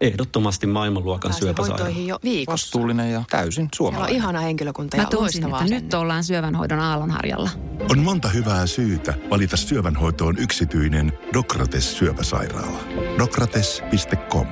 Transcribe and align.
Ehdottomasti 0.00 0.66
maailmanluokan 0.66 1.32
syöpäsairaala. 1.32 1.88
jo 1.88 2.18
viikossa. 2.24 2.52
Vastuullinen 2.52 3.12
ja 3.12 3.24
täysin 3.30 3.52
Siellä 3.54 3.66
on 3.66 3.70
suomalainen. 3.76 4.16
ihana 4.16 4.40
henkilökunta 4.40 4.96
ja 4.96 5.02
Mä 5.02 5.08
loistavaa 5.12 5.60
että 5.62 5.74
nyt 5.74 5.94
ollaan 5.94 6.24
syövänhoidon 6.24 6.80
aallonharjalla. 6.80 7.50
On 7.90 7.98
monta 7.98 8.28
hyvää 8.28 8.66
syytä 8.66 9.14
valita 9.30 9.56
syövänhoitoon 9.56 10.38
yksityinen 10.38 11.12
Dokrates 11.34 11.98
syöpäsairaala. 11.98 12.78
Dokrates.com 13.18 14.46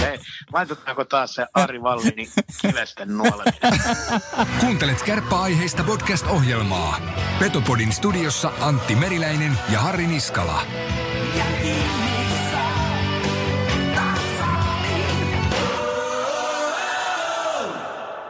Hei, 0.00 0.18
laitetaanko 0.52 1.04
taas 1.04 1.34
se 1.34 1.46
Ari 1.54 1.82
Vallini 1.82 2.28
kivesten 2.62 3.08
nuoleminen? 3.16 3.80
Kuuntelet 4.60 5.02
kärppäaiheista 5.02 5.84
podcast-ohjelmaa. 5.84 7.00
Petopodin 7.38 7.92
studiossa 7.92 8.52
Antti 8.60 8.94
Meriläinen 8.94 9.58
ja 9.72 9.80
Harri 9.80 10.06
Niskala. 10.06 10.62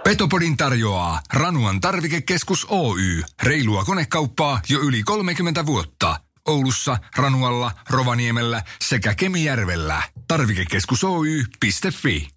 Petopodin 0.09 0.57
tarjoaa 0.57 1.21
Ranuan 1.33 1.81
tarvikekeskus 1.81 2.67
Oy. 2.71 3.23
Reilua 3.43 3.85
konekauppaa 3.85 4.61
jo 4.69 4.81
yli 4.81 5.03
30 5.03 5.67
vuotta. 5.67 6.21
Oulussa, 6.49 6.99
Ranualla, 7.17 7.73
Rovaniemellä 7.91 8.63
sekä 8.81 9.15
Kemijärvellä. 9.15 10.03
Tarvikekeskus 10.29 11.05
Oy.fi. 11.05 12.29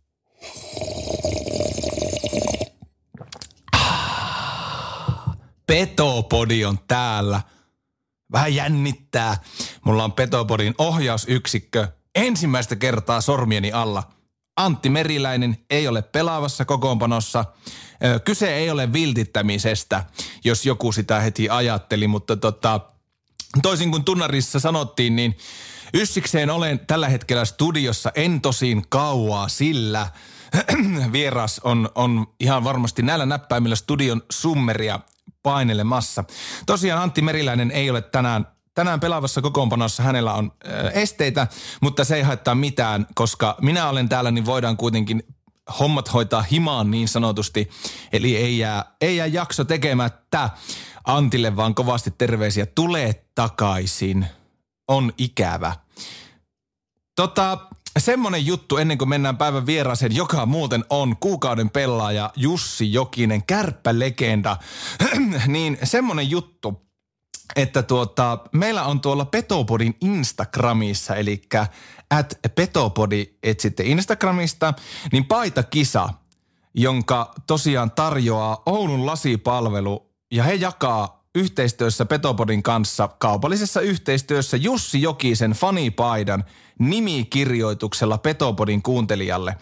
Petopodi 5.67 6.65
on 6.65 6.79
täällä. 6.87 7.41
Vähän 8.31 8.55
jännittää. 8.55 9.37
Mulla 9.85 10.03
on 10.03 10.13
Petopodin 10.13 10.75
ohjausyksikkö 10.77 11.87
ensimmäistä 12.15 12.75
kertaa 12.75 13.21
sormieni 13.21 13.71
alla. 13.71 14.03
Antti 14.57 14.89
Meriläinen 14.89 15.57
ei 15.69 15.87
ole 15.87 16.01
pelaavassa 16.01 16.65
kokoonpanossa. 16.65 17.45
Kyse 18.25 18.55
ei 18.55 18.69
ole 18.69 18.93
viltittämisestä, 18.93 20.05
jos 20.43 20.65
joku 20.65 20.91
sitä 20.91 21.19
heti 21.19 21.49
ajatteli, 21.49 22.07
mutta 22.07 22.37
tota, 22.37 22.79
toisin 23.61 23.91
kuin 23.91 24.03
tunnarissa 24.03 24.59
sanottiin, 24.59 25.15
niin 25.15 25.37
yssikseen 25.93 26.49
olen 26.49 26.79
tällä 26.79 27.09
hetkellä 27.09 27.45
studiossa 27.45 28.11
en 28.15 28.41
tosin 28.41 28.85
kauaa, 28.89 29.47
sillä 29.47 30.07
vieras 31.11 31.61
on, 31.63 31.89
on 31.95 32.27
ihan 32.39 32.63
varmasti 32.63 33.01
näillä 33.01 33.25
näppäimillä 33.25 33.75
studion 33.75 34.21
summeria 34.31 34.99
painelemassa. 35.43 36.23
Tosiaan 36.65 37.01
Antti 37.01 37.21
Meriläinen 37.21 37.71
ei 37.71 37.89
ole 37.89 38.01
tänään 38.01 38.47
Tänään 38.73 38.99
pelaavassa 38.99 39.41
kokoonpanossa 39.41 40.03
hänellä 40.03 40.33
on 40.33 40.51
esteitä, 40.93 41.47
mutta 41.81 42.03
se 42.03 42.15
ei 42.15 42.21
haittaa 42.21 42.55
mitään, 42.55 43.07
koska 43.15 43.57
minä 43.61 43.89
olen 43.89 44.09
täällä, 44.09 44.31
niin 44.31 44.45
voidaan 44.45 44.77
kuitenkin 44.77 45.23
hommat 45.79 46.13
hoitaa 46.13 46.41
himaan 46.41 46.91
niin 46.91 47.07
sanotusti. 47.07 47.69
Eli 48.13 48.37
ei 48.37 48.57
jää, 48.57 48.85
ei 49.01 49.17
jää 49.17 49.27
jakso 49.27 49.63
tekemättä 49.63 50.49
Antille, 51.03 51.55
vaan 51.55 51.75
kovasti 51.75 52.11
terveisiä. 52.17 52.65
Tule 52.65 53.23
takaisin. 53.35 54.25
On 54.87 55.13
ikävä. 55.17 55.75
Tota, 57.15 57.57
semmonen 57.99 58.45
juttu 58.45 58.77
ennen 58.77 58.97
kuin 58.97 59.09
mennään 59.09 59.37
päivän 59.37 59.65
vieraaseen, 59.65 60.15
joka 60.15 60.45
muuten 60.45 60.85
on 60.89 61.17
kuukauden 61.19 61.69
pelaaja 61.69 62.29
Jussi 62.35 62.93
Jokinen, 62.93 63.45
kärppälegenda. 63.45 64.57
niin 65.47 65.77
semmonen 65.83 66.29
juttu, 66.29 66.90
että 67.55 67.83
tuota, 67.83 68.37
meillä 68.51 68.83
on 68.83 69.01
tuolla 69.01 69.25
Petopodin 69.25 69.95
Instagramissa, 70.01 71.15
eli 71.15 71.41
at 72.09 72.39
Petopodi 72.55 73.25
etsitte 73.43 73.83
Instagramista, 73.83 74.73
niin 75.11 75.25
paitakisa, 75.25 76.09
jonka 76.73 77.33
tosiaan 77.47 77.91
tarjoaa 77.91 78.63
Oulun 78.65 79.05
lasipalvelu, 79.05 80.11
ja 80.31 80.43
he 80.43 80.53
jakaa 80.53 81.21
yhteistyössä 81.35 82.05
Petopodin 82.05 82.63
kanssa 82.63 83.07
kaupallisessa 83.07 83.81
yhteistyössä 83.81 84.57
Jussi 84.57 85.01
Jokisen 85.01 85.51
fanipaidan 85.51 86.43
nimikirjoituksella 86.79 88.17
Petopodin 88.17 88.81
kuuntelijalle. 88.81 89.55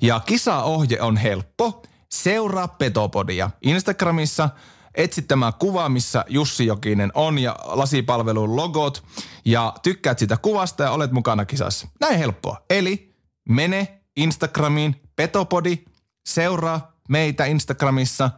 Ja 0.00 0.20
kisaohje 0.20 1.00
on 1.00 1.16
helppo. 1.16 1.82
Seuraa 2.08 2.68
Petopodia 2.68 3.50
Instagramissa– 3.62 4.50
etsit 4.96 5.28
tämä 5.28 5.52
kuva, 5.52 5.88
missä 5.88 6.24
Jussi 6.28 6.66
Jokinen 6.66 7.12
on 7.14 7.38
ja 7.38 7.56
lasipalvelun 7.64 8.56
logot 8.56 9.04
ja 9.44 9.74
tykkäät 9.82 10.18
sitä 10.18 10.36
kuvasta 10.36 10.82
ja 10.82 10.90
olet 10.90 11.12
mukana 11.12 11.44
kisassa. 11.44 11.88
Näin 12.00 12.18
helppoa. 12.18 12.62
Eli 12.70 13.14
mene 13.48 14.00
Instagramiin 14.16 15.02
Petopodi, 15.16 15.84
seuraa 16.26 16.92
meitä 17.08 17.44
Instagramissa, 17.44 18.30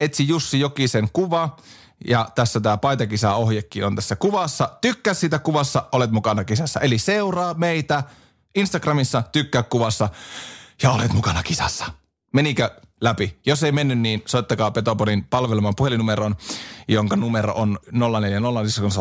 etsi 0.00 0.28
Jussi 0.28 0.60
Jokisen 0.60 1.08
kuva 1.12 1.56
ja 2.06 2.28
tässä 2.34 2.60
tämä 2.60 2.76
paitakisa 2.76 3.34
ohjekin 3.34 3.84
on 3.84 3.96
tässä 3.96 4.16
kuvassa. 4.16 4.78
Tykkää 4.80 5.14
sitä 5.14 5.38
kuvassa, 5.38 5.88
olet 5.92 6.10
mukana 6.10 6.44
kisassa. 6.44 6.80
Eli 6.80 6.98
seuraa 6.98 7.54
meitä 7.54 8.02
Instagramissa, 8.54 9.22
tykkää 9.32 9.62
kuvassa 9.62 10.08
ja 10.82 10.90
olet 10.90 11.12
mukana 11.12 11.42
kisassa. 11.42 11.86
Menikö 12.32 12.70
läpi? 13.04 13.38
Jos 13.46 13.62
ei 13.62 13.72
mennyt, 13.72 13.98
niin 13.98 14.22
soittakaa 14.26 14.70
Petopodin 14.70 15.24
palveleman 15.24 15.74
puhelinnumeron, 15.76 16.36
jonka 16.88 17.16
numero 17.16 17.54
on 17.54 17.78
040 17.92 18.96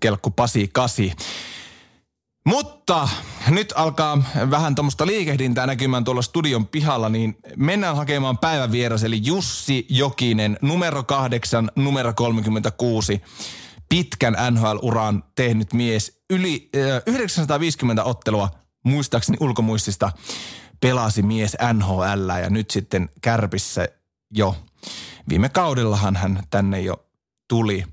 kelkku 0.00 0.30
pasi 0.30 0.70
kasi. 0.72 1.12
Mutta 2.46 3.08
nyt 3.48 3.72
alkaa 3.76 4.22
vähän 4.50 4.74
tuommoista 4.74 5.06
liikehdintää 5.06 5.66
näkymään 5.66 6.04
tuolla 6.04 6.22
studion 6.22 6.66
pihalla, 6.66 7.08
niin 7.08 7.36
mennään 7.56 7.96
hakemaan 7.96 8.38
päivän 8.38 8.72
vieras, 8.72 9.04
eli 9.04 9.20
Jussi 9.24 9.86
Jokinen, 9.88 10.58
numero 10.62 11.02
kahdeksan, 11.02 11.70
numero 11.76 12.12
36. 12.14 13.22
Pitkän 13.88 14.36
NHL-uran 14.50 15.24
tehnyt 15.34 15.72
mies, 15.72 16.22
yli 16.30 16.70
äh, 16.76 17.02
950 17.06 18.04
ottelua, 18.04 18.48
muistaakseni 18.84 19.36
ulkomuistista, 19.40 20.12
pelasi 20.82 21.22
mies 21.22 21.56
NHL 21.72 22.28
ja 22.42 22.50
nyt 22.50 22.70
sitten 22.70 23.08
Kärpissä 23.20 23.88
jo. 24.30 24.56
Viime 25.28 25.48
kaudellahan 25.48 26.16
hän 26.16 26.42
tänne 26.50 26.80
jo 26.80 27.06
tuli. 27.48 27.84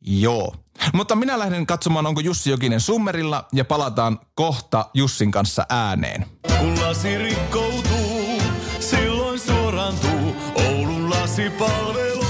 Joo. 0.00 0.54
Mutta 0.92 1.16
minä 1.16 1.38
lähden 1.38 1.66
katsomaan, 1.66 2.06
onko 2.06 2.20
Jussi 2.20 2.50
Jokinen 2.50 2.80
summerilla 2.80 3.48
ja 3.52 3.64
palataan 3.64 4.20
kohta 4.34 4.90
Jussin 4.94 5.30
kanssa 5.30 5.66
ääneen. 5.68 6.26
Kun 6.58 6.80
lasi 6.80 7.18
rikkoutuu, 7.18 8.42
silloin 8.80 9.38
suorantuu 9.38 10.36
Oulun 10.54 11.10
lasipalvelu. 11.10 12.24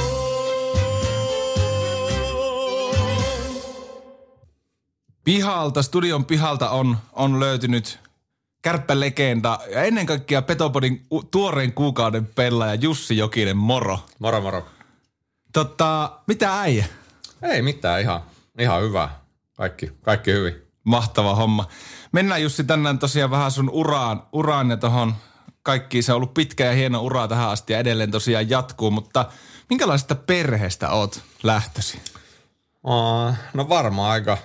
Pihalta, 5.25 5.83
studion 5.83 6.25
pihalta 6.25 6.71
on, 6.71 6.97
on 7.12 7.41
löytynyt 7.41 8.03
kärppälegenda 8.64 9.58
ja 9.70 9.82
ennen 9.82 10.06
kaikkea 10.06 10.42
Petopodin 10.42 11.06
tuoreen 11.30 11.72
kuukauden 11.72 12.26
pelaaja 12.26 12.75
Jussi 12.75 13.16
Jokinen, 13.16 13.56
moro. 13.56 13.98
Moro 14.19 14.41
moro. 14.41 14.66
Totta, 15.52 16.19
mitä 16.26 16.60
äijä? 16.60 16.84
Ei 17.42 17.62
mitään, 17.62 18.00
ihan, 18.00 18.20
ihan 18.58 18.82
hyvä. 18.82 19.08
Kaikki, 19.56 19.92
kaikki 20.03 20.32
hyvin. 20.32 20.54
Mahtava 20.84 21.34
homma. 21.34 21.69
Mennään 22.12 22.42
Jussi 22.42 22.64
tänään 22.64 22.98
tosiaan 22.98 23.30
vähän 23.30 23.50
sun 23.50 23.70
uraan, 23.70 24.22
uraan 24.32 24.70
ja 24.70 24.76
tohon 24.76 25.14
kaikki. 25.62 26.03
Se 26.03 26.12
on 26.12 26.16
ollut 26.16 26.34
pitkä 26.34 26.64
ja 26.64 26.72
hieno 26.72 27.03
ura 27.03 27.28
tähän 27.28 27.48
asti 27.48 27.72
ja 27.72 27.78
edelleen 27.78 28.10
tosiaan 28.10 28.50
jatkuu, 28.50 28.91
mutta 28.91 29.24
minkälaisesta 29.70 30.14
perheestä 30.14 30.91
oot 30.91 31.22
lähtösi? 31.42 32.00
No 33.54 33.69
varmaan 33.69 34.10
aika 34.10 34.38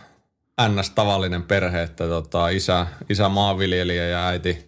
ns. 0.67 0.89
tavallinen 0.89 1.43
perhe, 1.43 1.81
että 1.81 2.07
tota, 2.07 2.49
isä, 2.49 2.87
isä 3.09 3.29
maanviljelijä 3.29 4.07
ja 4.07 4.27
äiti, 4.27 4.67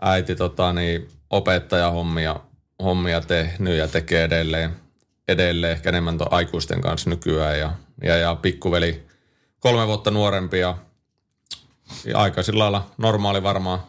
äiti 0.00 0.36
tota, 0.36 0.72
niin, 0.72 1.08
opettajahommia 1.30 2.40
hommia 2.82 3.20
tehnyt 3.20 3.78
ja 3.78 3.88
tekee 3.88 4.24
edelleen, 4.24 4.76
edelleen 5.28 5.72
ehkä 5.72 5.88
enemmän 5.88 6.18
to, 6.18 6.26
aikuisten 6.30 6.80
kanssa 6.80 7.10
nykyään 7.10 7.58
ja, 7.58 7.72
ja, 8.02 8.16
ja 8.16 8.34
pikkuveli 8.34 9.06
kolme 9.60 9.86
vuotta 9.86 10.10
nuorempi 10.10 10.58
ja, 10.58 10.76
ja 12.04 12.18
aika 12.18 12.42
sillä 12.42 12.62
lailla 12.62 12.86
normaali 12.98 13.42
varmaan 13.42 13.80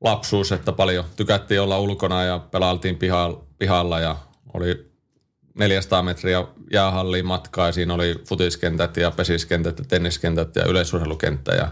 lapsuus, 0.00 0.52
että 0.52 0.72
paljon 0.72 1.04
tykättiin 1.16 1.60
olla 1.60 1.78
ulkona 1.78 2.24
ja 2.24 2.38
pelailtiin 2.38 2.96
pihalla, 2.96 3.44
pihalla 3.58 4.00
ja 4.00 4.16
oli 4.54 4.91
400 5.54 6.02
metriä 6.02 6.44
jäähalliin 6.72 7.26
matkaa 7.26 7.66
ja 7.66 7.72
siinä 7.72 7.94
oli 7.94 8.14
futiskentät 8.28 8.96
ja 8.96 9.10
pesiskentät 9.10 9.78
ja 9.78 9.84
tenniskentät 9.84 10.56
ja 10.56 10.64
yleisurheilukenttä 10.64 11.54
ja 11.54 11.68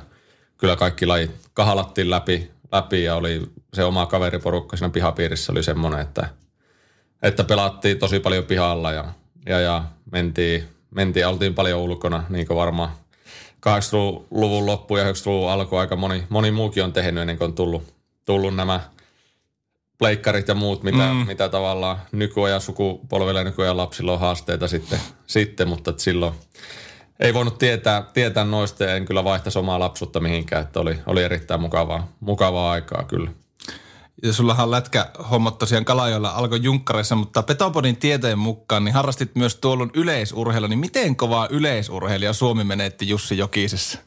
kyllä 0.58 0.76
kaikki 0.76 1.06
lajit 1.06 1.30
kahalattiin 1.54 2.10
läpi, 2.10 2.50
läpi 2.72 3.04
ja 3.04 3.14
oli 3.14 3.42
se 3.74 3.84
oma 3.84 4.06
kaveriporukka 4.06 4.76
siinä 4.76 4.90
pihapiirissä 4.90 5.52
oli 5.52 5.62
semmoinen, 5.62 6.00
että, 6.00 6.28
että 7.22 7.44
pelattiin 7.44 7.98
tosi 7.98 8.20
paljon 8.20 8.44
pihalla 8.44 8.92
ja, 8.92 9.04
ja, 9.46 9.60
ja 9.60 9.84
mentiin, 10.12 10.64
mentiin, 10.90 11.26
oltiin 11.26 11.54
paljon 11.54 11.80
ulkona 11.80 12.24
niin 12.28 12.46
kuin 12.46 12.56
varmaan 12.56 12.90
80-luvun 13.66 14.66
loppu 14.66 14.96
ja 14.96 15.04
90-luvun 15.04 15.50
alku 15.50 15.76
aika 15.76 15.96
moni, 15.96 16.24
moni 16.28 16.50
muukin 16.50 16.84
on 16.84 16.92
tehnyt 16.92 17.20
ennen 17.20 17.38
kuin 17.38 17.48
on 17.48 17.54
tullut, 17.54 17.94
tullut 18.24 18.56
nämä 18.56 18.80
pleikkarit 20.00 20.48
ja 20.48 20.54
muut, 20.54 20.82
mitä, 20.82 21.12
mm. 21.12 21.26
mitä 21.26 21.48
tavallaan 21.48 21.98
nykyajan 22.12 22.60
sukupolvilla 22.60 23.40
ja 23.40 23.44
nykyajan 23.44 23.76
lapsilla 23.76 24.12
on 24.12 24.20
haasteita 24.20 24.68
sitten, 24.68 25.00
sitten 25.26 25.68
mutta 25.68 25.94
silloin 25.96 26.34
ei 27.20 27.34
voinut 27.34 27.58
tietää, 27.58 28.04
tietää 28.12 28.44
noista 28.44 28.84
ja 28.84 28.94
en 28.94 29.04
kyllä 29.04 29.24
vaihtaisi 29.24 29.58
omaa 29.58 29.78
lapsuutta 29.78 30.20
mihinkään, 30.20 30.62
että 30.62 30.80
oli, 30.80 30.98
oli 31.06 31.22
erittäin 31.22 31.60
mukavaa, 31.60 32.12
mukavaa 32.20 32.70
aikaa 32.70 33.04
kyllä. 33.04 33.30
Ja 34.22 34.32
sullahan 34.32 34.70
lätkä 34.70 35.06
hommat 35.30 35.58
tosiaan 35.58 35.84
Kalajoilla 35.84 36.30
alkoi 36.30 36.62
junkkareissa, 36.62 37.14
mutta 37.14 37.42
Petopodin 37.42 37.96
tietojen 37.96 38.38
mukaan 38.38 38.84
niin 38.84 38.94
harrastit 38.94 39.34
myös 39.34 39.56
tuollon 39.56 39.90
yleisurheilla. 39.94 40.68
Niin 40.68 40.78
miten 40.78 41.16
kovaa 41.16 41.48
yleisurheilija 41.50 42.32
Suomi 42.32 42.64
menetti 42.64 43.08
Jussi 43.08 43.38
Jokisessa? 43.38 43.98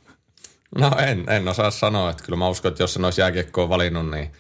No 0.78 0.92
en, 0.98 1.26
en 1.30 1.48
osaa 1.48 1.72
sanoa, 1.72 2.10
että 2.10 2.24
kyllä 2.24 2.38
mä 2.38 2.48
uskon, 2.48 2.70
että 2.70 2.84
jos 2.84 2.94
sen 2.94 3.06
olisi 3.06 3.22
jääkiekkoa 3.22 3.70
valinnut, 3.70 4.12
niin 4.12 4.32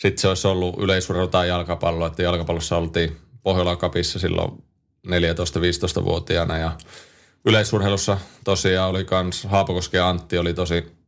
sitten 0.00 0.18
se 0.18 0.28
olisi 0.28 0.48
ollut 0.48 0.78
yleisurheilu 0.78 1.28
tai 1.28 1.48
jalkapallo. 1.48 2.06
Että 2.06 2.22
jalkapallossa 2.22 2.76
oltiin 2.76 3.16
Pohjolan 3.42 3.78
kapissa 3.78 4.18
silloin 4.18 4.64
14-15-vuotiaana 5.06 6.58
ja 6.58 6.72
yleisurheilussa 7.44 8.18
tosiaan 8.44 8.90
oli 8.90 9.04
kans 9.04 9.44
Haapakoski 9.44 9.98
Antti 9.98 10.38
oli 10.38 10.54
tosi 10.54 11.00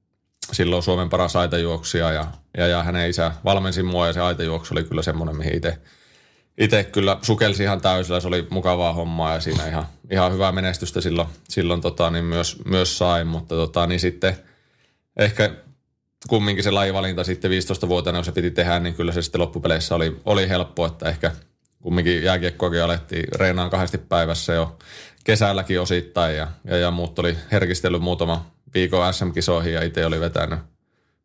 silloin 0.52 0.82
Suomen 0.82 1.08
paras 1.08 1.36
aitajuoksija 1.36 2.12
ja, 2.12 2.26
ja, 2.56 2.66
ja 2.66 2.82
hänen 2.82 3.10
isä 3.10 3.32
valmensi 3.44 3.82
mua 3.82 4.06
ja 4.06 4.12
se 4.12 4.20
aitajuoksu 4.20 4.74
oli 4.74 4.84
kyllä 4.84 5.02
semmoinen, 5.02 5.36
mihin 5.36 5.56
itse 5.56 5.78
itse 6.58 6.84
kyllä 6.84 7.18
sukelsi 7.22 7.62
ihan 7.62 7.80
täysillä, 7.80 8.20
se 8.20 8.28
oli 8.28 8.46
mukavaa 8.50 8.92
hommaa 8.92 9.34
ja 9.34 9.40
siinä 9.40 9.66
ihan, 9.66 9.86
ihan 10.10 10.32
hyvää 10.32 10.52
menestystä 10.52 11.00
silloin, 11.00 11.28
silloin 11.48 11.80
tota, 11.80 12.10
niin 12.10 12.24
myös, 12.24 12.64
myös 12.64 12.98
sain, 12.98 13.26
mutta 13.26 13.54
tota, 13.54 13.86
niin 13.86 14.00
sitten 14.00 14.36
ehkä 15.16 15.50
kumminkin 16.28 16.64
se 16.64 16.70
lajivalinta 16.70 17.24
sitten 17.24 17.50
15-vuotiaana, 17.50 18.18
kun 18.18 18.24
se 18.24 18.32
piti 18.32 18.50
tehdä, 18.50 18.80
niin 18.80 18.94
kyllä 18.94 19.12
se 19.12 19.22
sitten 19.22 19.40
loppupeleissä 19.40 19.94
oli, 19.94 20.16
oli 20.24 20.48
helppo, 20.48 20.86
että 20.86 21.08
ehkä 21.08 21.32
kumminkin 21.82 22.22
jääkiekkoakin 22.22 22.82
alettiin 22.82 23.24
reenaan 23.34 23.70
kahdesti 23.70 23.98
päivässä 23.98 24.52
jo 24.52 24.78
kesälläkin 25.24 25.80
osittain 25.80 26.36
ja, 26.36 26.48
ja, 26.64 26.76
ja 26.76 26.90
muut 26.90 27.18
oli 27.18 27.36
herkistellyt 27.52 28.02
muutama 28.02 28.50
viikon 28.74 29.14
SM-kisoihin 29.14 29.72
ja 29.72 29.82
itse 29.82 30.06
oli 30.06 30.20
vetänyt 30.20 30.58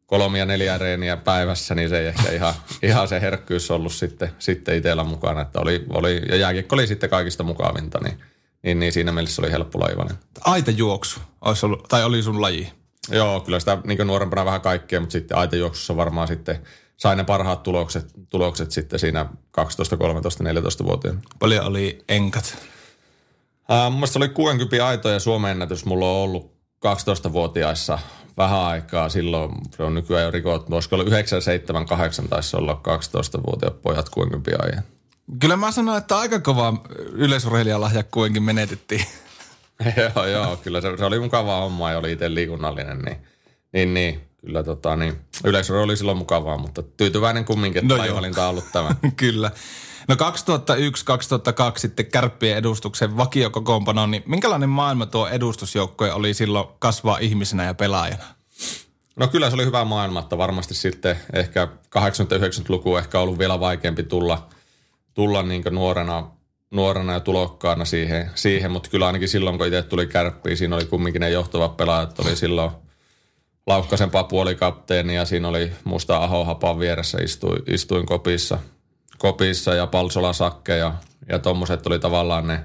kolmia 0.07 0.45
neljä 0.45 0.77
reeniä 0.77 1.17
päivässä, 1.17 1.75
niin 1.75 1.89
se 1.89 1.99
ei 1.99 2.07
ehkä 2.07 2.31
ihan, 2.31 2.53
ihan 2.83 3.07
se 3.07 3.21
herkkyys 3.21 3.71
ollut 3.71 3.93
sitten, 3.93 4.31
sitten 4.39 4.75
itsellä 4.75 5.03
mukana. 5.03 5.41
Että 5.41 5.59
oli, 5.59 5.85
oli, 5.89 6.21
ja 6.29 6.35
jääkiekko 6.35 6.75
oli 6.75 6.87
sitten 6.87 7.09
kaikista 7.09 7.43
mukavinta, 7.43 7.99
niin, 8.03 8.19
niin, 8.63 8.79
niin 8.79 8.93
siinä 8.93 9.11
mielessä 9.11 9.41
oli 9.41 9.51
helppo 9.51 9.79
laivainen. 9.79 10.17
Aitajuoksu 10.41 11.19
olisi 11.41 11.65
ollut, 11.65 11.83
tai 11.89 12.03
oli 12.03 12.23
sun 12.23 12.41
laji? 12.41 12.73
Joo, 13.11 13.39
kyllä 13.39 13.59
sitä 13.59 13.77
niin 13.83 14.07
nuorempana 14.07 14.45
vähän 14.45 14.61
kaikkea, 14.61 14.99
mutta 14.99 15.13
sitten 15.13 15.37
aitajuoksussa 15.37 15.95
varmaan 15.95 16.27
sitten 16.27 16.59
sai 16.97 17.15
ne 17.15 17.23
parhaat 17.23 17.63
tulokset, 17.63 18.13
tulokset 18.29 18.71
sitten 18.71 18.99
siinä 18.99 19.25
12, 19.51 19.97
13, 19.97 20.43
14-vuotiaana. 20.43 21.21
Paljon 21.39 21.65
oli 21.65 22.03
enkat? 22.09 22.57
Uh, 23.69 23.91
mun 23.91 24.07
oli 24.15 24.29
60 24.29 24.87
aitoja 24.87 25.19
Suomen 25.19 25.51
ennätys. 25.51 25.85
Mulla 25.85 26.05
on 26.05 26.15
ollut 26.15 26.57
12-vuotiaissa 26.85 27.99
vähän 28.37 28.59
aikaa. 28.59 29.09
Silloin 29.09 29.51
se 29.77 29.83
on 29.83 29.93
nykyään 29.93 30.23
jo 30.23 30.31
rikottu. 30.31 30.73
Olisiko 30.73 30.95
ollut 30.95 31.07
9, 31.07 31.41
7, 31.41 31.85
8 31.85 32.27
taisi 32.27 32.57
olla 32.57 32.81
12-vuotiaat 32.87 33.81
pojat 33.81 34.09
60 34.09 34.51
ajan. 34.63 34.83
Kyllä 35.39 35.57
mä 35.57 35.71
sanoin, 35.71 35.97
että 35.97 36.17
aika 36.17 36.39
kova 36.39 36.73
yleisurheilijalahja 37.11 38.03
kuitenkin 38.03 38.43
menetettiin. 38.43 39.05
joo, 40.15 40.25
joo, 40.27 40.57
kyllä 40.57 40.81
se, 40.81 40.97
se 40.97 41.05
oli 41.05 41.19
mukavaa 41.19 41.61
hommaa 41.61 41.91
ja 41.91 41.97
oli 41.97 42.11
itse 42.11 42.33
liikunnallinen, 42.33 42.99
niin, 42.99 43.17
niin, 43.73 43.93
niin 43.93 44.21
kyllä 44.41 44.63
tota, 44.63 44.95
niin, 44.95 45.19
yleisö 45.43 45.81
oli 45.81 45.97
silloin 45.97 46.17
mukavaa, 46.17 46.57
mutta 46.57 46.83
tyytyväinen 46.83 47.45
kumminkin, 47.45 47.83
että 47.83 48.09
no 48.09 48.15
valinta 48.15 48.43
on 48.43 48.49
ollut 48.49 48.71
tämä. 48.73 48.95
kyllä. 49.15 49.51
No 50.07 50.15
2001-2002 50.15 50.19
sitten 51.77 52.05
kärppien 52.05 52.57
edustuksen 52.57 53.17
vakiokokoonpano, 53.17 54.05
niin 54.05 54.23
minkälainen 54.25 54.69
maailma 54.69 55.05
tuo 55.05 55.27
edustusjoukkoja 55.27 56.15
oli 56.15 56.33
silloin 56.33 56.67
kasvaa 56.79 57.17
ihmisenä 57.17 57.63
ja 57.63 57.73
pelaajana? 57.73 58.23
No 59.15 59.27
kyllä 59.27 59.49
se 59.49 59.55
oli 59.55 59.65
hyvä 59.65 59.85
maailma, 59.85 60.19
että 60.19 60.37
varmasti 60.37 60.73
sitten 60.73 61.19
ehkä 61.33 61.67
80-90-luku 61.97 62.97
ehkä 62.97 63.19
ollut 63.19 63.39
vielä 63.39 63.59
vaikeampi 63.59 64.03
tulla, 64.03 64.47
tulla 65.13 65.43
niin 65.43 65.63
nuorena, 65.71 66.31
nuorena 66.71 67.13
ja 67.13 67.19
tulokkaana 67.19 67.85
siihen, 67.85 68.31
siihen, 68.35 68.71
mutta 68.71 68.89
kyllä 68.89 69.07
ainakin 69.07 69.29
silloin, 69.29 69.57
kun 69.57 69.67
itse 69.67 69.83
tuli 69.83 70.07
kärppiin, 70.07 70.57
siinä 70.57 70.75
oli 70.75 70.85
kumminkin 70.85 71.19
ne 71.19 71.29
johtavat 71.29 71.77
pelaajat, 71.77 72.19
oli 72.19 72.35
silloin 72.35 72.71
Laukkasen 73.67 74.11
Papu 74.11 74.39
oli 74.39 74.55
kapteeni 74.55 75.15
ja 75.15 75.25
siinä 75.25 75.47
oli 75.47 75.71
musta 75.83 76.17
Aho 76.17 76.45
Hapan 76.45 76.79
vieressä 76.79 77.17
istuin, 77.17 77.63
istuin 77.67 78.05
kopissa– 78.05 78.59
kopissa 79.17 79.73
ja 79.73 79.87
Palsola 79.87 80.33
Sakke 80.33 80.77
ja, 80.77 80.93
ja 81.29 81.39
tommoset 81.39 81.87
oli 81.87 81.99
tavallaan 81.99 82.47
ne, 82.47 82.63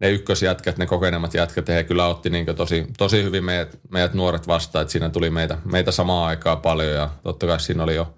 ne 0.00 0.10
ykkösjätkät, 0.10 0.78
ne 0.78 0.86
kokenemat 0.86 1.34
jätkät, 1.34 1.68
ja 1.68 1.74
he 1.74 1.84
kyllä 1.84 2.06
otti 2.06 2.30
niin 2.30 2.46
tosi, 2.56 2.86
tosi 2.98 3.22
hyvin 3.22 3.44
meidät, 3.44 3.78
meidät 3.90 4.14
nuoret 4.14 4.48
vastaan, 4.48 4.82
että 4.82 4.92
siinä 4.92 5.10
tuli 5.10 5.30
meitä, 5.30 5.58
meitä 5.64 5.92
samaa 5.92 6.26
aikaa 6.26 6.56
paljon, 6.56 6.94
ja 6.94 7.10
totta 7.22 7.46
kai 7.46 7.60
siinä 7.60 7.82
oli 7.82 7.94
jo 7.94 8.14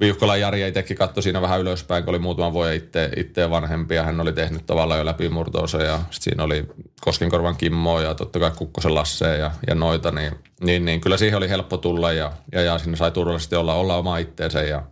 Viuhkola 0.00 0.36
Jari 0.36 0.68
itsekin 0.68 0.96
katsoi 0.96 1.22
siinä 1.22 1.42
vähän 1.42 1.60
ylöspäin, 1.60 2.04
kun 2.04 2.10
oli 2.10 2.18
muutaman 2.18 2.52
vuoden 2.52 2.76
itse, 2.76 3.10
itse 3.16 3.50
vanhempi 3.50 3.94
ja 3.94 4.02
hän 4.02 4.20
oli 4.20 4.32
tehnyt 4.32 4.66
tavallaan 4.66 5.00
jo 5.00 5.06
läpimurtoonsa 5.06 5.82
ja 5.82 6.00
sit 6.10 6.22
siinä 6.22 6.44
oli 6.44 6.66
Koskenkorvan 7.00 7.56
Kimmo 7.56 8.00
ja 8.00 8.14
totta 8.14 8.38
kai 8.38 8.50
Kukkosen 8.50 8.94
Lasse 8.94 9.36
ja, 9.36 9.50
ja 9.66 9.74
noita, 9.74 10.10
niin, 10.10 10.32
niin, 10.60 10.84
niin, 10.84 11.00
kyllä 11.00 11.16
siihen 11.16 11.38
oli 11.38 11.48
helppo 11.48 11.76
tulla 11.76 12.12
ja, 12.12 12.32
ja, 12.52 12.60
ja 12.60 12.78
sinne 12.78 12.96
sai 12.96 13.10
turvallisesti 13.10 13.56
olla, 13.56 13.74
olla 13.74 13.96
oma 13.96 14.18
itteensä 14.18 14.62
ja, 14.62 14.82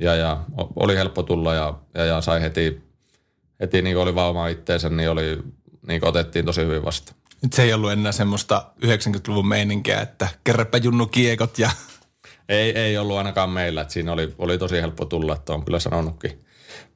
ja, 0.00 0.14
ja 0.14 0.40
oli 0.76 0.96
helppo 0.96 1.22
tulla 1.22 1.54
ja, 1.54 1.74
ja, 1.94 2.04
ja 2.04 2.20
sai 2.20 2.40
heti, 2.42 2.82
heti 3.60 3.82
niin 3.82 3.96
oli 3.96 4.14
vauma 4.14 4.48
itteensä, 4.48 4.88
niin, 4.88 5.10
oli, 5.10 5.38
niin 5.86 6.04
otettiin 6.04 6.44
tosi 6.44 6.60
hyvin 6.60 6.84
vasta. 6.84 7.14
Nyt 7.42 7.52
se 7.52 7.62
ei 7.62 7.72
ollut 7.72 7.92
enää 7.92 8.12
semmoista 8.12 8.66
90-luvun 8.84 9.48
meininkiä, 9.48 10.00
että 10.00 10.28
kerräpä 10.44 10.78
junnu 10.78 11.06
kiekot 11.06 11.58
ja... 11.58 11.70
Ei, 12.48 12.78
ei 12.78 12.98
ollut 12.98 13.16
ainakaan 13.16 13.50
meillä, 13.50 13.80
että 13.80 13.94
siinä 13.94 14.12
oli, 14.12 14.34
oli 14.38 14.58
tosi 14.58 14.80
helppo 14.80 15.04
tulla, 15.04 15.34
että 15.34 15.52
on 15.52 15.64
kyllä 15.64 15.78
sanonutkin 15.78 16.44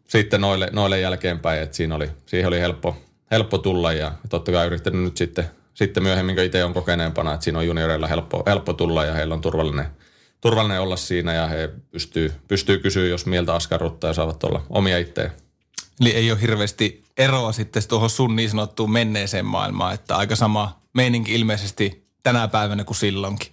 sitten 0.08 0.40
noille, 0.40 0.69
noille 0.72 1.00
jälkeenpäin, 1.00 1.62
että 1.62 1.76
siinä 1.76 1.94
oli, 1.94 2.10
siihen 2.26 2.49
oli 2.49 2.60
helppo, 2.60 2.96
helppo 3.31 3.58
tulla 3.58 3.93
ja 3.93 4.12
totta 4.28 4.52
kai 4.52 4.66
yrittänyt 4.66 5.02
nyt 5.02 5.16
sitten, 5.16 5.44
sitten 5.75 6.02
myöhemmin, 6.02 6.37
kun 6.37 6.44
itse 6.44 6.64
on 6.64 6.75
kokeneempana, 6.75 7.34
että 7.34 7.44
siinä 7.44 7.58
on 7.58 7.66
junioreilla 7.66 8.06
helppo, 8.06 8.43
helppo 8.46 8.72
tulla 8.72 9.04
ja 9.04 9.14
heillä 9.14 9.34
on 9.34 9.40
turvallinen– 9.40 9.87
turvallinen 10.42 10.80
olla 10.80 10.97
siinä 10.97 11.32
ja 11.32 11.47
he 11.47 11.71
pystyy, 11.90 12.32
pystyy 12.49 12.78
kysyä, 12.78 13.09
jos 13.09 13.26
mieltä 13.26 13.54
askarruttaa 13.54 14.11
ja 14.11 14.14
saavat 14.14 14.44
olla 14.44 14.62
omia 14.71 14.99
itseä. 14.99 15.30
Eli 16.00 16.11
ei 16.11 16.30
ole 16.30 16.40
hirveästi 16.40 17.04
eroa 17.16 17.52
sitten 17.52 17.88
tuohon 17.88 18.11
sun 18.11 18.37
niin 18.37 18.50
sanottuun 18.50 18.92
menneeseen 18.92 19.47
maailmaan, 19.47 19.94
että 19.94 20.16
aika 20.16 20.37
sama 20.37 20.80
meininki 20.94 21.35
ilmeisesti 21.35 22.04
tänä 22.23 22.49
päivänä 22.49 22.85
kuin 22.85 22.97
silloinkin. 22.97 23.52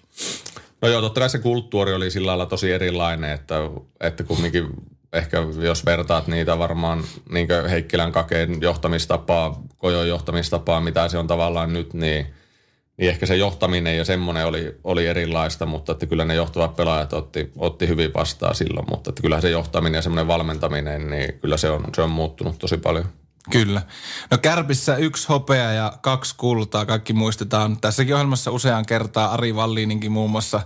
No 0.81 0.87
joo, 0.87 1.01
totta 1.01 1.19
kai 1.19 1.29
se 1.29 1.39
kulttuuri 1.39 1.93
oli 1.93 2.11
sillä 2.11 2.27
lailla 2.27 2.45
tosi 2.45 2.71
erilainen, 2.71 3.31
että, 3.31 3.55
että 3.99 4.23
kumminkin 4.23 4.67
ehkä 5.13 5.37
jos 5.61 5.85
vertaat 5.85 6.27
niitä 6.27 6.59
varmaan 6.59 7.03
niin 7.29 7.47
Heikkilän 7.69 8.11
kakeen 8.11 8.61
johtamistapaa, 8.61 9.61
Kojon 9.77 10.07
johtamistapaa, 10.07 10.81
mitä 10.81 11.07
se 11.07 11.17
on 11.17 11.27
tavallaan 11.27 11.73
nyt, 11.73 11.93
niin– 11.93 12.25
niin 12.99 13.09
ehkä 13.09 13.25
se 13.25 13.35
johtaminen 13.35 13.97
ja 13.97 14.05
semmoinen 14.05 14.45
oli, 14.45 14.75
oli 14.83 15.07
erilaista, 15.07 15.65
mutta 15.65 15.91
että 15.91 16.05
kyllä 16.05 16.25
ne 16.25 16.35
johtavat 16.35 16.75
pelaajat 16.75 17.13
otti, 17.13 17.51
otti 17.57 17.87
hyvin 17.87 18.13
vastaan 18.13 18.55
silloin, 18.55 18.85
mutta 18.89 19.09
että 19.09 19.21
kyllä 19.21 19.41
se 19.41 19.49
johtaminen 19.49 19.97
ja 19.97 20.01
semmoinen 20.01 20.27
valmentaminen, 20.27 21.09
niin 21.09 21.33
kyllä 21.33 21.57
se 21.57 21.69
on, 21.69 21.85
se 21.95 22.01
on 22.01 22.09
muuttunut 22.09 22.59
tosi 22.59 22.77
paljon. 22.77 23.05
Kyllä. 23.51 23.81
No 24.31 24.37
Kärpissä 24.37 24.95
yksi 24.95 25.27
hopea 25.27 25.73
ja 25.73 25.93
kaksi 26.01 26.35
kultaa, 26.37 26.85
kaikki 26.85 27.13
muistetaan. 27.13 27.77
Tässäkin 27.81 28.15
ohjelmassa 28.15 28.51
useaan 28.51 28.85
kertaa 28.85 29.33
Ari 29.33 29.55
Valliininkin 29.55 30.11
muun 30.11 30.31
muassa 30.31 30.61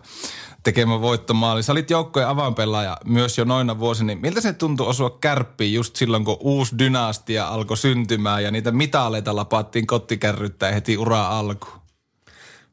tekemä 0.64 1.02
voittomaali. 1.02 1.64
Sä 1.64 1.72
olit 1.72 1.90
joukkojen 1.90 2.28
avainpelaaja 2.28 2.98
myös 3.06 3.38
jo 3.38 3.46
noina 3.46 3.80
vuosina. 3.80 4.08
Niin 4.08 4.22
miltä 4.22 4.42
se 4.42 4.54
tuntui 4.54 4.88
osua 4.88 5.18
kärppiin 5.22 5.74
just 5.74 5.96
silloin, 5.96 6.26
kun 6.26 6.38
uusi 6.40 6.78
dynastia 6.80 7.48
alkoi 7.48 7.78
syntymään 7.78 8.44
ja 8.44 8.52
niitä 8.52 8.72
mitaleita 8.72 9.36
lapattiin 9.36 9.88
kottikärryttää 9.88 10.72
heti 10.72 10.98
ura 10.98 11.28
alkuun? 11.28 11.84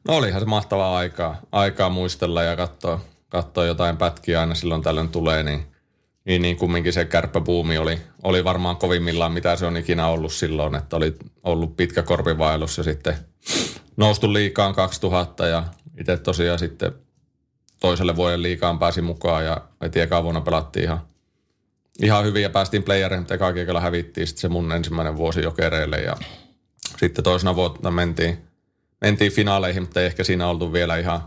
No 0.07 0.15
olihan 0.15 0.41
se 0.41 0.45
mahtavaa 0.45 0.97
aikaa, 0.97 1.35
aikaa 1.51 1.89
muistella 1.89 2.43
ja 2.43 2.55
katsoa, 2.55 2.99
katsoa 3.29 3.65
jotain 3.65 3.97
pätkiä 3.97 4.39
aina 4.39 4.55
silloin 4.55 4.81
tällöin 4.81 5.09
tulee, 5.09 5.43
niin, 5.43 5.70
niin, 6.25 6.41
niin 6.41 6.57
kumminkin 6.57 6.93
se 6.93 7.05
kärppäbuumi 7.05 7.77
oli, 7.77 8.01
oli 8.23 8.43
varmaan 8.43 8.77
kovimmillaan, 8.77 9.31
mitä 9.31 9.55
se 9.55 9.65
on 9.65 9.77
ikinä 9.77 10.07
ollut 10.07 10.33
silloin, 10.33 10.75
että 10.75 10.95
oli 10.95 11.15
ollut 11.43 11.77
pitkä 11.77 12.03
korpivaellus 12.03 12.77
ja 12.77 12.83
sitten 12.83 13.15
noustu 13.97 14.33
liikaan 14.33 14.75
2000 14.75 15.47
ja 15.47 15.63
itse 15.99 16.17
tosiaan 16.17 16.59
sitten 16.59 16.91
toiselle 17.79 18.15
vuoden 18.15 18.43
liikaan 18.43 18.79
pääsi 18.79 19.01
mukaan 19.01 19.45
ja 19.45 19.61
heti 19.81 19.99
eka 19.99 20.23
vuonna 20.23 20.41
pelattiin 20.41 20.83
ihan, 20.83 21.01
ihan 22.01 22.25
hyvin 22.25 22.43
ja 22.43 22.49
päästiin 22.49 22.83
playereihin, 22.83 23.21
mutta 23.21 23.33
eka 23.33 23.79
hävittiin 23.79 24.27
sitten 24.27 24.41
se 24.41 24.49
mun 24.49 24.71
ensimmäinen 24.71 25.17
vuosi 25.17 25.41
jokereille 25.41 25.97
ja 25.97 26.15
sitten 26.97 27.23
toisena 27.23 27.55
vuonna 27.55 27.91
mentiin 27.91 28.51
mentiin 29.01 29.31
finaaleihin, 29.31 29.83
mutta 29.83 29.99
ei 29.99 30.05
ehkä 30.05 30.23
siinä 30.23 30.47
oltu 30.47 30.73
vielä 30.73 30.97
ihan 30.97 31.21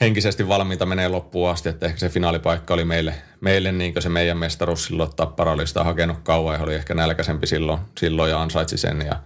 henkisesti 0.00 0.48
valmiita 0.48 0.86
menee 0.86 1.08
loppuun 1.08 1.50
asti, 1.50 1.68
että 1.68 1.86
ehkä 1.86 1.98
se 1.98 2.08
finaalipaikka 2.08 2.74
oli 2.74 2.84
meille, 2.84 3.14
meille 3.40 3.72
niin 3.72 3.94
se 3.98 4.08
meidän 4.08 4.38
mestaruus 4.38 4.84
silloin, 4.84 5.08
että 5.08 5.16
Tappara 5.16 5.52
oli 5.52 5.66
sitä 5.66 5.84
hakenut 5.84 6.18
kauan 6.22 6.54
ja 6.54 6.62
oli 6.62 6.74
ehkä 6.74 6.94
nälkäisempi 6.94 7.46
silloin, 7.46 7.78
silloin 7.98 8.30
ja 8.30 8.42
ansaitsi 8.42 8.76
sen. 8.76 9.06
Ja 9.06 9.16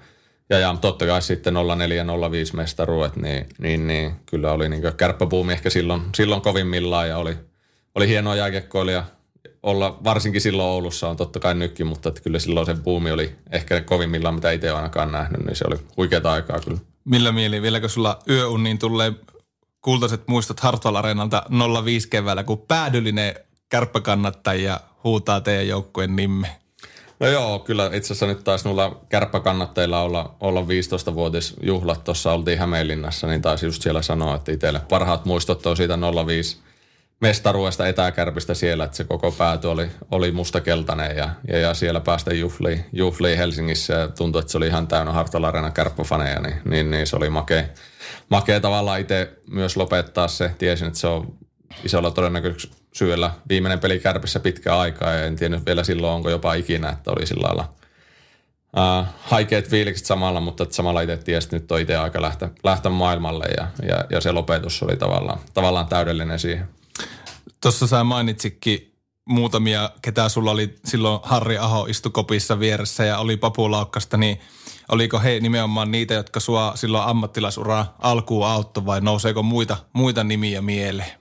ja, 0.51 0.59
ja 0.59 0.77
totta 0.81 1.07
kai 1.07 1.23
sitten 1.23 1.55
04-05 1.55 2.57
mestaruudet, 2.57 3.17
niin, 3.17 3.47
niin, 3.59 3.87
niin, 3.87 4.13
kyllä 4.27 4.53
oli 4.53 4.69
niin 4.69 4.83
kärppäpuumi 4.97 5.53
ehkä 5.53 5.71
silloin, 5.71 6.03
silloin 6.15 6.43
kovimmillaan 6.43 7.09
ja 7.09 7.19
oli, 7.19 7.37
oli 7.95 8.09
hienoa 8.09 8.37
jääkiekkoilija. 8.37 9.05
Olla 9.63 9.99
varsinkin 10.05 10.41
silloin 10.41 10.69
Oulussa 10.69 11.09
on 11.09 11.17
totta 11.17 11.41
kai 11.41 11.55
nytkin, 11.55 11.87
mutta 11.87 12.09
että 12.09 12.21
kyllä 12.21 12.39
silloin 12.39 12.67
se 12.67 12.75
buumi 12.75 13.11
oli 13.11 13.33
ehkä 13.53 13.81
kovimmillaan, 13.81 14.35
mitä 14.35 14.51
itse 14.51 14.71
ainakaan 14.71 15.13
nähnyt, 15.13 15.45
niin 15.47 15.57
se 15.57 15.65
oli 15.69 15.77
huikeaa 15.97 16.33
aikaa 16.33 16.61
kyllä. 16.61 16.79
Millä 17.05 17.33
mieli, 17.33 17.63
vieläkö 17.63 17.89
sulla 17.89 18.19
yöunniin 18.29 18.79
tulee 18.79 19.13
kultaiset 19.83 20.29
muistot 20.29 20.61
Hartwall 20.61 20.97
Areenalta 20.97 21.43
05 21.85 22.09
keväällä, 22.09 22.45
kun 22.45 22.65
päädyllinen 22.69 23.35
kärppäkannattajia 23.69 24.81
huutaa 25.05 25.41
teidän 25.41 25.69
joukkueen 25.69 26.17
nimme? 26.17 26.57
No 27.21 27.27
joo, 27.27 27.59
kyllä 27.59 27.87
itse 27.87 28.07
asiassa 28.07 28.27
nyt 28.27 28.45
taisi 28.45 28.69
nulla 28.69 29.01
kärppäkannatteilla 29.09 30.03
olla, 30.03 30.35
olla 30.41 30.61
15-vuotisjuhlat. 30.61 32.05
Tuossa 32.05 32.33
oltiin 32.33 32.59
Hämeenlinnassa, 32.59 33.27
niin 33.27 33.43
taisi 33.43 33.67
just 33.67 33.83
siellä 33.83 34.03
sanoa, 34.03 34.37
että 34.37 34.53
itselle 34.53 34.81
parhaat 34.89 35.25
muistot 35.25 35.67
on 35.67 35.77
siitä 35.77 35.99
05 36.27 36.59
mestaruudesta 37.21 37.89
etäkärpistä 37.89 38.55
siellä, 38.55 38.85
että 38.85 38.97
se 38.97 39.05
koko 39.05 39.33
pääty 39.33 39.67
oli, 39.67 39.91
oli 40.11 40.33
mustakeltainen 40.33 41.17
ja, 41.17 41.31
ja, 41.49 41.59
ja 41.59 41.75
siellä 41.75 42.01
päästä 42.01 42.35
juhliin, 42.35 42.85
juhliin 42.93 43.39
Helsingissä 43.39 43.95
ja 43.95 44.09
tuntui, 44.09 44.41
että 44.41 44.53
se 44.53 44.59
oli 44.59 44.67
ihan 44.67 44.87
täynnä 44.87 45.13
Hartwall 45.13 45.45
Arena 45.45 45.71
kärppäfaneja, 45.71 46.41
niin, 46.41 46.57
niin, 46.65 46.91
niin, 46.91 47.07
se 47.07 47.17
oli 47.17 47.31
makea, 47.31 47.65
makea 48.29 48.61
tavallaan 48.61 49.01
itse 49.01 49.33
myös 49.51 49.77
lopettaa 49.77 50.29
se. 50.29 50.51
Tiesin, 50.59 50.87
että 50.87 50.99
se 51.01 51.07
on 51.07 51.35
isolla 51.85 52.11
todennäköisyydellä 52.11 53.31
viimeinen 53.49 53.81
peli 53.81 53.99
kärpissä 53.99 54.41
pitkään 54.41 54.79
aikaa 54.79 55.13
ja 55.13 55.25
en 55.25 55.37
tiedä 55.37 55.61
vielä 55.67 55.85
silloin, 55.85 56.13
onko 56.13 56.31
jopa 56.31 56.55
ikinä, 56.55 56.89
että 56.91 57.11
oli 57.11 57.27
sillä 57.27 57.47
lailla 57.47 57.75
uh, 58.77 59.07
haikeat 59.21 59.69
fiilikset 59.69 60.07
samalla, 60.07 60.41
mutta 60.41 60.67
samalla 60.71 61.01
itse 61.01 61.17
tiesi, 61.17 61.47
että 61.47 61.57
nyt 61.57 61.73
on 61.73 61.81
itse 61.81 61.97
aika 61.97 62.23
lähteä, 62.23 62.49
lähteä 62.65 62.91
maailmalle 62.91 63.47
ja, 63.57 63.67
ja, 63.89 64.05
ja, 64.11 64.21
se 64.21 64.33
lopetus 64.33 64.83
oli 64.83 64.97
tavallaan, 64.97 65.39
tavallaan 65.55 65.87
täydellinen 65.87 66.39
siihen. 66.39 66.80
Tuossa 67.63 67.87
sä 67.87 68.05
mainitsikin 68.05 68.95
muutamia, 69.29 69.91
ketä 70.03 70.29
sulla 70.29 70.51
oli 70.51 70.75
silloin 70.85 71.21
Harri 71.23 71.59
Aho 71.59 71.87
istukopissa 71.87 72.61
vieressä 72.61 73.05
ja 73.05 73.19
oli 73.19 73.37
papulaukkasta, 73.37 74.17
niin 74.17 74.41
oliko 74.93 75.19
he 75.19 75.41
nimenomaan 75.41 75.91
niitä, 75.91 76.15
jotka 76.15 76.41
sua 76.41 76.73
silloin 76.75 77.09
ammattilaisura 77.09 77.87
alkuun 77.99 78.47
auttoi 78.47 78.87
vai 78.87 79.01
nouseeko 79.01 79.43
muita, 79.43 79.77
muita 79.93 80.25
nimiä 80.25 80.63
mieleen? 80.63 81.13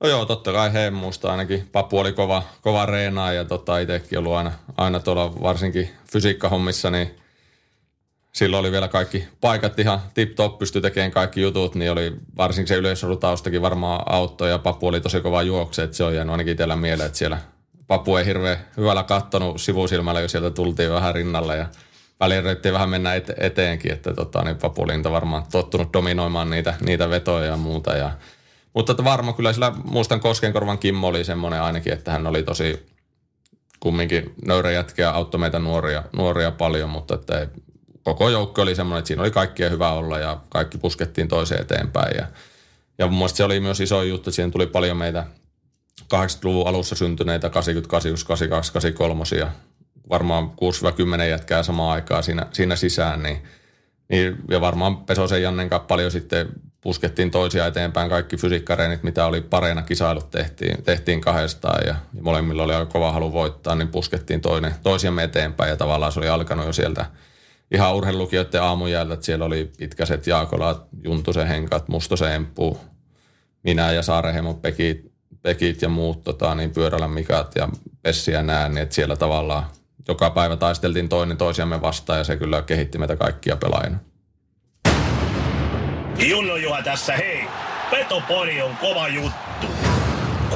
No 0.00 0.08
joo, 0.08 0.24
totta 0.24 0.52
kai 0.52 0.72
he 0.72 0.90
muista 0.90 1.30
ainakin. 1.30 1.68
Papu 1.72 1.98
oli 1.98 2.12
kova, 2.12 2.42
kova 2.60 2.86
reenaa 2.86 3.32
ja 3.32 3.44
tota, 3.44 3.78
itsekin 3.78 4.18
ollut 4.18 4.34
aina, 4.34 4.52
aina 4.76 5.00
tuolla 5.00 5.40
varsinkin 5.42 5.90
fysiikkahommissa, 6.12 6.90
niin 6.90 7.16
silloin 8.36 8.60
oli 8.60 8.72
vielä 8.72 8.88
kaikki 8.88 9.28
paikat 9.40 9.78
ihan 9.78 10.00
tip-top, 10.14 10.58
pystyi 10.58 10.82
tekemään 10.82 11.10
kaikki 11.10 11.40
jutut, 11.40 11.74
niin 11.74 11.90
oli 11.90 12.12
varsinkin 12.36 12.68
se 12.68 12.76
yleisölutaustakin 12.76 13.62
varmaan 13.62 14.02
auttoi 14.06 14.50
ja 14.50 14.58
Papu 14.58 14.86
oli 14.86 15.00
tosi 15.00 15.20
kova 15.20 15.42
juokse, 15.42 15.82
että 15.82 15.96
se 15.96 16.04
on 16.04 16.14
jäänyt 16.14 16.32
ainakin 16.32 16.52
itsellä 16.52 16.76
mieleen, 16.76 17.06
että 17.06 17.18
siellä 17.18 17.38
Papu 17.86 18.16
ei 18.16 18.26
hirveän 18.26 18.58
hyvällä 18.76 19.02
kattonut 19.02 19.60
sivusilmällä, 19.60 20.20
kun 20.20 20.28
sieltä 20.28 20.50
tultiin 20.50 20.92
vähän 20.92 21.14
rinnalle 21.14 21.56
ja 21.56 21.66
yritettiin 22.38 22.74
vähän 22.74 22.90
mennä 22.90 23.16
ete- 23.16 23.34
eteenkin, 23.38 23.92
että 23.92 24.14
tota, 24.14 24.44
niin 24.44 24.56
Papu 24.56 24.82
oli 24.82 25.02
varmaan 25.10 25.44
tottunut 25.52 25.92
dominoimaan 25.92 26.50
niitä, 26.50 26.74
niitä 26.80 27.10
vetoja 27.10 27.46
ja 27.46 27.56
muuta 27.56 27.96
ja 27.96 28.10
mutta 28.74 28.92
että 28.92 29.04
varma 29.04 29.32
kyllä 29.32 29.52
sillä, 29.52 29.72
muistan 29.84 30.20
Koskenkorvan 30.20 30.78
Kimmo 30.78 31.06
oli 31.06 31.24
semmoinen 31.24 31.62
ainakin, 31.62 31.92
että 31.92 32.10
hän 32.10 32.26
oli 32.26 32.42
tosi 32.42 32.86
kumminkin 33.80 34.34
nöyrä 34.46 34.70
jätkä 34.70 35.10
auttoi 35.10 35.40
meitä 35.40 35.58
nuoria, 35.58 36.02
nuoria 36.16 36.50
paljon, 36.50 36.90
mutta 36.90 37.14
että 37.14 37.40
ei, 37.40 37.46
koko 38.06 38.28
joukko 38.28 38.62
oli 38.62 38.74
semmoinen, 38.74 38.98
että 38.98 39.06
siinä 39.06 39.22
oli 39.22 39.30
kaikkia 39.30 39.70
hyvä 39.70 39.92
olla 39.92 40.18
ja 40.18 40.40
kaikki 40.48 40.78
puskettiin 40.78 41.28
toiseen 41.28 41.60
eteenpäin. 41.60 42.16
Ja, 42.16 42.26
ja 42.98 43.06
mun 43.06 43.14
mielestä 43.14 43.36
se 43.36 43.44
oli 43.44 43.60
myös 43.60 43.80
iso 43.80 44.02
juttu, 44.02 44.30
että 44.30 44.34
siihen 44.34 44.50
tuli 44.50 44.66
paljon 44.66 44.96
meitä 44.96 45.26
80-luvun 46.02 46.66
alussa 46.68 46.94
syntyneitä 46.94 47.50
88, 47.50 48.26
82, 48.26 48.72
83 48.72 49.24
ja 49.38 49.50
varmaan 50.08 50.50
6-10 51.18 51.22
jätkää 51.22 51.62
samaan 51.62 51.92
aikaan 51.92 52.22
siinä, 52.22 52.46
siinä 52.52 52.76
sisään, 52.76 53.22
niin, 53.22 53.42
niin, 54.08 54.36
ja 54.50 54.60
varmaan 54.60 54.96
Pesosen 54.96 55.42
Jannen 55.42 55.68
kanssa 55.68 55.86
paljon 55.86 56.10
sitten 56.10 56.48
puskettiin 56.80 57.30
toisia 57.30 57.66
eteenpäin. 57.66 58.10
Kaikki 58.10 58.36
fysiikkareenit, 58.36 59.02
mitä 59.02 59.26
oli 59.26 59.40
pareina 59.40 59.82
kisailut, 59.82 60.30
tehtiin, 60.30 60.82
tehtiin 60.82 61.20
kahdestaan 61.20 61.86
ja, 61.86 61.94
ja 62.14 62.22
molemmilla 62.22 62.62
oli 62.62 62.74
aika 62.74 62.92
kova 62.92 63.12
halu 63.12 63.32
voittaa, 63.32 63.74
niin 63.74 63.88
puskettiin 63.88 64.40
toinen, 64.40 64.74
toisiamme 64.82 65.22
eteenpäin 65.22 65.70
ja 65.70 65.76
tavallaan 65.76 66.12
se 66.12 66.20
oli 66.20 66.28
alkanut 66.28 66.66
jo 66.66 66.72
sieltä 66.72 67.06
ihan 67.70 67.96
urheilukijoiden 67.96 68.62
aamujältä, 68.62 69.14
että 69.14 69.26
siellä 69.26 69.44
oli 69.44 69.70
pitkäset 69.78 70.26
Jaakolat, 70.26 70.86
Juntusen 71.04 71.46
Henkat, 71.46 71.88
Mustosen 71.88 72.32
Emppu, 72.32 72.80
minä 73.62 73.92
ja 73.92 74.02
Saarehemo 74.02 74.54
Pekit, 74.54 75.12
Pekit 75.42 75.82
ja 75.82 75.88
muut 75.88 76.24
tota, 76.24 76.54
niin 76.54 76.70
pyörällä 76.70 77.08
Mikat 77.08 77.56
ja 77.56 77.68
Pessi 78.02 78.32
ja 78.32 78.42
nää, 78.42 78.68
niin 78.68 78.78
että 78.78 78.94
siellä 78.94 79.16
tavallaan 79.16 79.66
joka 80.08 80.30
päivä 80.30 80.56
taisteltiin 80.56 81.08
toinen 81.08 81.36
toisiamme 81.36 81.82
vastaan 81.82 82.18
ja 82.18 82.24
se 82.24 82.36
kyllä 82.36 82.62
kehitti 82.62 82.98
meitä 82.98 83.16
kaikkia 83.16 83.56
pelaajina. 83.56 83.98
Junno 86.18 86.56
Juha 86.56 86.82
tässä, 86.82 87.16
hei! 87.16 87.44
Petopodi 87.90 88.62
on 88.62 88.76
kova 88.76 89.08
juttu. 89.08 89.85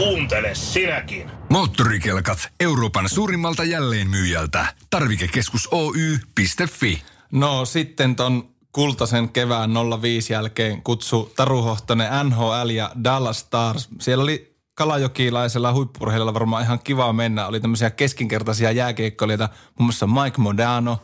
Kuuntele 0.00 0.54
sinäkin. 0.54 1.30
Moottorikelkat 1.48 2.48
Euroopan 2.60 3.08
suurimmalta 3.08 3.64
jälleenmyyjältä. 3.64 4.66
Tarvikekeskus 4.90 5.68
Oy.fi. 5.72 7.02
No 7.32 7.64
sitten 7.64 8.16
ton 8.16 8.48
kultaisen 8.72 9.28
kevään 9.28 9.70
05 10.02 10.32
jälkeen 10.32 10.82
kutsu 10.82 11.32
Taru 11.36 11.62
Hohtonen 11.62 12.08
NHL 12.24 12.70
ja 12.70 12.90
Dallas 13.04 13.40
Stars. 13.40 13.88
Siellä 14.00 14.22
oli 14.22 14.56
kalajokilaisella 14.74 15.72
huippurheililla 15.72 16.34
varmaan 16.34 16.62
ihan 16.62 16.80
kiva 16.84 17.12
mennä. 17.12 17.46
Oli 17.46 17.60
tämmöisiä 17.60 17.90
keskinkertaisia 17.90 18.72
jääkeikkoilijoita, 18.72 19.48
muun 19.78 19.86
muassa 19.86 20.06
Mike 20.06 20.38
Modano, 20.38 20.98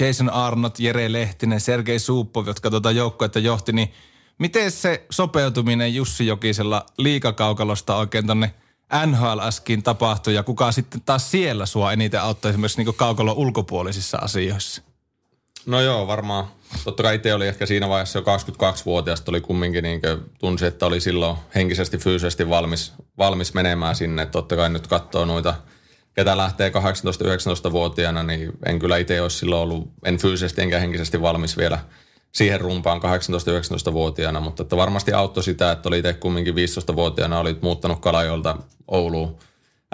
Jason 0.00 0.30
Arnott, 0.30 0.78
Jere 0.78 1.12
Lehtinen, 1.12 1.60
Sergei 1.60 1.98
Suuppov, 1.98 2.46
jotka 2.46 2.70
tuota 2.70 2.90
joukkoetta 2.90 3.38
johti, 3.38 3.72
niin 3.72 3.92
miten 4.38 4.70
se 4.70 5.06
sopeutuminen 5.10 5.94
Jussi 5.94 6.26
Jokisella 6.26 6.86
liikakaukalosta 6.98 7.96
oikein 7.96 8.26
tonne 8.26 8.54
NHLSkin 9.06 9.82
tapahtui 9.82 10.34
ja 10.34 10.42
kuka 10.42 10.72
sitten 10.72 11.00
taas 11.00 11.30
siellä 11.30 11.66
sua 11.66 11.92
eniten 11.92 12.22
auttoi 12.22 12.50
esimerkiksi 12.50 12.84
niin 12.84 12.94
kaukalon 12.94 13.36
ulkopuolisissa 13.36 14.18
asioissa? 14.18 14.82
No 15.66 15.80
joo, 15.80 16.06
varmaan. 16.06 16.46
Totta 16.84 17.02
kai 17.02 17.14
itse 17.14 17.34
oli 17.34 17.48
ehkä 17.48 17.66
siinä 17.66 17.88
vaiheessa 17.88 18.18
jo 18.18 18.24
22-vuotiaasta, 18.24 19.30
oli 19.30 19.40
kumminkin 19.40 19.84
niin 19.84 20.00
tunsi, 20.38 20.66
että 20.66 20.86
oli 20.86 21.00
silloin 21.00 21.36
henkisesti, 21.54 21.98
fyysisesti 21.98 22.48
valmis, 22.48 22.92
valmis 23.18 23.54
menemään 23.54 23.96
sinne. 23.96 24.26
Totta 24.26 24.56
kai 24.56 24.70
nyt 24.70 24.86
katsoo 24.86 25.24
noita, 25.24 25.54
ketä 26.14 26.36
lähtee 26.36 26.68
18-19-vuotiaana, 26.68 28.22
niin 28.22 28.52
en 28.66 28.78
kyllä 28.78 28.96
itse 28.96 29.22
olisi 29.22 29.38
silloin 29.38 29.62
ollut, 29.62 29.92
en 30.04 30.18
fyysisesti 30.18 30.62
enkä 30.62 30.78
henkisesti 30.78 31.22
valmis 31.22 31.56
vielä 31.56 31.78
siihen 32.32 32.60
rumpaan 32.60 33.00
18-19-vuotiaana, 33.02 34.40
mutta 34.40 34.62
että 34.62 34.76
varmasti 34.76 35.12
auttoi 35.12 35.44
sitä, 35.44 35.72
että 35.72 35.88
oli 35.88 35.98
itse 35.98 36.12
kumminkin 36.12 36.54
15-vuotiaana, 36.54 37.38
olit 37.38 37.62
muuttanut 37.62 38.00
Kalajolta 38.00 38.56
Ouluun 38.88 39.38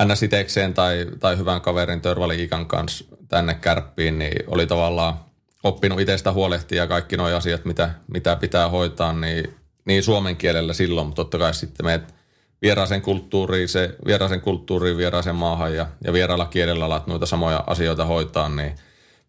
ns. 0.04 0.22
itekseen 0.22 0.74
tai, 0.74 1.06
tai 1.20 1.38
hyvän 1.38 1.60
kaverin 1.60 2.00
Törvali 2.00 2.42
Ikan 2.42 2.66
kanssa 2.66 3.04
tänne 3.28 3.54
kärppiin, 3.54 4.18
niin 4.18 4.44
oli 4.46 4.66
tavallaan 4.66 5.14
oppinut 5.62 6.00
itsestä 6.00 6.32
huolehtia 6.32 6.86
kaikki 6.86 7.16
nuo 7.16 7.26
asiat, 7.26 7.64
mitä, 7.64 7.90
mitä 8.12 8.36
pitää 8.36 8.68
hoitaa, 8.68 9.12
niin, 9.12 9.54
niin 9.84 10.02
suomen 10.02 10.36
kielellä 10.36 10.72
silloin, 10.72 11.06
mutta 11.06 11.22
totta 11.22 11.38
kai 11.38 11.54
sitten 11.54 11.86
meet 11.86 12.14
vieraaseen 12.62 13.02
kulttuuriin, 13.02 13.68
se, 13.68 13.96
vieraaseen 14.06 14.40
kulttuuriin, 14.40 14.96
vieraaseen 14.96 15.36
maahan 15.36 15.74
ja, 15.74 15.86
ja 16.04 16.12
vieraalla 16.12 16.46
kielellä 16.46 16.84
alat 16.84 17.06
noita 17.06 17.26
samoja 17.26 17.64
asioita 17.66 18.04
hoitaa, 18.04 18.48
niin 18.48 18.74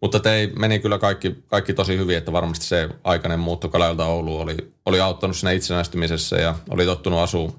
mutta 0.00 0.20
te 0.20 0.50
meni 0.58 0.78
kyllä 0.78 0.98
kaikki, 0.98 1.44
kaikki 1.46 1.74
tosi 1.74 1.96
hyvin, 1.96 2.16
että 2.16 2.32
varmasti 2.32 2.64
se 2.64 2.88
aikainen 3.04 3.40
muutto 3.40 3.68
Kalajolta 3.68 4.06
Ouluun 4.06 4.42
oli, 4.42 4.56
oli 4.86 5.00
auttanut 5.00 5.36
siinä 5.36 5.52
itsenäistymisessä 5.52 6.36
ja 6.36 6.54
oli 6.68 6.84
tottunut 6.84 7.18
asua 7.18 7.52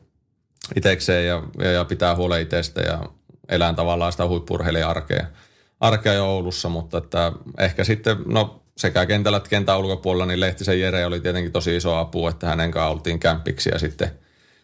itekseen 0.75 1.27
ja, 1.27 1.43
ja, 1.59 1.71
ja 1.71 1.85
pitää 1.85 2.15
huolen 2.15 2.41
itsestä 2.41 2.81
ja 2.81 3.03
elää 3.49 3.73
tavallaan 3.73 4.11
sitä 4.11 4.27
huippurheilijan 4.27 4.89
arkea, 4.89 5.25
arkea 5.79 6.13
jo 6.13 6.25
Oulussa, 6.25 6.69
mutta 6.69 6.97
että 6.97 7.31
ehkä 7.59 7.83
sitten, 7.83 8.17
no 8.25 8.61
sekä 8.77 9.05
kentällä 9.05 9.37
että 9.37 9.49
kentän 9.49 9.79
ulkopuolella, 9.79 10.25
niin 10.25 10.39
Lehtisen 10.39 10.79
Jere 10.79 11.05
oli 11.05 11.19
tietenkin 11.19 11.51
tosi 11.51 11.75
iso 11.75 11.95
apu, 11.95 12.27
että 12.27 12.47
hänen 12.47 12.71
kanssa 12.71 12.89
oltiin 12.89 13.19
kämpiksi 13.19 13.69
ja 13.73 13.79
sitten 13.79 14.11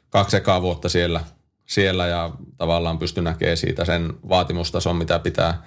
kaksi 0.10 0.38
ekaa 0.38 0.62
vuotta 0.62 0.89
siellä, 0.89 1.22
siellä 1.65 2.07
ja 2.07 2.31
tavallaan 2.57 3.00
pystyi 3.00 3.24
näkemään 3.24 3.57
siitä 3.57 3.86
sen 3.86 4.13
vaatimustason, 4.29 4.96
mitä 4.96 5.19
pitää, 5.19 5.63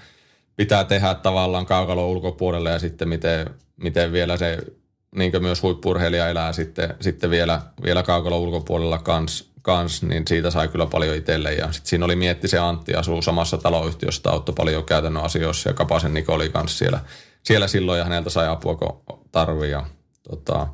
pitää 0.61 0.85
tehdä 0.85 1.15
tavallaan 1.15 1.67
kaukalon 1.67 2.07
ulkopuolelle 2.07 2.71
ja 2.71 2.79
sitten 2.79 3.09
miten, 3.09 3.51
miten 3.77 4.13
vielä 4.13 4.37
se 4.37 4.59
niin 5.17 5.33
myös 5.41 5.63
huippurheilija 5.63 6.29
elää 6.29 6.53
sitten, 6.53 6.95
sitten 7.01 7.31
vielä, 7.31 7.61
vielä 7.83 8.03
kaukalla 8.03 8.37
ulkopuolella 8.37 8.99
kans, 8.99 9.51
kans, 9.63 10.03
niin 10.03 10.23
siitä 10.29 10.51
sai 10.51 10.69
kyllä 10.69 10.87
paljon 10.87 11.17
itselle. 11.17 11.53
Ja 11.53 11.73
sitten 11.73 11.89
siinä 11.89 12.05
oli 12.05 12.17
Mietti 12.17 12.49
se 12.49 12.59
Antti, 12.59 12.95
asuu 12.95 13.23
samassa 13.23 13.59
taloyhtiössä, 13.59 14.31
auttoi 14.31 14.55
paljon 14.55 14.85
käytännön 14.85 15.23
asioissa 15.23 15.71
ja 15.71 15.75
Kapasen 15.75 16.15
Niko 16.15 16.35
oli 16.35 16.49
kanssa 16.49 16.79
siellä, 16.79 17.01
siellä 17.43 17.67
silloin 17.67 17.99
ja 17.99 18.05
häneltä 18.05 18.31
sai 18.31 18.49
apua, 18.49 18.77
kun 18.77 19.03
tarvii. 19.33 19.75
Tota, 20.31 20.67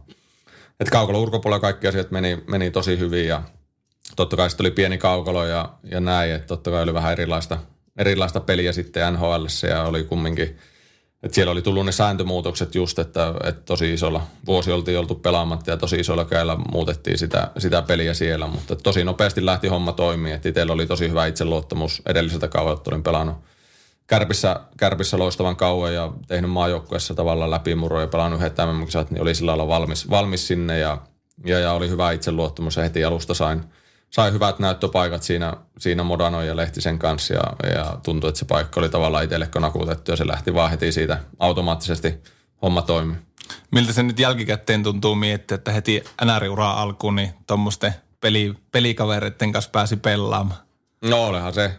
et 0.80 0.90
ulkopuolella 1.14 1.60
kaikki 1.60 1.86
asiat 1.86 2.10
meni, 2.10 2.44
meni 2.46 2.70
tosi 2.70 2.98
hyvin 2.98 3.28
ja 3.28 3.42
totta 4.16 4.36
kai 4.36 4.50
sitten 4.50 4.64
oli 4.64 4.70
pieni 4.70 4.98
kaukalo 4.98 5.44
ja, 5.44 5.72
ja 5.84 6.00
näin, 6.00 6.32
että 6.32 6.46
totta 6.46 6.70
kai 6.70 6.82
oli 6.82 6.94
vähän 6.94 7.12
erilaista, 7.12 7.58
erilaista 7.98 8.40
peliä 8.40 8.72
sitten 8.72 9.12
NHL 9.12 9.44
ja 9.68 9.82
oli 9.82 10.04
kumminkin, 10.04 10.56
että 11.22 11.34
siellä 11.34 11.52
oli 11.52 11.62
tullut 11.62 11.86
ne 11.86 11.92
sääntömuutokset 11.92 12.74
just, 12.74 12.98
että, 12.98 13.34
että 13.44 13.62
tosi 13.64 13.92
isolla 13.94 14.26
vuosi 14.46 14.72
oltiin 14.72 14.98
oltu 14.98 15.14
pelaamatta 15.14 15.70
ja 15.70 15.76
tosi 15.76 15.96
isolla 15.96 16.24
käillä 16.24 16.56
muutettiin 16.72 17.18
sitä, 17.18 17.50
sitä 17.58 17.82
peliä 17.82 18.14
siellä, 18.14 18.46
mutta 18.46 18.76
tosi 18.76 19.04
nopeasti 19.04 19.46
lähti 19.46 19.68
homma 19.68 19.92
toimii, 19.92 20.32
että 20.32 20.48
itsellä 20.48 20.72
oli 20.72 20.86
tosi 20.86 21.08
hyvä 21.08 21.26
itseluottamus 21.26 22.02
edelliseltä 22.06 22.48
kaudelta, 22.48 22.90
olin 22.90 23.02
pelannut 23.02 23.36
Kärpissä, 24.06 24.60
Kärpissä 24.76 25.18
loistavan 25.18 25.56
kauan 25.56 25.94
ja 25.94 26.12
tehnyt 26.28 26.50
maajoukkueessa 26.50 27.14
tavallaan 27.14 27.50
läpimurroja 27.50 28.04
ja 28.04 28.08
pelannut 28.08 28.40
yhdet 28.40 28.56
mm 28.58 29.06
niin 29.10 29.22
oli 29.22 29.34
sillä 29.34 29.50
lailla 29.50 29.68
valmis, 29.68 30.10
valmis 30.10 30.46
sinne 30.46 30.78
ja, 30.78 30.98
ja, 31.44 31.58
ja, 31.58 31.72
oli 31.72 31.88
hyvä 31.88 32.12
itseluottamus 32.12 32.76
ja 32.76 32.82
heti 32.82 33.04
alusta 33.04 33.34
sain, 33.34 33.60
sain 34.10 34.34
hyvät 34.34 34.58
näyttöpaikat 34.58 35.22
siinä, 35.22 35.54
siinä 35.78 36.02
Modano 36.02 36.42
ja 36.42 36.56
Lehtisen 36.56 36.98
kanssa 36.98 37.34
ja, 37.34 37.70
ja 37.74 37.98
tuntui, 38.02 38.28
että 38.28 38.38
se 38.38 38.44
paikka 38.44 38.80
oli 38.80 38.88
tavallaan 38.88 39.24
itselle 39.24 39.48
nakutettu 39.58 40.10
ja 40.10 40.16
se 40.16 40.26
lähti 40.26 40.54
vaan 40.54 40.70
heti 40.70 40.92
siitä 40.92 41.18
automaattisesti 41.38 42.14
homma 42.62 42.82
toimi. 42.82 43.14
Miltä 43.70 43.92
se 43.92 44.02
nyt 44.02 44.18
jälkikäteen 44.18 44.82
tuntuu 44.82 45.14
miettiä, 45.14 45.54
että 45.54 45.72
heti 45.72 46.04
NR-uraa 46.24 46.82
alkuun 46.82 47.16
niin 47.16 47.30
tuommoisten 47.46 47.94
peli, 48.20 48.54
pelikavereiden 48.72 49.52
kanssa 49.52 49.70
pääsi 49.70 49.96
pelaamaan? 49.96 50.60
No 51.04 51.26
olehan 51.26 51.54
se 51.54 51.72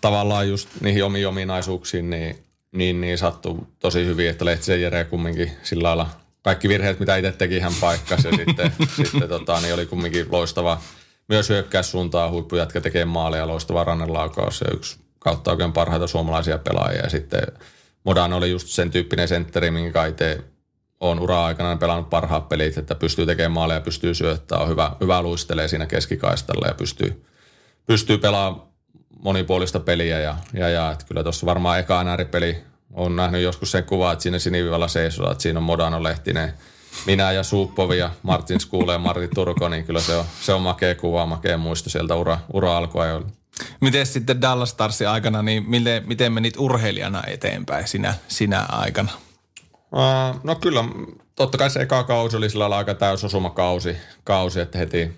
tavallaan 0.00 0.48
just 0.48 0.68
niihin 0.80 1.04
omiin 1.04 1.28
ominaisuuksiin, 1.28 2.10
niin, 2.10 2.42
niin, 2.72 3.00
niin 3.00 3.18
sattui 3.18 3.58
tosi 3.78 4.04
hyvin, 4.04 4.30
että 4.30 4.44
Lehtisen 4.44 4.82
Jere 4.82 5.04
kumminkin 5.04 5.52
sillä 5.62 5.88
lailla 5.88 6.10
kaikki 6.42 6.68
virheet, 6.68 7.00
mitä 7.00 7.16
itse 7.16 7.32
teki, 7.32 7.60
hän 7.60 7.72
paikkasi 7.80 8.28
ja 8.28 8.36
sitten, 8.36 8.72
sitten 8.96 9.28
tota, 9.28 9.60
niin 9.60 9.74
oli 9.74 9.86
kumminkin 9.86 10.26
loistava 10.30 10.80
myös 11.28 11.48
suuntaan 11.82 12.30
huippujätkä 12.30 12.80
tekee 12.80 13.04
maaleja, 13.04 13.48
loistava 13.48 13.84
rannenlaukaus 13.84 14.60
ja 14.60 14.66
yksi 14.74 14.98
kautta 15.18 15.50
oikein 15.50 15.72
parhaita 15.72 16.06
suomalaisia 16.06 16.58
pelaajia. 16.58 17.02
Ja 17.02 17.10
sitten 17.10 17.42
Modan 18.04 18.32
oli 18.32 18.50
just 18.50 18.68
sen 18.68 18.90
tyyppinen 18.90 19.28
sentteri, 19.28 19.70
minkä 19.70 20.06
itse 20.06 20.44
on 21.00 21.20
ura-aikana 21.20 21.76
pelannut 21.76 22.10
parhaat 22.10 22.48
pelit, 22.48 22.78
että 22.78 22.94
pystyy 22.94 23.26
tekemään 23.26 23.52
maaleja, 23.52 23.80
pystyy 23.80 24.14
syöttämään, 24.14 24.62
on 24.62 24.68
hyvä, 24.70 24.96
hyvä 25.00 25.22
luistelee 25.22 25.68
siinä 25.68 25.86
keskikaistalla 25.86 26.66
ja 26.68 26.74
pystyy, 26.74 27.24
pystyy 27.86 28.18
pelaamaan 28.18 28.66
monipuolista 29.18 29.80
peliä. 29.80 30.20
Ja, 30.20 30.36
ja, 30.52 30.68
ja 30.68 30.92
että 30.92 31.04
kyllä 31.06 31.22
tuossa 31.22 31.46
varmaan 31.46 31.78
eka 31.78 32.04
peli 32.30 32.64
on 32.92 33.16
nähnyt 33.16 33.42
joskus 33.42 33.70
sen 33.70 33.84
kuva, 33.84 34.12
että 34.12 34.22
siinä 34.22 34.38
sinivivalla 34.38 34.88
seisoo, 34.88 35.30
että 35.30 35.42
siinä 35.42 35.58
on 35.58 35.64
Modano 35.64 36.02
Lehtinen– 36.02 36.52
minä 37.06 37.32
ja 37.32 37.42
Suuppovi 37.42 37.98
ja 37.98 38.10
Martin 38.22 38.60
Skuule 38.60 38.92
ja 38.92 38.98
Martin 38.98 39.30
Turko, 39.34 39.68
niin 39.68 39.84
kyllä 39.84 40.00
se 40.00 40.16
on, 40.16 40.24
se 40.40 40.52
on 40.52 40.62
makea 40.62 40.94
kuva, 40.94 41.26
makea 41.26 41.58
muisto 41.58 41.90
sieltä 41.90 42.14
ura, 42.14 42.38
ura 42.52 42.76
alkuajoilla. 42.76 43.28
Miten 43.80 44.06
sitten 44.06 44.40
Dallas 44.40 44.70
Starsin 44.70 45.08
aikana, 45.08 45.42
niin 45.42 45.70
miten, 45.70 46.02
miten 46.06 46.32
menit 46.32 46.54
urheilijana 46.58 47.22
eteenpäin 47.26 47.88
sinä, 47.88 48.14
sinä 48.28 48.66
aikana? 48.68 49.12
Uh, 49.92 50.40
no 50.44 50.54
kyllä, 50.54 50.84
totta 51.36 51.58
kai 51.58 51.70
se 51.70 51.80
eka 51.80 52.04
kausi 52.04 52.36
oli 52.36 52.50
sillä 52.50 52.62
lailla 52.62 52.78
aika 52.78 52.94
täysosuma 52.94 53.50
kausi, 53.50 53.96
kausi, 54.24 54.60
että 54.60 54.78
heti 54.78 55.12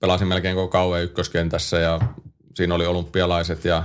pelasin 0.00 0.28
melkein 0.28 0.56
koko 0.56 0.68
kauan 0.68 1.02
ykköskentässä 1.02 1.78
ja 1.78 2.00
siinä 2.54 2.74
oli 2.74 2.86
olympialaiset 2.86 3.64
ja, 3.64 3.82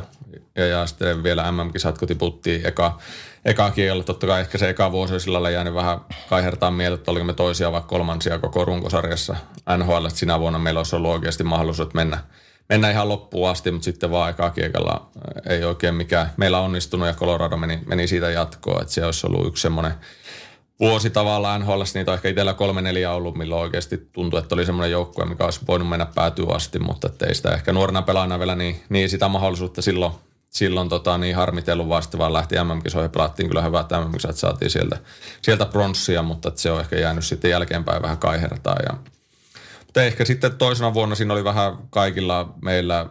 ja, 0.56 0.68
ja 0.68 0.86
sitten 0.86 1.24
vielä 1.24 1.52
MM-kisat, 1.52 1.98
kun 1.98 2.08
tiputtiin 2.08 2.66
eka, 2.66 3.00
eka 3.46 3.72
kielellä. 3.72 4.04
Totta 4.04 4.28
kai 4.28 4.42
ehkä 4.42 4.58
se 4.58 4.70
eka 4.70 4.92
vuosi 4.92 5.20
sillä 5.20 5.50
jäänyt 5.50 5.74
vähän 5.74 6.00
kaihertaan 6.30 6.74
mieltä, 6.74 6.96
että 6.96 7.12
oliko 7.12 7.26
me 7.26 7.34
toisia 7.34 7.72
vai 7.72 7.82
kolmansia 7.88 8.40
koko 8.40 8.66
runkosarjassa 8.66 9.36
NHL. 9.78 10.06
Että 10.06 10.20
sinä 10.20 10.40
vuonna 10.40 10.60
meillä 10.60 10.80
olisi 10.80 10.96
ollut 10.96 11.12
oikeasti 11.12 11.44
mahdollisuus 11.44 11.94
mennä, 11.94 12.24
mennä 12.70 12.92
ihan 12.92 13.10
loppuun 13.10 13.50
asti, 13.50 13.72
mutta 13.72 13.86
sitten 13.86 14.12
vaan 14.12 14.30
eka 14.30 14.50
kiekalla 14.50 15.10
ei 15.50 15.64
oikein 15.64 15.96
mikään 15.96 16.32
meillä 16.38 16.60
onnistunut 16.60 17.08
ja 17.08 17.14
Colorado 17.14 17.58
meni, 17.58 17.80
meni 17.86 18.08
siitä 18.08 18.30
jatkoon. 18.32 18.82
Että 18.82 18.94
se 18.94 19.06
olisi 19.06 19.28
ollut 19.28 19.48
yksi 19.48 19.62
semmoinen 19.62 19.94
vuosi 20.80 21.10
tavallaan 21.10 21.62
NHL, 21.62 21.82
niitä 21.94 22.12
on 22.12 22.16
ehkä 22.16 22.30
itsellä 22.30 22.54
kolme 22.54 22.82
neljä 22.82 23.12
ollut, 23.12 23.38
milloin 23.38 23.62
oikeasti 23.62 24.10
tuntui, 24.14 24.40
että 24.40 24.56
oli 24.56 24.66
semmoinen 24.66 24.92
joukkue, 24.92 25.26
mikä 25.26 25.46
olisi 25.46 25.60
voinut 25.68 25.90
mennä 25.90 26.06
päätyä 26.16 26.46
asti, 26.50 26.80
mutta 26.80 27.10
ei 27.28 27.36
sitä 27.36 27.52
ehkä 27.52 27.74
nuorena 27.74 28.02
pelaajana 28.02 28.40
vielä 28.40 28.56
niin, 28.56 28.84
niin 28.90 29.10
sitä 29.10 29.28
mahdollisuutta 29.28 29.82
silloin, 29.82 30.14
silloin 30.52 30.90
tota, 30.90 31.18
niin 31.18 31.36
harmitellut 31.36 31.90
vasta, 31.90 32.18
vaan 32.18 32.34
lähti 32.34 32.56
MM-kisoihin 32.56 33.12
pelattiin 33.12 33.50
kyllä 33.50 33.62
hyvät 33.62 33.90
mm 33.90 34.14
että 34.16 34.32
saatiin 34.34 34.72
sieltä, 34.72 34.98
sieltä 35.42 35.66
pronssia, 35.66 36.24
mutta 36.24 36.52
se 36.56 36.72
on 36.72 36.80
ehkä 36.80 36.96
jäänyt 37.00 37.26
sitten 37.26 37.52
jälkeenpäin 37.52 38.02
vähän 38.02 38.18
kaihertaa. 38.18 38.76
Ja, 38.90 38.98
mutta 39.86 40.04
ehkä 40.04 40.26
sitten 40.26 40.58
toisena 40.58 40.94
vuonna 40.94 41.16
siinä 41.16 41.34
oli 41.34 41.44
vähän 41.44 41.78
kaikilla 41.90 42.54
meillä 42.62 43.10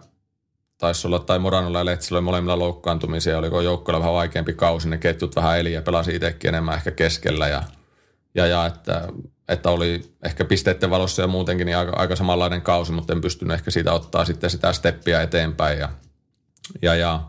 taisi 0.79 1.07
olla, 1.07 1.19
tai 1.19 1.39
Moranolla 1.39 1.79
ja 1.79 1.85
Lehtisellä 1.85 2.19
oli 2.19 2.25
molemmilla 2.25 2.59
loukkaantumisia, 2.59 3.39
oliko 3.39 3.61
joukkoilla 3.61 4.01
vähän 4.01 4.15
vaikeampi 4.15 4.53
kausi, 4.53 4.89
ne 4.89 4.99
ketjut 4.99 5.37
vähän 5.37 5.59
eli 5.59 5.73
ja 5.73 5.83
pelasi 5.83 6.15
itsekin 6.15 6.49
enemmän 6.49 6.75
ehkä 6.75 6.91
keskellä 6.91 7.49
ja, 7.49 7.63
ja, 8.35 8.47
ja 8.47 8.67
että, 8.67 9.09
että, 9.49 9.71
oli 9.71 10.03
ehkä 10.25 10.45
pisteiden 10.45 10.91
valossa 10.91 11.23
ja 11.23 11.29
muutenkin 11.29 11.65
niin 11.65 11.77
aika, 11.77 11.93
aika 11.97 12.17
samanlainen 12.17 12.63
kausi, 12.63 12.93
mutta 12.93 13.13
en 13.13 13.21
pystynyt 13.21 13.55
ehkä 13.55 13.71
siitä 13.71 13.93
ottaa 13.93 14.25
sitten 14.25 14.51
sitä 14.51 14.73
steppiä 14.73 15.23
eteenpäin 15.23 15.79
ja, 15.79 15.89
ja, 16.83 16.95
ja 16.95 17.21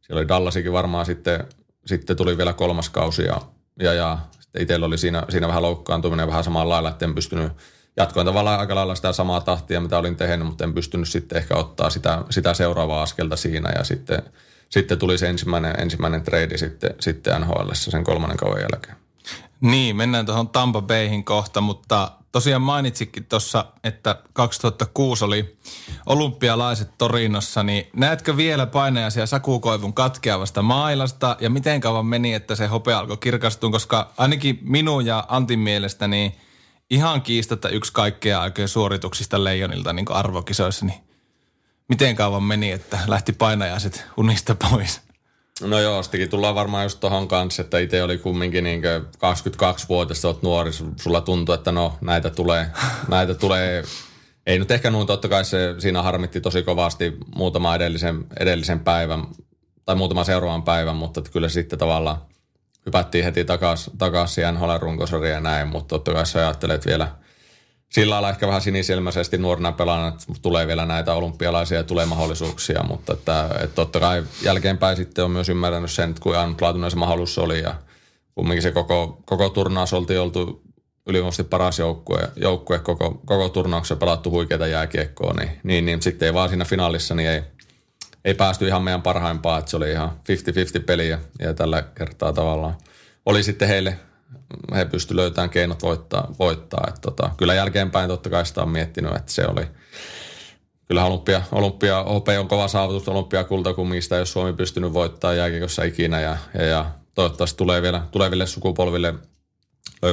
siellä 0.00 0.18
oli 0.20 0.28
Dallasikin 0.28 0.72
varmaan 0.72 1.06
sitten, 1.06 1.44
sitten 1.86 2.16
tuli 2.16 2.36
vielä 2.36 2.52
kolmas 2.52 2.88
kausi 2.88 3.22
ja, 3.22 3.40
ja, 3.80 3.92
ja 3.92 4.18
sitten 4.40 4.62
itsellä 4.62 4.86
oli 4.86 4.98
siinä, 4.98 5.24
siinä 5.28 5.48
vähän 5.48 5.62
loukkaantuminen 5.62 6.26
vähän 6.26 6.44
samalla 6.44 6.74
lailla, 6.74 6.90
että 6.90 7.04
en 7.04 7.14
pystynyt 7.14 7.52
jatkoin 7.96 8.26
tavallaan 8.26 8.60
aika 8.60 8.74
lailla 8.74 8.94
sitä 8.94 9.12
samaa 9.12 9.40
tahtia, 9.40 9.80
mitä 9.80 9.98
olin 9.98 10.16
tehnyt, 10.16 10.46
mutta 10.46 10.64
en 10.64 10.74
pystynyt 10.74 11.08
sitten 11.08 11.38
ehkä 11.38 11.56
ottaa 11.56 11.90
sitä, 11.90 12.24
sitä 12.30 12.54
seuraavaa 12.54 13.02
askelta 13.02 13.36
siinä 13.36 13.72
ja 13.78 13.84
sitten, 13.84 14.22
sitten 14.68 14.98
tuli 14.98 15.18
se 15.18 15.28
ensimmäinen, 15.28 15.80
ensimmäinen 15.80 16.22
trade 16.22 16.58
sitten, 16.58 16.94
sitten 17.00 17.40
NHL 17.40 17.70
sen 17.72 18.04
kolmannen 18.04 18.38
kauan 18.38 18.60
jälkeen. 18.60 18.96
Niin, 19.60 19.96
mennään 19.96 20.26
tuohon 20.26 20.48
Tampa 20.48 20.82
Bayhin 20.82 21.24
kohta, 21.24 21.60
mutta 21.60 22.12
tosiaan 22.32 22.62
mainitsikin 22.62 23.24
tuossa, 23.24 23.64
että 23.84 24.22
2006 24.32 25.24
oli 25.24 25.56
olympialaiset 26.06 26.90
Torinossa, 26.98 27.62
niin 27.62 27.86
näetkö 27.96 28.36
vielä 28.36 28.66
painajaisia 28.66 29.26
Sakukoivun 29.26 29.94
katkeavasta 29.94 30.62
mailasta 30.62 31.36
ja 31.40 31.50
miten 31.50 31.80
kauan 31.80 32.06
meni, 32.06 32.34
että 32.34 32.54
se 32.54 32.66
hopea 32.66 32.98
alkoi 32.98 33.16
kirkastua, 33.16 33.70
koska 33.70 34.12
ainakin 34.16 34.58
minun 34.62 35.06
ja 35.06 35.24
Antin 35.28 35.58
mielestä 35.58 36.08
niin– 36.08 36.32
ihan 36.90 37.22
kiistatta 37.22 37.68
yksi 37.68 37.92
kaikkea 37.92 38.40
aikojen 38.40 38.68
suorituksista 38.68 39.44
Leijonilta 39.44 39.92
niin 39.92 40.12
arvokisoissa, 40.12 40.86
niin 40.86 41.00
miten 41.88 42.16
kauan 42.16 42.42
meni, 42.42 42.70
että 42.70 42.98
lähti 43.06 43.32
painajaiset 43.32 44.06
unista 44.16 44.54
pois? 44.54 45.00
No 45.60 45.80
joo, 45.80 46.02
sittenkin 46.02 46.30
tullaan 46.30 46.54
varmaan 46.54 46.84
just 46.84 47.00
tuohon 47.00 47.28
kanssa, 47.28 47.62
että 47.62 47.78
itse 47.78 48.02
oli 48.02 48.18
kumminkin 48.18 48.64
niin 48.64 48.82
22-vuotias, 48.82 50.24
olet 50.24 50.42
nuori, 50.42 50.70
sulla 50.96 51.20
tuntuu, 51.20 51.54
että 51.54 51.72
no 51.72 51.98
näitä 52.00 52.30
tulee, 52.30 52.66
näitä 53.08 53.34
tulee. 53.34 53.84
Ei 54.46 54.58
nyt 54.58 54.70
ehkä 54.70 54.90
noin, 54.90 55.06
totta 55.06 55.28
kai 55.28 55.44
se 55.44 55.74
siinä 55.78 56.02
harmitti 56.02 56.40
tosi 56.40 56.62
kovasti 56.62 57.16
muutama 57.34 57.74
edellisen, 57.74 58.24
edellisen 58.40 58.80
päivän 58.80 59.26
tai 59.84 59.96
muutama 59.96 60.24
seuraavan 60.24 60.62
päivän, 60.62 60.96
mutta 60.96 61.22
kyllä 61.32 61.48
sitten 61.48 61.78
tavallaan 61.78 62.22
hypättiin 62.86 63.24
heti 63.24 63.44
takaisin 63.44 63.98
takas 63.98 64.34
siihen 64.34 64.54
nhl 64.54 65.24
ja 65.30 65.40
näin, 65.40 65.68
mutta 65.68 65.88
totta 65.88 66.12
kai 66.12 66.26
sä 66.26 66.38
ajattelet 66.38 66.86
vielä 66.86 67.08
sillä 67.90 68.12
lailla 68.12 68.30
ehkä 68.30 68.46
vähän 68.46 68.60
sinisilmäisesti 68.60 69.38
nuorena 69.38 69.72
pelaana, 69.72 70.08
että 70.08 70.26
tulee 70.42 70.66
vielä 70.66 70.86
näitä 70.86 71.14
olympialaisia 71.14 71.78
ja 71.78 71.84
tulee 71.84 72.06
mahdollisuuksia, 72.06 72.82
mutta 72.88 73.12
että, 73.12 73.50
että 73.54 73.74
totta 73.74 74.00
kai 74.00 74.22
jälkeenpäin 74.42 74.96
sitten 74.96 75.24
on 75.24 75.30
myös 75.30 75.48
ymmärtänyt 75.48 75.90
sen, 75.90 76.10
että 76.10 76.22
kuinka 76.22 76.40
ainutlaatuinen 76.40 76.90
se 76.90 76.96
mahdollisuus 76.96 77.38
oli 77.38 77.62
ja 77.62 77.74
kumminkin 78.34 78.62
se 78.62 78.72
koko, 78.72 79.22
koko 79.24 79.48
turnaus 79.48 79.92
oltiin 79.92 80.20
oltu 80.20 80.62
ylivoimaisesti 81.06 81.44
paras 81.44 81.78
joukkue, 81.78 82.30
joukkue 82.36 82.78
koko, 82.78 83.20
koko 83.26 83.48
turnauksessa 83.48 83.96
pelattu 83.96 84.30
huikeita 84.30 84.66
jääkiekkoa, 84.66 85.34
niin, 85.34 85.50
niin, 85.62 85.86
niin 85.86 86.02
sitten 86.02 86.26
ei 86.26 86.34
vaan 86.34 86.48
siinä 86.48 86.64
finaalissa, 86.64 87.14
niin 87.14 87.28
ei, 87.28 87.42
ei 88.24 88.34
päästy 88.34 88.66
ihan 88.66 88.82
meidän 88.82 89.02
parhaimpaan, 89.02 89.58
että 89.58 89.70
se 89.70 89.76
oli 89.76 89.90
ihan 89.90 90.10
50-50 90.80 90.82
peliä 90.86 91.18
ja 91.38 91.54
tällä 91.54 91.82
kertaa 91.82 92.32
tavallaan 92.32 92.74
oli 93.26 93.42
sitten 93.42 93.68
heille, 93.68 93.98
he 94.74 94.84
pysty 94.84 95.16
löytämään 95.16 95.50
keinot 95.50 95.82
voittaa. 95.82 96.34
voittaa. 96.38 96.84
Että 96.88 97.00
tota, 97.00 97.30
kyllä 97.36 97.54
jälkeenpäin 97.54 98.08
totta 98.08 98.30
kai 98.30 98.46
sitä 98.46 98.62
on 98.62 98.68
miettinyt, 98.68 99.16
että 99.16 99.32
se 99.32 99.46
oli, 99.46 99.66
kyllä 100.88 101.04
olympia, 101.04 101.42
olympia 101.52 101.98
OP 101.98 102.28
on 102.38 102.48
kova 102.48 102.68
saavutus, 102.68 103.08
olympiakulta, 103.08 103.74
kun 103.74 103.88
mistä 103.88 104.16
ole 104.16 104.26
Suomi 104.26 104.52
pystynyt 104.52 104.92
voittamaan 104.92 105.36
jääkiekossa 105.36 105.84
ikinä 105.84 106.20
ja, 106.20 106.36
ja, 106.54 106.64
ja 106.64 106.90
toivottavasti 107.14 107.56
tulee 107.56 107.82
vielä 107.82 108.02
tuleville 108.10 108.46
sukupolville 108.46 109.14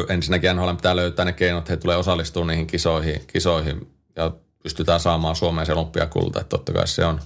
ensinnäkin 0.10 0.56
NHL 0.56 0.74
pitää 0.74 0.96
löytää 0.96 1.26
ne 1.26 1.34
keinot, 1.34 1.70
he 1.70 1.78
tulee 1.78 1.98
osallistumaan 1.98 2.48
niihin 2.48 2.68
kisoihin, 2.68 3.22
kisoihin 3.28 3.92
ja 4.16 4.32
pystytään 4.64 5.00
saamaan 5.00 5.36
Suomeen 5.36 5.66
se 5.66 5.74
olympiakulta. 5.74 6.42
Että 6.42 6.50
totta 6.50 6.74
kai 6.74 6.88
se 6.88 7.06
on, 7.06 7.22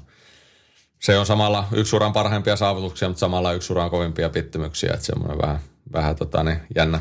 se 0.99 1.17
on 1.17 1.25
samalla 1.25 1.67
yksi 1.71 1.95
uran 1.95 2.13
parhaimpia 2.13 2.55
saavutuksia, 2.55 3.07
mutta 3.07 3.19
samalla 3.19 3.53
yksi 3.53 3.73
uran 3.73 3.89
kovimpia 3.89 4.29
pittymyksiä. 4.29 4.93
Että 4.93 5.05
semmoinen 5.05 5.37
vähän, 5.37 5.59
vähän 5.93 6.15
tota, 6.15 6.43
niin, 6.43 6.57
jännä, 6.75 6.99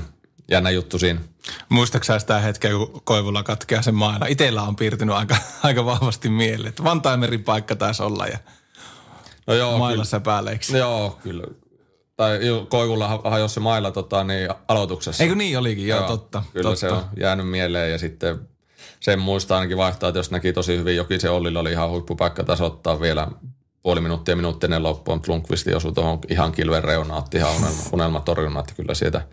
jännä 0.51 0.71
juttu 0.71 0.99
siinä. 0.99 1.21
Muistaaksä 1.69 2.19
sitä 2.19 2.39
hetkeä, 2.41 2.71
kun 2.71 3.01
Koivulla 3.05 3.43
katkeaa 3.43 3.83
sen 3.83 3.95
mailla? 3.95 4.27
Itellä 4.27 4.63
on 4.63 4.77
piirtynyt 4.77 5.15
aika, 5.15 5.37
aika 5.63 5.85
vahvasti 5.85 6.29
mieleen. 6.29 6.69
Että 6.69 6.85
Vantaimerin 6.85 7.45
paikka 7.45 7.77
taisi 7.77 8.03
olla 8.03 8.27
ja 8.27 8.39
No 9.47 9.55
joo, 9.55 9.79
mailassa 9.79 10.21
pääleiksi. 10.21 10.73
Kyllä, 10.73 10.85
joo, 10.85 11.19
kyllä. 11.23 11.45
Tai 12.17 12.47
ju- 12.47 12.67
Koivulla 12.67 13.09
ha- 13.09 13.21
hajosi 13.25 13.55
se 13.55 13.61
mailla 13.61 13.91
tota, 13.91 14.25
niin 14.25 14.49
aloituksessa. 14.69 15.23
Eikö 15.23 15.35
niin 15.35 15.59
olikin? 15.59 15.89
Joo, 15.89 16.03
totta. 16.03 16.43
Kyllä 16.53 16.63
totta. 16.63 16.81
se 16.81 16.89
on 16.89 17.05
jäänyt 17.17 17.49
mieleen 17.49 17.93
ja 17.93 17.99
sitten 17.99 18.49
sen 19.01 19.19
muistaa 19.19 19.59
ainakin 19.59 19.77
vaihtaa, 19.77 20.09
että 20.09 20.19
jos 20.19 20.31
näki 20.31 20.53
tosi 20.53 20.77
hyvin 20.79 20.97
Jokisen 20.97 21.33
Ollilla 21.33 21.61
oli 21.61 21.71
ihan 21.73 21.91
huippupaikka 21.91 22.45
tasoittaa 22.45 23.01
vielä 23.01 23.29
puoli 23.83 24.01
minuuttia 24.01 24.37
minuutti 24.37 24.67
ennen 24.67 24.83
loppua, 24.83 25.15
mutta 25.15 25.33
Lundqvist 25.33 25.67
osui 25.77 25.93
tuohon 25.93 26.19
ihan 26.29 26.53
kilven 26.53 26.85
reunaan, 26.85 27.19
otti 27.19 27.37
ihan 27.37 27.57
unelma, 27.57 27.83
unelmatorjunnan, 27.93 28.61
että 28.61 28.75
kyllä 28.75 28.95
sieltä 28.95 29.27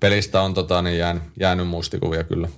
pelistä 0.00 0.42
on 0.42 0.54
tota, 0.54 0.82
niin 0.82 0.98
jäänyt, 0.98 1.22
jäänyt 1.40 1.68
muistikuvia 1.68 2.24
kyllä. 2.24 2.48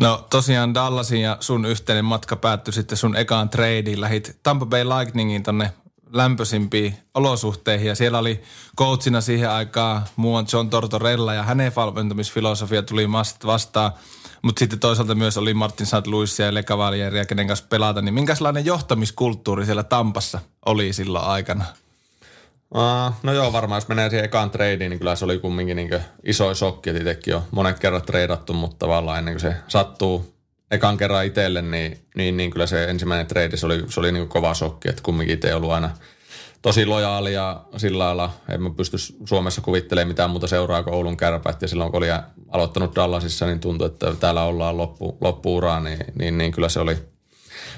No 0.00 0.26
tosiaan 0.30 0.74
Dallasin 0.74 1.22
ja 1.22 1.36
sun 1.40 1.64
yhteinen 1.64 2.04
matka 2.04 2.36
päättyi 2.36 2.72
sitten 2.72 2.98
sun 2.98 3.16
ekaan 3.16 3.48
tradeen. 3.48 4.00
Lähit 4.00 4.38
Tampa 4.42 4.66
Bay 4.66 4.84
Lightningin 4.84 5.42
tonne 5.42 5.72
lämpöisimpiin 6.12 6.94
olosuhteihin 7.14 7.88
ja 7.88 7.94
siellä 7.94 8.18
oli 8.18 8.42
coachina 8.78 9.20
siihen 9.20 9.50
aikaan 9.50 10.02
muuan 10.16 10.46
John 10.52 10.70
Tortorella 10.70 11.34
ja 11.34 11.42
hänen 11.42 11.72
valmentamisfilosofia 11.76 12.82
tuli 12.82 13.06
vastaan. 13.46 13.92
Mutta 14.42 14.58
sitten 14.58 14.78
toisaalta 14.78 15.14
myös 15.14 15.36
oli 15.36 15.54
Martin 15.54 15.86
St. 15.86 16.06
Louis 16.06 16.38
ja 16.38 16.54
Le 16.54 16.62
Cavalieria, 16.62 17.24
kenen 17.24 17.46
kanssa 17.46 17.66
pelata. 17.68 18.02
Niin 18.02 18.14
minkälainen 18.14 18.64
johtamiskulttuuri 18.64 19.64
siellä 19.64 19.82
Tampassa 19.82 20.40
oli 20.66 20.92
silloin 20.92 21.24
aikana? 21.24 21.64
Uh, 22.74 23.14
no 23.22 23.32
joo, 23.32 23.52
varmaan 23.52 23.76
jos 23.76 23.88
menee 23.88 24.10
siihen 24.10 24.24
ekaan 24.24 24.50
tradeen, 24.50 24.90
niin 24.90 24.98
kyllä 24.98 25.16
se 25.16 25.24
oli 25.24 25.38
kumminkin 25.38 25.76
niin 25.76 25.90
iso 26.24 26.54
shokki, 26.54 26.90
että 26.90 27.00
itsekin 27.00 27.36
on 27.36 27.42
monet 27.50 27.78
kerrat 27.78 28.06
treidattu, 28.06 28.52
mutta 28.52 28.76
tavallaan 28.78 29.18
ennen 29.18 29.34
kuin 29.34 29.40
se 29.40 29.54
sattuu 29.68 30.34
ekan 30.70 30.96
kerran 30.96 31.26
itselle, 31.26 31.62
niin, 31.62 31.98
niin, 32.14 32.36
niin 32.36 32.50
kyllä 32.50 32.66
se 32.66 32.84
ensimmäinen 32.84 33.26
trade, 33.26 33.56
se 33.56 33.66
oli, 33.66 33.84
se 33.88 34.00
oli 34.00 34.12
niin 34.12 34.28
kova 34.28 34.54
shokki, 34.54 34.88
että 34.88 35.02
kumminkin 35.02 35.34
itse 35.34 35.54
ollut 35.54 35.70
aina 35.70 35.90
tosi 36.62 36.86
lojaali 36.86 37.32
ja 37.34 37.64
sillä 37.76 38.04
lailla 38.04 38.32
en 38.48 38.62
mä 38.62 38.70
pysty 38.70 38.96
Suomessa 39.24 39.60
kuvittelemaan 39.60 40.08
mitään 40.08 40.30
muuta 40.30 40.46
seuraa 40.46 40.82
kuin 40.82 40.94
Oulun 40.94 41.16
kärpät 41.16 41.62
ja 41.62 41.68
silloin 41.68 41.90
kun 41.90 41.98
oli 41.98 42.06
aloittanut 42.48 42.94
Dallasissa, 42.94 43.46
niin 43.46 43.60
tuntui, 43.60 43.86
että 43.86 44.14
täällä 44.20 44.44
ollaan 44.44 44.76
loppu, 44.76 45.18
loppuuraa, 45.20 45.80
niin, 45.80 45.98
niin, 46.14 46.38
niin 46.38 46.52
kyllä 46.52 46.68
se 46.68 46.80
oli, 46.80 46.96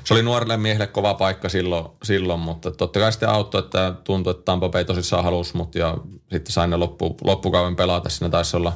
se 0.05 0.15
oli 0.15 0.23
nuorelle 0.23 0.57
miehelle 0.57 0.87
kova 0.87 1.15
paikka 1.15 1.49
silloin, 1.49 1.85
silloin 2.03 2.41
mutta 2.41 2.71
totta 2.71 3.01
kai 3.01 3.13
sitten 3.13 3.29
auttoi, 3.29 3.59
että 3.59 3.95
tuntui, 4.05 4.31
että 4.31 4.45
Tampa 4.45 4.69
Bay 4.69 4.85
tosissaan 4.85 5.25
halusi 5.25 5.57
mut 5.57 5.75
ja 5.75 5.99
sitten 6.33 6.53
sain 6.53 6.71
ne 6.71 6.77
loppu, 6.77 7.17
loppukauden 7.25 7.77
pelata. 7.77 8.09
Siinä 8.09 8.31
taisi 8.31 8.57
olla 8.57 8.73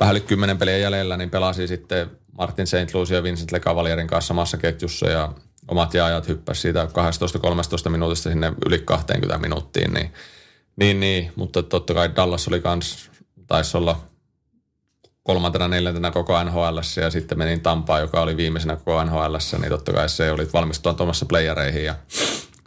vähän 0.00 0.12
yli 0.12 0.20
kymmenen 0.20 0.58
peliä 0.58 0.78
jäljellä, 0.78 1.16
niin 1.16 1.30
pelasi 1.30 1.66
sitten 1.66 2.10
Martin 2.38 2.66
St. 2.66 2.94
Louis 2.94 3.10
ja 3.10 3.22
Vincent 3.22 3.52
Lecavalierin 3.52 4.06
kanssa 4.06 4.28
samassa 4.28 4.56
ketjussa 4.56 5.06
ja 5.06 5.32
omat 5.68 5.94
jaajat 5.94 6.28
hyppäsi 6.28 6.60
siitä 6.60 6.88
12-13 7.86 7.90
minuutista 7.90 8.30
sinne 8.30 8.52
yli 8.66 8.78
20 8.78 9.38
minuuttiin, 9.38 9.94
niin, 9.94 10.12
niin, 10.76 11.00
niin 11.00 11.32
mutta 11.36 11.62
totta 11.62 11.94
kai 11.94 12.16
Dallas 12.16 12.48
oli 12.48 12.60
kans, 12.60 13.10
taisi 13.46 13.76
olla 13.76 14.00
kolmantena, 15.22 15.68
neljäntenä 15.68 16.10
koko 16.10 16.44
NHL 16.44 16.78
ja 17.00 17.10
sitten 17.10 17.38
menin 17.38 17.60
Tampaan, 17.60 18.00
joka 18.00 18.20
oli 18.20 18.36
viimeisenä 18.36 18.76
koko 18.76 19.04
NHL, 19.04 19.36
niin 19.60 19.68
totta 19.68 19.92
kai 19.92 20.08
se 20.08 20.30
oli 20.30 20.48
valmistua 20.52 20.94
tuomassa 20.94 21.26
playereihin 21.26 21.84
ja 21.84 21.94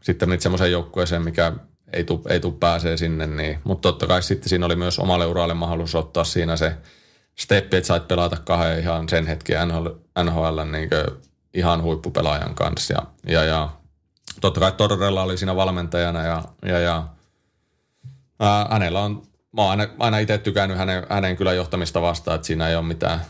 sitten 0.03 0.29
menit 0.29 0.41
semmoiseen 0.41 0.71
joukkueeseen, 0.71 1.21
mikä 1.21 1.53
ei 1.93 2.03
tu, 2.03 2.21
ei 2.29 2.39
tu 2.39 2.51
pääsee 2.51 2.97
sinne, 2.97 3.27
niin, 3.27 3.59
mutta 3.63 3.89
totta 3.89 4.07
kai 4.07 4.23
sitten 4.23 4.49
siinä 4.49 4.65
oli 4.65 4.75
myös 4.75 4.99
omalle 4.99 5.25
uralle 5.25 5.53
mahdollisuus 5.53 6.05
ottaa 6.05 6.23
siinä 6.23 6.57
se 6.57 6.77
steppi, 7.39 7.77
että 7.77 7.87
sait 7.87 8.07
pelata 8.07 8.37
kahden 8.45 8.79
ihan 8.79 9.09
sen 9.09 9.27
hetken 9.27 9.67
NHL, 9.67 9.87
NHL 10.23 10.61
niin 10.71 10.89
ihan 11.57 11.81
huippupelaajan 11.81 12.55
kanssa. 12.55 12.93
Ja, 12.93 13.05
ja, 13.33 13.43
ja 13.43 13.69
totta 14.41 14.59
kai 14.59 14.71
Torrella 14.71 15.23
oli 15.23 15.37
siinä 15.37 15.55
valmentajana 15.55 16.23
ja, 16.23 16.43
ja, 16.65 16.79
ja 16.79 17.07
ää, 18.39 18.67
hänellä 18.69 19.01
on 19.01 19.27
mä 19.57 19.61
oon 19.61 19.71
aina, 19.71 19.87
aina 19.99 20.17
itse 20.19 20.37
tykännyt 20.37 20.77
hänen, 20.77 21.03
hänen 21.09 21.37
kyllä 21.37 21.53
johtamista 21.53 22.01
vastaan, 22.01 22.35
että 22.35 22.47
siinä 22.47 22.67
ei 22.67 22.75
ole 22.75 22.85
mitään, 22.85 23.21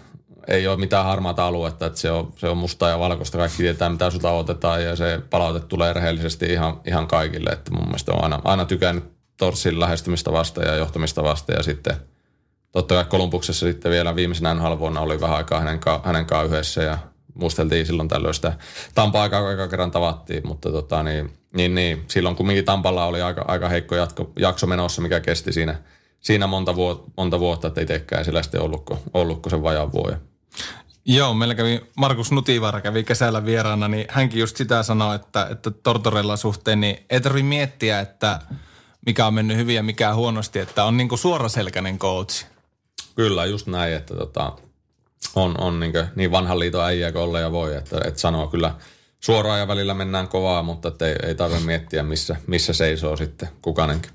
ei 0.48 0.68
ole 0.68 0.78
mitään 0.78 1.06
harmaata 1.06 1.48
aluetta, 1.48 1.86
että 1.86 2.00
se 2.00 2.12
on, 2.12 2.34
se 2.36 2.50
on 2.50 2.58
musta 2.58 2.90
ja 2.90 3.00
valkoista, 3.00 3.38
kaikki 3.38 3.58
tietää 3.58 3.90
mitä 3.90 4.10
sulta 4.10 4.32
otetaan 4.32 4.84
ja 4.84 4.96
se 4.96 5.22
palaute 5.30 5.60
tulee 5.60 5.94
rehellisesti 5.94 6.46
ihan, 6.46 6.82
ihan 6.88 7.08
kaikille, 7.08 7.50
että 7.50 7.72
mun 7.72 7.86
mielestä 7.86 8.12
on 8.12 8.24
aina, 8.24 8.42
aina 8.44 8.66
tykännyt 8.66 9.04
Torsin 9.38 9.80
lähestymistä 9.80 10.32
vastaan 10.32 10.68
ja 10.68 10.76
johtamista 10.76 11.24
vastaan 11.24 11.58
ja 11.58 11.63
sitten 11.63 11.96
totta 12.72 12.96
kai 12.96 13.06
Kolumbuksessa 13.06 13.66
sitten 13.66 13.92
vielä 13.92 14.16
viimeisenä 14.16 14.54
NHL 14.54 14.80
vuonna 14.80 15.02
oli 15.02 15.22
vähän 15.22 15.38
aikaa 15.38 15.60
hänen, 15.60 15.80
hänen 16.04 16.26
kanssaan 16.26 16.46
yhdessä 16.46 16.84
ja 16.84 16.98
muisteltiin 17.39 17.86
silloin 17.86 18.10
tällöin 18.10 18.34
sitä 18.34 18.54
Tampa 18.95 19.21
aikaa 19.21 19.47
aika 19.47 19.67
kerran 19.67 19.91
tavattiin, 19.91 20.47
mutta 20.47 20.71
tota, 20.71 21.04
niin, 21.04 21.32
niin, 21.54 21.76
niin, 21.76 22.04
silloin 22.08 22.36
kumminkin 22.36 22.65
Tampalla 22.65 23.06
oli 23.06 23.21
aika, 23.21 23.45
aika 23.47 23.69
heikko 23.69 23.95
jatko, 23.95 24.32
jakso 24.39 24.67
menossa, 24.67 25.02
mikä 25.02 25.19
kesti 25.19 25.54
siinä– 25.54 25.76
siinä 26.21 26.47
monta 26.47 26.76
vuotta, 26.76 27.12
monta 27.17 27.39
vuotta 27.39 27.67
että 27.67 27.82
itsekään 27.82 28.26
sillä 28.26 28.43
sitten 28.43 28.62
ollutko, 28.62 29.00
ollutko 29.13 29.50
sen 29.50 29.63
vajaan 29.63 29.91
vuoden. 29.91 30.21
Joo, 31.06 31.34
meillä 31.34 31.56
kävi 31.56 31.82
Markus 31.97 32.32
Nutivaara 32.32 32.82
kävi 32.82 33.04
kesällä 33.04 33.45
vieraana, 33.45 33.88
niin 33.88 34.06
hänkin 34.10 34.39
just 34.39 34.58
sitä 34.58 34.84
sanoi, 34.84 35.15
että, 35.15 35.47
että 35.52 35.71
Tortorella 35.71 36.38
suhteen 36.38 36.82
niin 36.82 37.06
ei 37.10 37.21
tarvitse 37.21 37.47
miettiä, 37.47 38.00
että 38.00 38.39
mikä 39.06 39.28
on 39.28 39.34
mennyt 39.34 39.58
hyvin 39.58 39.76
ja 39.76 39.84
mikä 39.84 40.13
huonosti, 40.13 40.60
että 40.60 40.84
on 40.84 40.97
niin 40.97 41.10
kuin 41.10 41.19
suoraselkäinen 41.19 42.00
coach. 42.00 42.45
Kyllä, 43.15 43.45
just 43.45 43.67
näin, 43.67 43.93
että 43.93 44.15
tota, 44.15 44.54
on, 45.36 45.56
on 45.62 45.80
niin, 45.80 45.94
niin 46.16 46.32
vanhan 46.32 46.60
liiton 46.60 46.86
äijä 46.86 47.12
kuin 47.12 47.22
olla 47.22 47.40
ja 47.40 47.52
voi, 47.52 47.76
että, 47.76 47.98
että 48.06 48.20
sanoo 48.20 48.48
kyllä 48.48 48.76
suoraan 49.20 49.60
ja 49.60 49.68
välillä 49.68 49.94
mennään 49.94 50.28
kovaa, 50.28 50.64
mutta 50.64 50.92
ei, 51.06 51.16
ei 51.24 51.36
tarvitse 51.36 51.66
miettiä, 51.66 52.04
missä, 52.04 52.36
missä 52.48 52.74
seisoo 52.74 53.18
sitten 53.18 53.50
kukanenkin. 53.62 54.12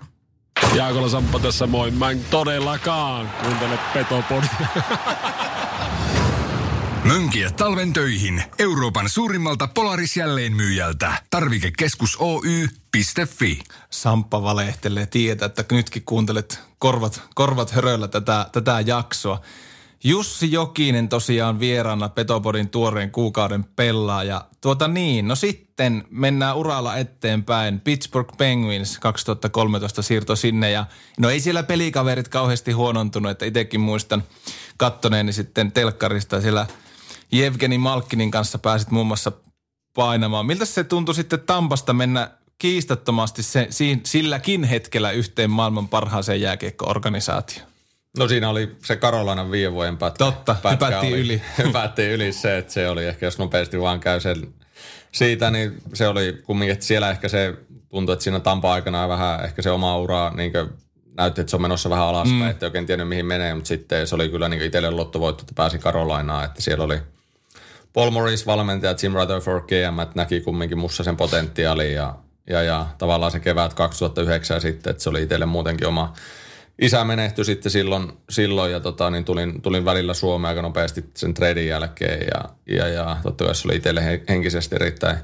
Jaakola 0.74 1.08
Samppa 1.08 1.38
tässä 1.38 1.66
moi. 1.66 1.90
Mä 1.90 2.10
en 2.10 2.24
todellakaan 2.30 3.30
kuuntele 3.42 3.78
Petopodia. 3.94 4.50
Mönkiä 7.04 7.50
talven 7.50 7.92
töihin 7.92 8.42
Euroopan 8.58 9.08
suurimmalta 9.08 9.68
Polaris 9.74 10.16
jälleenmyyjältä. 10.16 11.12
Tarvikekeskus 11.30 12.16
Oy.fi. 12.20 13.58
Samppa 13.90 14.42
valehtelee 14.42 15.06
tietää, 15.06 15.46
että 15.46 15.64
nytkin 15.72 16.02
kuuntelet 16.06 16.60
korvat, 16.78 17.22
korvat 17.34 17.70
höröllä 17.70 18.08
tätä, 18.08 18.46
tätä 18.52 18.82
jaksoa. 18.86 19.40
Jussi 20.04 20.52
Jokinen 20.52 21.08
tosiaan 21.08 21.60
vieraana 21.60 22.08
Petopodin 22.08 22.68
tuoreen 22.68 23.10
kuukauden 23.10 23.64
pelaaja. 23.64 24.44
Tuota 24.60 24.88
niin, 24.88 25.28
no 25.28 25.34
sitten 25.34 26.04
mennään 26.10 26.56
uralla 26.56 26.96
eteenpäin. 26.96 27.80
Pittsburgh 27.80 28.36
Penguins 28.36 28.98
2013 28.98 30.02
siirto 30.02 30.36
sinne 30.36 30.70
ja 30.70 30.86
no 31.18 31.30
ei 31.30 31.40
siellä 31.40 31.62
pelikaverit 31.62 32.28
kauheasti 32.28 32.72
huonontunut, 32.72 33.30
että 33.30 33.44
itsekin 33.44 33.80
muistan 33.80 34.22
kattoneeni 34.76 35.32
sitten 35.32 35.72
telkkarista 35.72 36.40
siellä 36.40 36.66
Jevgeni 37.32 37.78
Malkkinin 37.78 38.30
kanssa 38.30 38.58
pääsit 38.58 38.90
muun 38.90 39.06
muassa 39.06 39.32
painamaan. 39.94 40.46
Miltä 40.46 40.64
se 40.64 40.84
tuntui 40.84 41.14
sitten 41.14 41.40
Tampasta 41.40 41.92
mennä 41.92 42.30
kiistattomasti 42.58 43.42
se, 43.42 43.68
silläkin 44.04 44.64
hetkellä 44.64 45.10
yhteen 45.10 45.50
maailman 45.50 45.88
parhaaseen 45.88 46.40
jääkiekko-organisaatioon? 46.40 47.71
No 48.18 48.28
siinä 48.28 48.50
oli 48.50 48.76
se 48.84 48.96
Karolainen 48.96 49.50
viiden 49.50 49.72
vuoden 49.72 49.96
pätkä. 49.96 50.24
Totta, 50.24 50.56
pätkä 50.62 50.86
hypättiin 50.86 51.14
oli, 51.14 51.20
yli. 51.20 51.42
hypättiin 51.64 52.10
yli 52.10 52.32
se, 52.32 52.58
että 52.58 52.72
se 52.72 52.88
oli 52.88 53.04
ehkä, 53.04 53.26
jos 53.26 53.38
nopeasti 53.38 53.80
vaan 53.80 54.00
käy 54.00 54.20
sen 54.20 54.54
siitä, 55.12 55.50
niin 55.50 55.82
se 55.94 56.08
oli 56.08 56.42
kumminkin, 56.44 56.72
että 56.72 56.84
siellä 56.84 57.10
ehkä 57.10 57.28
se 57.28 57.54
tuntui, 57.88 58.12
että 58.12 58.22
siinä 58.22 58.40
Tampa-aikana 58.40 59.08
vähän 59.08 59.44
ehkä 59.44 59.62
se 59.62 59.70
oma 59.70 59.98
ura 59.98 60.30
niin 60.30 60.52
näytti, 61.16 61.40
että 61.40 61.50
se 61.50 61.56
on 61.56 61.62
menossa 61.62 61.90
vähän 61.90 62.06
alaspäin, 62.06 62.42
mm. 62.42 62.50
että 62.50 62.66
oikein 62.66 62.86
tiennyt 62.86 63.08
mihin 63.08 63.26
menee, 63.26 63.54
mutta 63.54 63.68
sitten 63.68 64.06
se 64.06 64.14
oli 64.14 64.28
kyllä 64.28 64.48
niin 64.48 64.62
itselle 64.62 64.90
lottovoitto, 64.90 65.42
että 65.42 65.52
pääsi 65.56 65.78
Karolainaan, 65.78 66.44
että 66.44 66.62
siellä 66.62 66.84
oli 66.84 66.98
Paul 67.92 68.10
Morris 68.10 68.46
valmentaja, 68.46 68.94
Jim 69.02 69.12
Rutherford 69.12 69.62
GM, 69.62 70.00
että 70.00 70.16
näki 70.16 70.40
kumminkin 70.40 70.78
mussa 70.78 71.04
sen 71.04 71.16
potentiaali 71.16 71.94
ja, 71.94 72.14
ja, 72.46 72.62
ja 72.62 72.86
tavallaan 72.98 73.32
se 73.32 73.40
kevät 73.40 73.74
2009 73.74 74.60
sitten, 74.60 74.90
että 74.90 75.02
se 75.02 75.10
oli 75.10 75.22
itselle 75.22 75.46
muutenkin 75.46 75.86
oma 75.86 76.14
isä 76.82 77.04
menehtyi 77.04 77.44
sitten 77.44 77.72
silloin, 77.72 78.12
silloin 78.30 78.72
ja 78.72 78.80
tota, 78.80 79.10
niin 79.10 79.24
tulin, 79.24 79.62
tulin 79.62 79.84
välillä 79.84 80.14
Suomeen 80.14 80.48
aika 80.48 80.62
nopeasti 80.62 81.04
sen 81.16 81.34
treidin 81.34 81.66
jälkeen 81.66 82.26
ja, 82.34 82.44
ja, 82.76 82.88
ja 82.88 83.16
totta 83.22 83.44
kai 83.44 83.54
se 83.54 83.68
oli 83.68 83.76
itselle 83.76 84.22
henkisesti 84.28 84.74
erittäin 84.74 85.16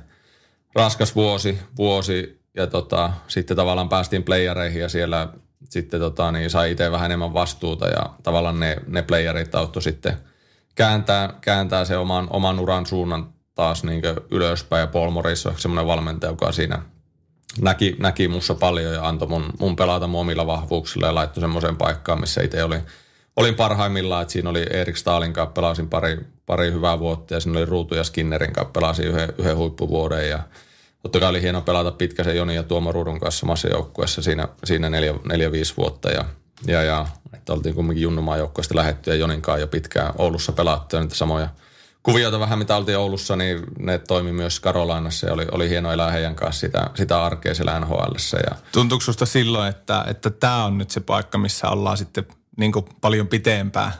raskas 0.74 1.14
vuosi, 1.16 1.58
vuosi 1.76 2.40
ja 2.56 2.66
tota, 2.66 3.12
sitten 3.28 3.56
tavallaan 3.56 3.88
päästiin 3.88 4.22
playereihin 4.22 4.82
ja 4.82 4.88
siellä 4.88 5.28
sitten 5.64 6.00
tota, 6.00 6.32
niin 6.32 6.50
sai 6.50 6.70
itse 6.72 6.90
vähän 6.90 7.06
enemmän 7.06 7.34
vastuuta 7.34 7.88
ja 7.88 8.10
tavallaan 8.22 8.60
ne, 8.60 8.76
ne 8.86 9.02
playerit 9.02 9.54
auttoi 9.54 9.82
sitten 9.82 10.16
kääntää, 10.74 11.34
kääntää 11.40 11.84
se 11.84 11.96
oman, 11.96 12.26
oman 12.30 12.60
uran 12.60 12.86
suunnan 12.86 13.32
taas 13.54 13.84
niin 13.84 14.02
ylöspäin 14.30 14.80
ja 14.80 14.86
Paul 14.86 15.10
Morris 15.10 15.46
on 15.46 15.54
semmoinen 15.56 15.86
valmentaja, 15.86 16.32
joka 16.32 16.52
siinä 16.52 16.82
näki, 17.60 17.96
näki 17.98 18.28
mussa 18.28 18.54
paljon 18.54 18.94
ja 18.94 19.08
antoi 19.08 19.28
mun, 19.28 19.52
mun 19.58 19.76
pelata 19.76 20.06
mun 20.06 20.20
omilla 20.20 20.46
vahvuuksilla 20.46 21.06
ja 21.06 21.14
laittoi 21.14 21.40
semmoiseen 21.40 21.76
paikkaan, 21.76 22.20
missä 22.20 22.42
itse 22.42 22.64
oli, 22.64 22.78
olin 23.36 23.54
parhaimmillaan, 23.54 24.22
että 24.22 24.32
siinä 24.32 24.50
oli 24.50 24.66
Erik 24.70 24.96
Stalin 24.96 25.32
kanssa 25.32 25.52
pelasin 25.52 25.88
pari, 25.88 26.18
pari 26.46 26.72
hyvää 26.72 26.98
vuotta 26.98 27.34
ja 27.34 27.40
siinä 27.40 27.58
oli 27.58 27.66
Ruutu 27.66 27.94
ja 27.94 28.04
Skinnerin 28.04 28.52
kanssa 28.52 28.72
pelasin 28.72 29.06
yhden, 29.06 29.32
yhden 29.38 29.56
huippuvuoden. 29.56 30.28
Ja 30.28 30.42
totta 31.02 31.20
kai 31.20 31.28
oli 31.28 31.42
hieno 31.42 31.60
pelata 31.60 31.92
Pitkäsen 31.92 32.36
Joni 32.36 32.54
ja 32.54 32.62
Tuomo 32.62 32.92
Ruudun 32.92 33.20
kanssa 33.20 33.40
samassa 33.40 33.68
joukkueessa 33.68 34.22
siinä, 34.22 34.48
siinä 34.64 34.90
neljä, 34.90 35.14
neljä, 35.24 35.52
viisi 35.52 35.74
vuotta. 35.76 36.10
Ja, 36.10 36.24
ja, 36.66 36.82
ja 36.82 37.06
että 37.34 37.52
oltiin 37.52 37.74
kumminkin 37.74 38.02
Junnumaan 38.02 38.38
joukkueesta 38.38 38.76
lähetty 38.76 39.10
ja 39.10 39.16
Jonin 39.16 39.42
kanssa 39.42 39.60
jo 39.60 39.66
pitkään 39.66 40.14
Oulussa 40.18 40.52
pelattu 40.52 40.96
ja 40.96 41.02
niitä 41.02 41.14
samoja 41.14 41.48
kuvioita 42.12 42.40
vähän, 42.40 42.58
mitä 42.58 42.76
oltiin 42.76 42.98
Oulussa, 42.98 43.36
niin 43.36 43.62
ne 43.78 43.98
toimi 43.98 44.32
myös 44.32 44.60
Karolainassa 44.60 45.26
ja 45.26 45.32
oli, 45.32 45.46
oli 45.52 45.68
hieno 45.68 45.92
elää 45.92 46.10
heidän 46.10 46.34
kanssa 46.34 46.60
sitä, 46.60 46.90
sitä 46.94 47.24
arkea 47.24 47.54
siellä 47.54 47.80
nhl 47.80 47.94
ja 48.50 48.56
Tuntuuko 48.72 49.04
susta 49.04 49.26
silloin, 49.26 49.68
että, 49.68 50.04
että 50.08 50.30
tämä 50.30 50.64
on 50.64 50.78
nyt 50.78 50.90
se 50.90 51.00
paikka, 51.00 51.38
missä 51.38 51.68
ollaan 51.68 51.96
sitten 51.96 52.26
niin 52.56 52.72
paljon 53.00 53.28
pitempään? 53.28 53.92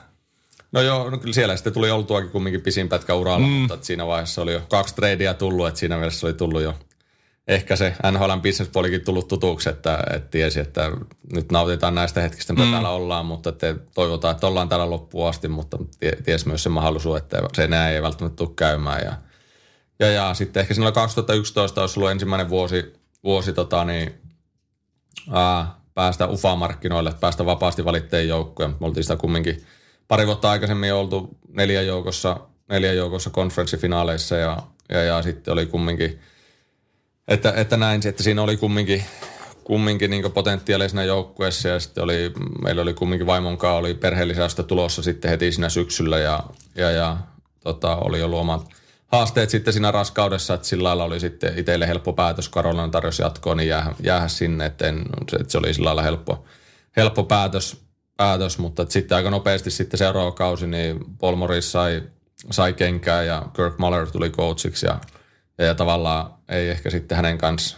No 0.71 0.81
joo, 0.81 1.09
no 1.09 1.17
kyllä 1.17 1.33
siellä 1.33 1.55
sitten 1.55 1.73
tuli 1.73 1.91
oltuakin 1.91 2.29
kumminkin 2.29 2.61
pisin 2.61 2.89
pätkä 2.89 3.15
uralla, 3.15 3.47
mm. 3.47 3.53
mutta 3.53 3.77
siinä 3.81 4.07
vaiheessa 4.07 4.41
oli 4.41 4.53
jo 4.53 4.61
kaksi 4.69 4.95
tradea 4.95 5.33
tullut, 5.33 5.67
että 5.67 5.79
siinä 5.79 5.97
mielessä 5.97 6.27
oli 6.27 6.33
tullut 6.33 6.61
jo 6.61 6.75
ehkä 7.49 7.75
se 7.75 7.93
NHLn 8.11 8.41
bisnespuolikin 8.41 9.05
tullut 9.05 9.27
tutuksi, 9.27 9.69
että, 9.69 10.03
että 10.13 10.29
tiesi, 10.29 10.59
että 10.59 10.91
nyt 11.33 11.51
nautitaan 11.51 11.95
näistä 11.95 12.21
hetkistä, 12.21 12.53
mitä 12.53 12.65
mm. 12.65 12.71
täällä 12.71 12.89
ollaan, 12.89 13.25
mutta 13.25 13.49
että 13.49 13.75
toivotaan, 13.93 14.31
että 14.31 14.47
ollaan 14.47 14.69
täällä 14.69 14.89
loppuun 14.89 15.29
asti, 15.29 15.47
mutta 15.47 15.77
ties 16.25 16.45
myös 16.45 16.63
se 16.63 16.69
mahdollisuus, 16.69 17.17
että 17.17 17.41
se 17.53 17.67
näin 17.67 17.95
ei 17.95 18.01
välttämättä 18.01 18.35
tule 18.35 18.49
käymään. 18.55 19.01
Ja, 19.05 19.13
ja, 19.99 20.11
ja 20.11 20.33
sitten 20.33 20.61
ehkä 20.61 20.73
siinä 20.73 20.91
2011 20.91 21.81
olisi 21.81 21.99
ollut 21.99 22.11
ensimmäinen 22.11 22.49
vuosi, 22.49 22.93
vuosi 23.23 23.53
tota 23.53 23.85
niin, 23.85 24.13
ää, 25.31 25.75
päästä 25.93 26.27
UFA-markkinoille, 26.27 27.13
päästä 27.19 27.45
vapaasti 27.45 27.85
valitteen 27.85 28.27
joukkoja. 28.27 28.69
Me 28.69 28.85
oltiin 28.87 29.03
sitä 29.03 29.15
kumminkin 29.15 29.63
pari 30.07 30.25
vuotta 30.25 30.51
aikaisemmin 30.51 30.93
oltu 30.93 31.29
neljä 31.47 31.81
joukossa, 31.81 32.39
neljä 32.69 32.93
joukossa 32.93 33.29
konferenssifinaaleissa 33.29 34.35
ja, 34.35 34.57
ja, 34.89 35.03
ja 35.03 35.21
sitten 35.21 35.51
oli 35.51 35.65
kumminkin– 35.65 36.19
että, 37.29 37.53
että 37.55 37.77
näin, 37.77 38.07
että 38.07 38.23
siinä 38.23 38.41
oli 38.41 38.57
kumminkin, 38.57 39.03
kumminkin 39.63 40.09
niin 40.09 40.31
potentiaalisena 40.31 41.03
joukkueessa 41.03 41.67
ja 41.67 41.79
sitten 41.79 42.03
oli, 42.03 42.31
meillä 42.63 42.81
oli 42.81 42.93
kumminkin 42.93 43.27
vaimonkaan 43.27 43.75
oli 43.75 43.93
perheellisäystä 43.93 44.63
tulossa 44.63 45.03
sitten 45.03 45.31
heti 45.31 45.51
siinä 45.51 45.69
syksyllä 45.69 46.17
ja, 46.17 46.43
ja, 46.75 46.91
ja 46.91 47.17
tota, 47.59 47.95
oli 47.95 48.23
ollut 48.23 48.39
omat 48.39 48.69
haasteet 49.07 49.49
sitten 49.49 49.73
siinä 49.73 49.91
raskaudessa, 49.91 50.53
että 50.53 50.67
sillä 50.67 50.87
lailla 50.87 51.03
oli 51.03 51.19
sitten 51.19 51.59
itselle 51.59 51.87
helppo 51.87 52.13
päätös, 52.13 52.49
Karolina 52.49 52.89
tarjosi 52.89 53.21
jatkoa, 53.21 53.55
niin 53.55 53.69
jäädä, 53.69 53.95
jäädä 53.99 54.27
sinne, 54.27 54.65
että, 54.65 54.87
en, 54.87 55.05
että 55.39 55.51
se 55.51 55.57
oli 55.57 55.73
sillä 55.73 55.85
lailla 55.85 56.01
helppo, 56.01 56.45
helppo 56.97 57.23
päätös, 57.23 57.81
päätös, 58.17 58.57
mutta 58.57 58.85
sitten 58.89 59.15
aika 59.15 59.29
nopeasti 59.29 59.71
sitten 59.71 59.97
seuraava 59.97 60.31
kausi, 60.31 60.67
niin 60.67 60.99
Paul 61.19 61.35
Morris 61.35 61.71
sai, 61.71 62.03
sai 62.51 62.73
kenkää 62.73 63.23
ja 63.23 63.45
Kirk 63.55 63.77
Muller 63.77 64.07
tuli 64.11 64.29
coachiksi 64.29 64.85
ja 64.85 64.99
ja, 65.59 65.75
tavallaan 65.75 66.33
ei 66.49 66.69
ehkä 66.69 66.89
sitten 66.89 67.15
hänen 67.15 67.37
kanssa, 67.37 67.77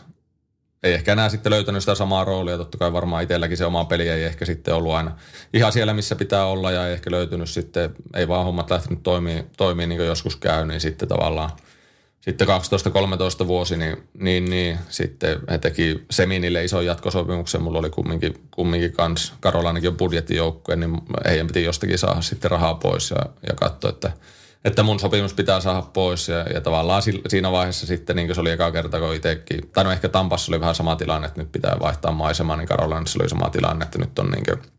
ei 0.84 0.94
ehkä 0.94 1.12
enää 1.12 1.30
sitten 1.30 1.52
löytänyt 1.52 1.82
sitä 1.82 1.96
samaa 1.96 2.24
roolia. 2.24 2.58
Totta 2.58 2.78
kai 2.78 2.94
varmaan 2.94 3.24
itselläkin 3.24 3.58
se 3.58 3.66
oma 3.66 3.86
peli 3.86 4.10
ei 4.10 4.24
ehkä 4.24 4.46
sitten 4.46 4.74
ollut 4.74 4.94
aina 4.94 5.18
ihan 5.54 5.72
siellä, 5.72 5.94
missä 5.94 6.16
pitää 6.16 6.46
olla 6.46 6.72
ja 6.72 6.88
ei 6.88 6.94
ehkä 6.94 7.12
löytynyt 7.12 7.50
sitten, 7.50 7.96
ei 8.16 8.28
vaan 8.28 8.46
hommat 8.46 8.70
lähtenyt 8.70 9.04
toimii, 9.04 9.44
toimii 9.58 9.88
niin 9.88 9.98
kuin 9.98 10.08
joskus 10.08 10.36
käy, 10.36 10.66
niin 10.66 10.82
sitten 10.82 11.10
tavallaan 11.10 11.50
sitten 12.22 12.48
12-13 13.44 13.48
vuosi, 13.48 13.78
niin, 13.78 13.98
niin, 14.14 14.46
niin, 14.46 14.80
sitten 14.90 15.40
he 15.52 15.58
teki 15.58 16.06
Seminille 16.12 16.64
ison 16.64 16.86
jatkosopimuksen. 16.86 17.62
Mulla 17.62 17.80
oli 17.80 17.90
kumminkin, 17.90 18.34
kumminkin 18.52 18.94
kans, 18.94 19.34
Karolainakin 19.40 19.90
on 19.90 19.98
budjettijoukkue, 19.98 20.76
niin 20.76 20.98
heidän 21.26 21.48
piti 21.48 21.64
jostakin 21.64 21.98
saada 21.98 22.22
sitten 22.22 22.52
rahaa 22.52 22.76
pois 22.76 23.12
ja, 23.12 23.26
ja 23.48 23.54
katsoa, 23.56 23.90
että– 23.90 24.12
että 24.66 24.84
mun 24.84 25.00
sopimus 25.00 25.34
pitää 25.34 25.62
saada 25.62 25.82
pois 25.82 26.30
ja, 26.30 26.38
ja 26.38 26.62
tavallaan 26.62 27.02
siinä 27.28 27.52
vaiheessa 27.52 27.88
sitten, 27.88 28.16
niin 28.16 28.28
kuin 28.28 28.36
se 28.36 28.42
oli 28.42 28.52
eka 28.52 28.72
kerta, 28.72 29.00
kun 29.00 29.16
itsekin, 29.16 29.70
tai 29.74 29.84
no 29.84 29.92
ehkä 29.92 30.10
Tampassa 30.10 30.52
oli 30.52 30.60
vähän 30.60 30.76
sama 30.76 30.96
tilanne, 30.96 31.28
että 31.28 31.42
nyt 31.42 31.52
pitää 31.52 31.78
vaihtaa 31.80 32.12
maisemaa, 32.12 32.58
niin 32.58 32.68
Carolinassa 32.68 33.20
oli 33.22 33.30
sama 33.30 33.50
tilanne, 33.50 33.86
että 33.86 34.00
nyt 34.00 34.20
on 34.20 34.32
niin 34.32 34.46
kuin, 34.46 34.72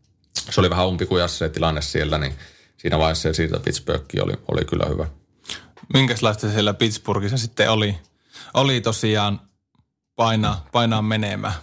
se 0.49 0.61
oli 0.61 0.69
vähän 0.69 0.87
umpikujassa 0.87 1.37
se 1.37 1.49
tilanne 1.49 1.81
siellä, 1.81 2.17
niin 2.17 2.33
siinä 2.77 2.99
vaiheessa 2.99 3.27
ja 3.27 3.33
siitä 3.33 3.59
Pittsburghi 3.59 4.19
oli, 4.21 4.33
oli 4.51 4.65
kyllä 4.65 4.85
hyvä. 4.89 5.07
Minkälaista 5.93 6.51
siellä 6.51 6.73
Pittsburghissa 6.73 7.37
sitten 7.37 7.71
oli, 7.71 7.97
oli 8.53 8.81
tosiaan 8.81 9.41
painaa, 10.15 10.67
painaa 10.71 11.01
menemään? 11.01 11.53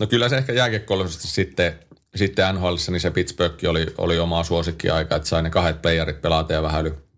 No 0.00 0.06
kyllä 0.06 0.28
se 0.28 0.36
ehkä 0.36 0.52
jääkiekkoillisesti 0.52 1.28
sitten, 1.28 1.78
sitten 2.16 2.54
NHL, 2.54 2.74
niin 2.90 3.00
se 3.00 3.10
Pittsburgh 3.10 3.64
oli, 3.68 3.86
oli 3.98 4.18
omaa 4.18 4.44
suosikkiaika, 4.44 5.16
että 5.16 5.28
sai 5.28 5.42
ne 5.42 5.50
kahdet 5.50 5.82
playerit 5.82 6.22
pelata 6.22 6.52
ja 6.52 6.62
vähän 6.62 6.80
yli 6.80 7.09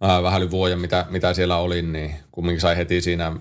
ää, 0.00 0.22
vähän 0.22 0.42
yli 0.42 0.50
vuoden, 0.50 0.78
mitä, 0.78 1.06
mitä 1.10 1.34
siellä 1.34 1.56
olin, 1.56 1.92
niin 1.92 2.14
kumminkin 2.30 2.60
sai 2.60 2.76
heti 2.76 3.00
siinä, 3.00 3.32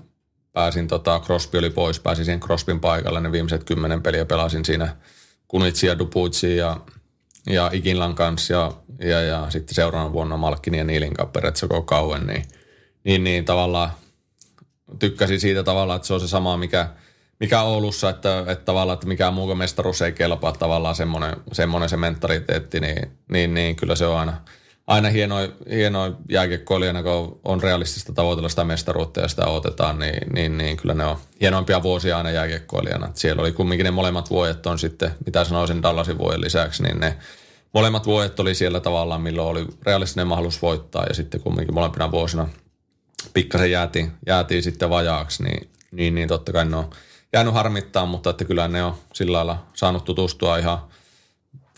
pääsin, 0.53 0.87
tota, 0.87 1.21
Crosby 1.25 1.57
oli 1.57 1.69
pois, 1.69 1.99
pääsin 1.99 2.25
siihen 2.25 2.39
Crosbyn 2.39 2.79
paikalle, 2.79 3.21
ne 3.21 3.31
viimeiset 3.31 3.63
kymmenen 3.63 4.03
peliä 4.03 4.25
pelasin 4.25 4.65
siinä 4.65 4.95
Kunitsi 5.47 5.87
ja 5.87 5.99
Duputsi 5.99 6.57
ja, 6.57 6.77
ja 7.47 7.69
Ikinlan 7.73 8.15
kanssa 8.15 8.53
ja, 8.53 8.71
ja, 8.99 9.21
ja 9.21 9.45
sitten 9.49 9.75
seuraavana 9.75 10.13
vuonna 10.13 10.37
Malkkini 10.37 10.77
ja 10.77 10.83
Niilin 10.83 11.13
kanssa 11.13 11.67
koko 11.67 11.81
kauan, 11.81 12.27
niin, 12.27 12.43
niin, 13.03 13.23
niin 13.23 13.45
tavallaan 13.45 13.91
tykkäsin 14.99 15.39
siitä 15.39 15.63
tavallaan, 15.63 15.95
että 15.95 16.07
se 16.07 16.13
on 16.13 16.19
se 16.19 16.27
sama, 16.27 16.57
mikä, 16.57 16.89
mikä 17.39 17.61
Oulussa, 17.61 18.09
että, 18.09 18.39
että 18.39 18.65
tavallaan, 18.65 18.93
että 18.93 19.07
mikään 19.07 19.33
muu 19.33 19.55
mestaruus 19.55 20.01
ei 20.01 20.11
kelpaa 20.11 20.51
tavallaan 20.51 20.95
semmoinen, 20.95 21.35
semmoinen 21.51 21.89
se 21.89 21.97
mentaliteetti, 21.97 22.79
niin, 22.79 23.11
niin, 23.31 23.53
niin 23.53 23.75
kyllä 23.75 23.95
se 23.95 24.05
on 24.05 24.19
aina– 24.19 24.41
aina 24.89 25.09
hienoin, 25.09 25.51
hienoin 25.69 26.15
jääkiekkoilijana, 26.29 27.03
kun 27.03 27.39
on 27.43 27.63
realistista 27.63 28.13
tavoitella 28.13 28.49
sitä 28.49 28.63
mestaruutta 28.63 29.21
ja 29.21 29.27
sitä 29.27 29.45
otetaan, 29.45 29.99
niin, 29.99 30.33
niin, 30.33 30.57
niin 30.57 30.77
kyllä 30.77 30.93
ne 30.93 31.05
on 31.05 31.17
hienoimpia 31.41 31.83
vuosia 31.83 32.17
aina 32.17 32.31
jääkiekkoilijana. 32.31 33.11
Siellä 33.13 33.41
oli 33.41 33.51
kumminkin 33.51 33.83
ne 33.83 33.91
molemmat 33.91 34.29
vuodet 34.29 34.65
on 34.65 34.79
sitten, 34.79 35.11
mitä 35.25 35.43
sanoisin 35.43 35.83
Dallasin 35.83 36.17
vuoden 36.17 36.41
lisäksi, 36.41 36.83
niin 36.83 36.99
ne 36.99 37.17
molemmat 37.73 38.05
vuodet 38.05 38.39
oli 38.39 38.55
siellä 38.55 38.79
tavallaan, 38.79 39.21
milloin 39.21 39.47
oli 39.47 39.67
realistinen 39.85 40.27
mahdollisuus 40.27 40.61
voittaa 40.61 41.05
ja 41.05 41.13
sitten 41.13 41.41
kumminkin 41.41 41.73
molempina 41.73 42.11
vuosina 42.11 42.47
pikkasen 43.33 43.71
jäätiin, 43.71 44.11
jäätiin 44.27 44.63
sitten 44.63 44.89
vajaaksi, 44.89 45.43
niin, 45.43 45.69
niin, 45.91 46.15
niin 46.15 46.27
totta 46.27 46.51
kai 46.51 46.65
ne 46.65 46.75
on 46.75 46.89
jäänyt 47.33 47.53
harmittaa, 47.53 48.05
mutta 48.05 48.29
että 48.29 48.45
kyllä 48.45 48.67
ne 48.67 48.83
on 48.83 48.95
sillä 49.13 49.37
lailla 49.37 49.65
saanut 49.73 50.05
tutustua 50.05 50.57
ihan– 50.57 50.79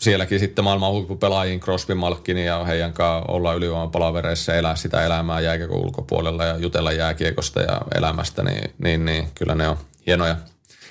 sielläkin 0.02 0.40
sitten 0.40 0.64
maailman 0.64 0.92
huippupelaajiin, 0.92 1.60
Crosby, 1.60 1.94
Malkkini 1.94 2.46
ja 2.46 2.64
heidän 2.64 2.92
kanssa 2.92 3.32
olla 3.32 3.54
ylivoimapalavereissa, 3.54 4.54
elää 4.54 4.76
sitä 4.76 5.04
elämää 5.06 5.40
jääkiekon 5.40 5.84
ulkopuolella 5.84 6.44
ja 6.44 6.56
jutella 6.56 6.92
jääkiekosta 6.92 7.60
ja 7.60 7.80
elämästä, 7.94 8.42
niin, 8.42 8.70
niin, 8.78 9.04
niin 9.04 9.28
kyllä 9.34 9.54
ne 9.54 9.68
on 9.68 9.76
hienoja, 10.06 10.36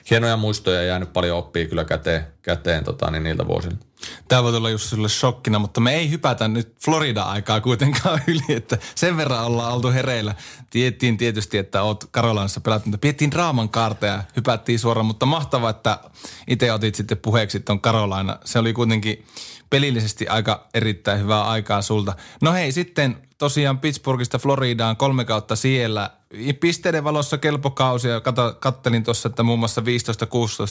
hienoja 0.10 0.38
muistoja 0.38 0.82
ja 0.82 0.88
jäänyt 0.88 1.14
paljon 1.14 1.38
oppia 1.38 1.68
kyllä 1.68 1.84
käteen, 1.84 2.28
käteen 2.42 2.84
tota, 2.84 3.12
niin 3.12 3.24
niiltä 3.24 3.48
vuosilta. 3.48 3.86
Tämä 4.28 4.44
voi 4.44 4.56
olla 4.56 4.70
just 4.70 4.90
sulle 4.90 5.10
shokkina, 5.10 5.60
mutta 5.60 5.82
me 5.82 5.96
ei 5.96 6.10
hypätä 6.10 6.48
nyt 6.48 6.76
Florida-aikaa 6.86 7.62
kuitenkaan 7.62 8.22
yli, 8.28 8.56
että 8.56 8.78
sen 8.96 9.18
verran 9.18 9.46
ollaan 9.46 9.74
oltu 9.74 9.92
hereillä. 9.92 10.36
Tiettiin 10.70 11.18
tietysti, 11.18 11.58
että 11.58 11.84
oot 11.84 12.04
Karolanassa 12.12 12.62
pelattu, 12.62 12.90
mutta 12.90 13.02
piettiin 13.02 13.32
draaman 13.32 13.70
kaarta 13.70 14.06
ja 14.06 14.24
hypättiin 14.36 14.80
suoraan, 14.80 15.06
mutta 15.06 15.26
mahtavaa, 15.26 15.70
että 15.70 16.00
itse 16.48 16.74
otit 16.74 16.96
sitten 16.96 17.18
puheeksi 17.18 17.60
tuon 17.60 17.82
Karolaina. 17.82 18.38
Se 18.46 18.60
oli 18.60 18.74
kuitenkin 18.74 19.26
pelillisesti 19.70 20.28
aika 20.28 20.68
erittäin 20.74 21.20
hyvää 21.20 21.44
aikaa 21.44 21.82
sulta. 21.82 22.16
No 22.42 22.54
hei, 22.54 22.72
sitten 22.72 23.18
tosiaan 23.41 23.80
Pittsburghista 23.80 24.39
Floridaan 24.39 24.97
kolme 24.97 25.25
kautta 25.25 25.56
siellä. 25.56 26.10
Pisteiden 26.60 27.04
valossa 27.04 27.38
kelpokausia. 27.38 28.21
Kato, 28.21 28.58
kattelin 28.60 29.04
tuossa, 29.04 29.30
että 29.30 29.43
muun 29.43 29.60
muassa 29.60 29.82
15-16 29.82 29.84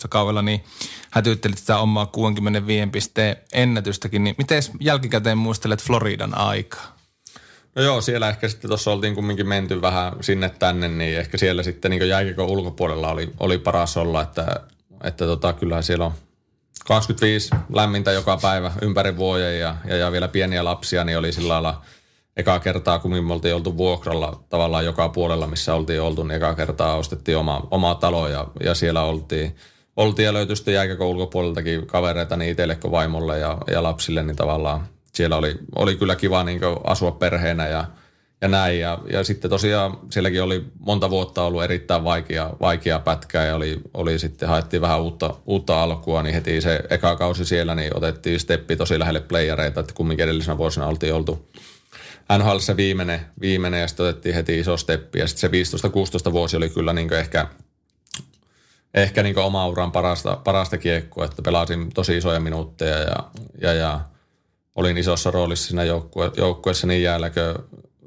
kaudella 0.08 0.42
niin 0.42 0.64
hätyttelit 1.10 1.58
sitä 1.58 1.78
omaa 1.78 2.06
65 2.06 2.90
pisteen 2.90 3.36
ennätystäkin. 3.52 4.24
Niin 4.24 4.34
miten 4.38 4.62
jälkikäteen 4.80 5.38
muistelet 5.38 5.82
Floridan 5.82 6.38
aikaa? 6.38 6.96
No 7.74 7.82
joo, 7.82 8.00
siellä 8.00 8.28
ehkä 8.28 8.48
sitten 8.48 8.68
tuossa 8.68 8.90
oltiin 8.90 9.14
kumminkin 9.14 9.48
menty 9.48 9.82
vähän 9.82 10.12
sinne 10.20 10.48
tänne, 10.48 10.88
niin 10.88 11.18
ehkä 11.18 11.38
siellä 11.38 11.62
sitten 11.62 11.90
niin 11.90 12.08
jääkikon 12.08 12.46
ulkopuolella 12.46 13.08
oli, 13.08 13.32
oli 13.40 13.58
paras 13.58 13.96
olla, 13.96 14.22
että, 14.22 14.60
että 15.04 15.24
tota, 15.24 15.52
kyllähän 15.52 15.84
siellä 15.84 16.04
on 16.04 16.12
25 16.86 17.50
lämmintä 17.72 18.12
joka 18.12 18.38
päivä 18.42 18.72
ympäri 18.82 19.16
vuoden 19.16 19.60
ja, 19.60 19.76
ja, 19.84 19.96
ja 19.96 20.12
vielä 20.12 20.28
pieniä 20.28 20.64
lapsia, 20.64 21.04
niin 21.04 21.18
oli 21.18 21.32
sillä 21.32 21.52
lailla 21.52 21.82
ekaa 22.36 22.60
kertaa, 22.60 22.98
kun 22.98 23.24
me 23.24 23.32
oltiin 23.32 23.54
oltu 23.54 23.76
vuokralla 23.76 24.44
tavallaan 24.48 24.84
joka 24.84 25.08
puolella, 25.08 25.46
missä 25.46 25.74
oltiin 25.74 26.02
oltu, 26.02 26.22
niin 26.22 26.36
ekaa 26.36 26.54
kertaa 26.54 26.96
ostettiin 26.96 27.36
oma, 27.36 27.66
oma 27.70 27.94
talo 27.94 28.28
ja, 28.28 28.46
ja 28.60 28.74
siellä 28.74 29.02
oltiin, 29.02 29.56
oltiin 29.96 30.26
ja 30.26 30.32
löytyi 30.32 30.56
sitten 30.56 31.02
ulkopuoleltakin 31.02 31.86
kavereita 31.86 32.36
niin 32.36 32.50
itselle 32.50 32.74
kuin 32.74 32.92
vaimolle 32.92 33.38
ja, 33.38 33.58
ja 33.70 33.82
lapsille, 33.82 34.22
niin 34.22 34.36
tavallaan 34.36 34.86
siellä 35.14 35.36
oli, 35.36 35.58
oli 35.76 35.96
kyllä 35.96 36.16
kiva 36.16 36.44
niin 36.44 36.60
asua 36.84 37.10
perheenä 37.10 37.68
ja, 37.68 37.84
ja 38.40 38.48
näin. 38.48 38.80
Ja, 38.80 38.98
ja 39.12 39.24
sitten 39.24 39.50
tosiaan 39.50 39.98
sielläkin 40.10 40.42
oli 40.42 40.64
monta 40.78 41.10
vuotta 41.10 41.42
ollut 41.42 41.62
erittäin 41.62 42.04
vaikea, 42.04 42.50
vaikea 42.60 42.98
pätkää 42.98 43.46
ja 43.46 43.56
oli, 43.56 43.80
oli 43.94 44.18
sitten 44.18 44.48
haettiin 44.48 44.80
vähän 44.80 45.02
uutta, 45.02 45.34
uutta 45.46 45.82
alkua, 45.82 46.22
niin 46.22 46.34
heti 46.34 46.60
se 46.60 46.80
eka 46.90 47.16
kausi 47.16 47.44
siellä 47.44 47.74
niin 47.74 47.96
otettiin 47.96 48.40
steppi 48.40 48.76
tosi 48.76 48.98
lähelle 48.98 49.20
playereita, 49.20 49.80
että 49.80 49.94
kumminkin 49.94 50.24
edellisenä 50.24 50.58
vuosina 50.58 50.86
oltiin 50.86 51.14
oltu 51.14 51.48
NHL 52.38 52.76
viimeinen, 52.76 53.20
viimeinen 53.40 53.80
ja 53.80 53.88
sitten 53.88 54.06
otettiin 54.06 54.34
heti 54.34 54.58
iso 54.58 54.76
steppi 54.76 55.18
ja 55.18 55.26
sitten 55.26 55.64
se 55.66 56.28
15-16 56.28 56.32
vuosi 56.32 56.56
oli 56.56 56.68
kyllä 56.68 56.92
niin 56.92 57.12
ehkä– 57.12 57.46
ehkä 58.94 59.22
niin 59.22 59.38
oma 59.38 59.68
uran 59.68 59.92
parasta, 59.92 60.36
parasta 60.44 60.78
kiekkoa, 60.78 61.24
että 61.24 61.42
pelasin 61.42 61.92
tosi 61.94 62.16
isoja 62.16 62.40
minuutteja 62.40 62.98
ja, 62.98 63.30
ja, 63.60 63.74
ja 63.74 64.00
olin 64.74 64.98
isossa 64.98 65.30
roolissa 65.30 65.68
siinä 65.68 65.84
joukkue, 65.84 66.30
joukkueessa 66.36 66.86
niin 66.86 67.02
jäälläkö 67.02 67.54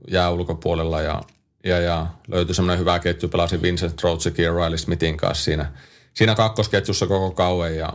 jää 0.08 0.30
ulkopuolella 0.30 1.02
ja, 1.02 1.22
ja, 1.64 1.80
ja 1.80 2.08
löytyi 2.28 2.56
semmoinen 2.56 2.80
hyvä 2.80 3.00
ketju. 3.00 3.30
Pelasin 3.30 3.62
Vincent 3.62 3.96
Trotsikin 3.96 4.46
ja 4.46 4.52
Riley 4.52 4.78
Smithin 4.78 5.18
kanssa 5.18 5.44
siinä, 5.44 5.72
siinä 6.14 6.36
kakkosketjussa 6.36 7.08
koko 7.08 7.32
kauan 7.32 7.76
ja, 7.76 7.94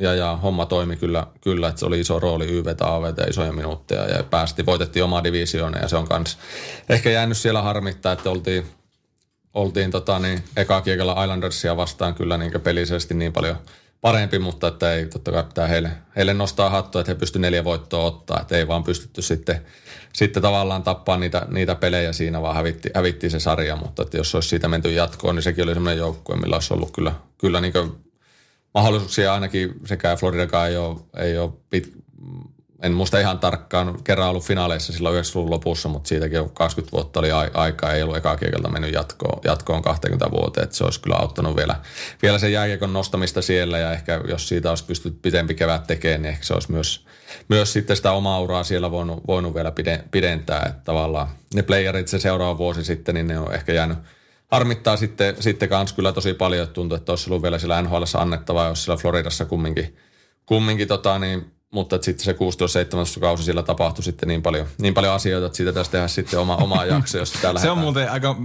ja, 0.00 0.14
ja 0.14 0.36
homma 0.42 0.66
toimi 0.66 0.96
kyllä, 0.96 1.26
kyllä, 1.40 1.68
että 1.68 1.78
se 1.78 1.86
oli 1.86 2.00
iso 2.00 2.20
rooli 2.20 2.46
YVtä, 2.46 2.94
AVT, 2.94 3.18
isoja 3.28 3.52
minuutteja. 3.52 4.04
Ja 4.04 4.24
päästi, 4.24 4.66
voitettiin 4.66 5.04
oma 5.04 5.24
divisioona 5.24 5.78
ja 5.78 5.88
se 5.88 5.96
on 5.96 6.08
kans 6.08 6.38
ehkä 6.88 7.10
jäänyt 7.10 7.36
siellä 7.36 7.62
harmittaa, 7.62 8.12
että 8.12 8.30
oltiin, 8.30 8.66
oltiin 9.54 9.90
tota, 9.90 10.18
niin, 10.18 10.44
eka 10.56 10.80
kiekalla 10.80 11.24
Islandersia 11.24 11.76
vastaan 11.76 12.14
kyllä 12.14 12.38
niin 12.38 12.60
pelisesti 12.60 13.14
niin 13.14 13.32
paljon 13.32 13.56
parempi, 14.00 14.38
mutta 14.38 14.68
että 14.68 14.94
ei 14.94 15.06
totta 15.06 15.32
kai 15.32 15.44
pitää 15.44 15.66
heille, 15.66 15.90
heille 16.16 16.34
nostaa 16.34 16.70
hattua, 16.70 17.00
että 17.00 17.12
he 17.12 17.18
pystyivät 17.18 17.42
neljä 17.42 17.64
voittoa 17.64 18.04
ottaa, 18.04 18.40
että 18.40 18.56
ei 18.56 18.68
vaan 18.68 18.84
pystytty 18.84 19.22
sitten, 19.22 19.60
sitten 20.12 20.42
tavallaan 20.42 20.82
tappaa 20.82 21.16
niitä, 21.16 21.46
niitä 21.50 21.74
pelejä 21.74 22.12
siinä, 22.12 22.42
vaan 22.42 22.56
hävitti, 22.56 22.90
hävitti 22.94 23.30
se 23.30 23.40
sarja, 23.40 23.76
mutta 23.76 24.02
että 24.02 24.16
jos 24.16 24.34
olisi 24.34 24.48
siitä 24.48 24.68
menty 24.68 24.92
jatkoon, 24.92 25.34
niin 25.34 25.42
sekin 25.42 25.64
oli 25.64 25.74
semmoinen 25.74 25.98
joukkue, 25.98 26.36
millä 26.36 26.56
olisi 26.56 26.74
ollut 26.74 26.90
kyllä, 26.90 27.12
kyllä 27.38 27.60
niin 27.60 27.72
mahdollisuuksia 28.74 29.34
ainakin 29.34 29.74
sekä 29.84 30.16
Floridakaan 30.16 30.68
ei 30.68 30.76
ole, 30.76 30.96
ei 31.16 31.38
ole 31.38 31.52
pit, 31.70 31.92
en 32.82 32.92
muista 32.92 33.20
ihan 33.20 33.38
tarkkaan, 33.38 34.02
kerran 34.04 34.28
ollut 34.28 34.44
finaaleissa 34.44 34.92
silloin 34.92 35.24
90-luvun 35.24 35.50
lopussa, 35.50 35.88
mutta 35.88 36.08
siitäkin 36.08 36.36
jo 36.36 36.48
20 36.54 36.92
vuotta 36.92 37.20
oli 37.20 37.30
aikaa, 37.54 37.92
ei 37.92 38.02
ollut 38.02 38.16
eka 38.16 38.36
kiekeltä 38.36 38.68
mennyt 38.68 38.92
jatkoon, 38.92 39.40
jatkoon 39.44 39.82
20 39.82 40.30
vuoteen, 40.30 40.64
että 40.64 40.76
se 40.76 40.84
olisi 40.84 41.00
kyllä 41.00 41.16
auttanut 41.16 41.56
vielä, 41.56 41.76
vielä 42.22 42.38
sen 42.38 42.52
jääkiekon 42.52 42.92
nostamista 42.92 43.42
siellä 43.42 43.78
ja 43.78 43.92
ehkä 43.92 44.20
jos 44.28 44.48
siitä 44.48 44.68
olisi 44.68 44.84
pystynyt 44.84 45.22
pitempi 45.22 45.54
kevät 45.54 45.86
tekemään, 45.86 46.22
niin 46.22 46.30
ehkä 46.30 46.44
se 46.44 46.54
olisi 46.54 46.72
myös, 46.72 47.06
myös 47.48 47.72
sitten 47.72 47.96
sitä 47.96 48.12
omaa 48.12 48.40
uraa 48.40 48.64
siellä 48.64 48.90
voinut, 48.90 49.22
voinut 49.26 49.54
vielä 49.54 49.72
pidentää, 50.10 50.66
että 50.68 50.84
tavallaan 50.84 51.28
ne 51.54 51.62
playerit 51.62 52.08
se 52.08 52.18
seuraava 52.18 52.58
vuosi 52.58 52.84
sitten, 52.84 53.14
niin 53.14 53.26
ne 53.26 53.38
on 53.38 53.54
ehkä 53.54 53.72
jäänyt 53.72 53.98
harmittaa 54.50 54.96
sitten, 54.96 55.42
sitten 55.42 55.68
kans 55.68 55.92
kyllä 55.92 56.12
tosi 56.12 56.34
paljon, 56.34 56.64
että 56.64 56.74
tuntuu, 56.74 56.96
että 56.96 57.12
olisi 57.12 57.30
ollut 57.30 57.42
vielä 57.42 57.58
siellä 57.58 57.82
NHL 57.82 58.02
annettavaa, 58.18 58.68
jos 58.68 58.84
siellä 58.84 59.00
Floridassa 59.00 59.44
kumminkin, 59.44 59.96
kumminkin 60.46 60.88
tota, 60.88 61.18
niin 61.18 61.52
mutta 61.70 61.98
sitten 62.02 62.24
se 62.24 62.32
16-17 63.16 63.20
kausi 63.20 63.44
siellä 63.44 63.62
tapahtui 63.62 64.04
sitten 64.04 64.28
niin 64.28 64.42
paljon, 64.42 64.66
niin 64.78 64.94
paljon 64.94 65.14
asioita, 65.14 65.46
että 65.46 65.56
siitä 65.56 65.72
tässä 65.72 65.92
tehdä 65.92 66.08
sitten 66.08 66.38
oma, 66.38 66.56
oma 66.56 66.84
jakso, 66.94 67.18
jos 67.18 67.32
sitä 67.32 67.58
Se 67.58 67.70
on 67.70 67.78
muuten 67.78 68.10
aika 68.10 68.36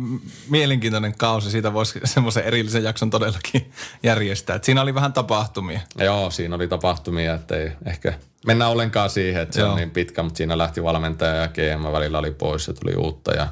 mielenkiintoinen 0.50 1.18
kausi, 1.18 1.52
siitä 1.52 1.74
voisi 1.74 2.00
semmoisen 2.04 2.44
erillisen 2.44 2.84
jakson 2.84 3.10
todellakin 3.10 3.72
järjestää. 4.04 4.56
Että 4.56 4.66
siinä 4.66 4.82
oli 4.82 4.96
vähän 4.96 5.14
tapahtumia. 5.14 5.80
Joo, 5.98 6.32
siinä 6.32 6.56
oli 6.56 6.68
tapahtumia, 6.68 7.34
että 7.34 7.58
ei 7.58 7.72
ehkä 7.86 8.14
mennä 8.46 8.68
ollenkaan 8.68 9.10
siihen, 9.10 9.42
että 9.42 9.56
se 9.56 9.62
Joo. 9.62 9.70
on 9.70 9.76
niin 9.76 9.92
pitkä, 9.92 10.24
mutta 10.24 10.38
siinä 10.38 10.58
lähti 10.58 10.84
valmentaja 10.84 11.36
ja 11.36 11.48
GM 11.48 11.92
välillä 11.92 12.20
oli 12.20 12.32
pois 12.32 12.68
ja 12.68 12.74
tuli 12.74 12.96
uutta 12.96 13.36
ja 13.36 13.48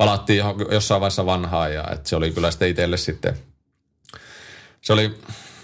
palattiin 0.00 0.44
jossain 0.70 1.00
vaiheessa 1.00 1.26
vanhaa 1.26 1.68
ja 1.68 1.84
että 1.92 2.08
se 2.08 2.16
oli 2.16 2.30
kyllä 2.30 2.50
sitten 2.50 2.68
itselle 2.68 2.96
sitten, 2.96 3.36
se 4.80 4.92
oli, 4.92 5.14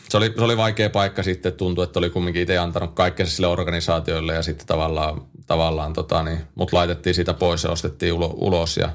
se 0.08 0.16
oli, 0.16 0.32
se 0.36 0.44
oli 0.44 0.56
vaikea 0.56 0.90
paikka 0.90 1.22
sitten, 1.22 1.52
tuntui, 1.52 1.84
että 1.84 1.98
oli 1.98 2.10
kumminkin 2.10 2.42
itse 2.42 2.58
antanut 2.58 2.94
kaikkea 2.94 3.26
sille 3.26 3.46
organisaatioille 3.46 4.34
ja 4.34 4.42
sitten 4.42 4.66
tavallaan, 4.66 5.22
tavallaan 5.46 5.92
tota, 5.92 6.22
niin, 6.22 6.38
mut 6.54 6.72
laitettiin 6.72 7.14
siitä 7.14 7.34
pois 7.34 7.64
ja 7.64 7.70
ostettiin 7.70 8.12
ulo, 8.12 8.34
ulos 8.36 8.76
ja 8.76 8.88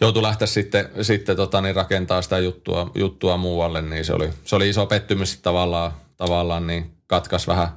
joutui 0.00 0.22
lähteä 0.22 0.46
sitten, 0.46 0.88
sitten 1.02 1.36
tota, 1.36 1.60
niin 1.60 1.76
rakentaa 1.76 2.22
sitä 2.22 2.38
juttua, 2.38 2.90
juttua 2.94 3.36
muualle, 3.36 3.82
niin 3.82 4.04
se 4.04 4.12
oli, 4.12 4.30
se 4.44 4.56
oli 4.56 4.68
iso 4.68 4.86
pettymys 4.86 5.38
tavallaan, 5.38 5.92
tavallaan 6.16 6.66
niin 6.66 6.96
katkas 7.14 7.46
vähän, 7.46 7.68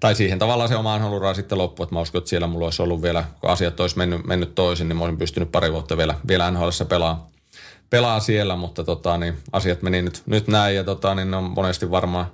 tai 0.00 0.14
siihen 0.14 0.38
tavallaan 0.38 0.68
se 0.68 0.76
omaan 0.76 1.00
haluraa 1.00 1.34
sitten 1.34 1.58
loppu, 1.58 1.82
että 1.82 1.94
mä 1.94 2.00
uskon, 2.00 2.18
että 2.18 2.28
siellä 2.28 2.46
mulla 2.46 2.64
olisi 2.64 2.82
ollut 2.82 3.02
vielä, 3.02 3.24
kun 3.40 3.50
asiat 3.50 3.80
olisi 3.80 3.98
mennyt, 3.98 4.26
mennyt 4.26 4.54
toisin, 4.54 4.88
niin 4.88 4.96
mä 4.96 5.04
olisin 5.04 5.18
pystynyt 5.18 5.52
pari 5.52 5.72
vuotta 5.72 5.96
vielä, 5.96 6.14
vielä 6.28 6.50
NHL 6.50 6.68
pelaa, 6.88 7.26
pelaa 7.90 8.20
siellä, 8.20 8.56
mutta 8.56 8.84
tota, 8.84 9.18
niin 9.18 9.38
asiat 9.52 9.82
meni 9.82 10.02
nyt, 10.02 10.22
nyt 10.26 10.48
näin 10.48 10.76
ja 10.76 10.84
tota, 10.84 11.14
niin 11.14 11.30
ne 11.30 11.36
on 11.36 11.44
monesti 11.44 11.90
varmaan 11.90 12.26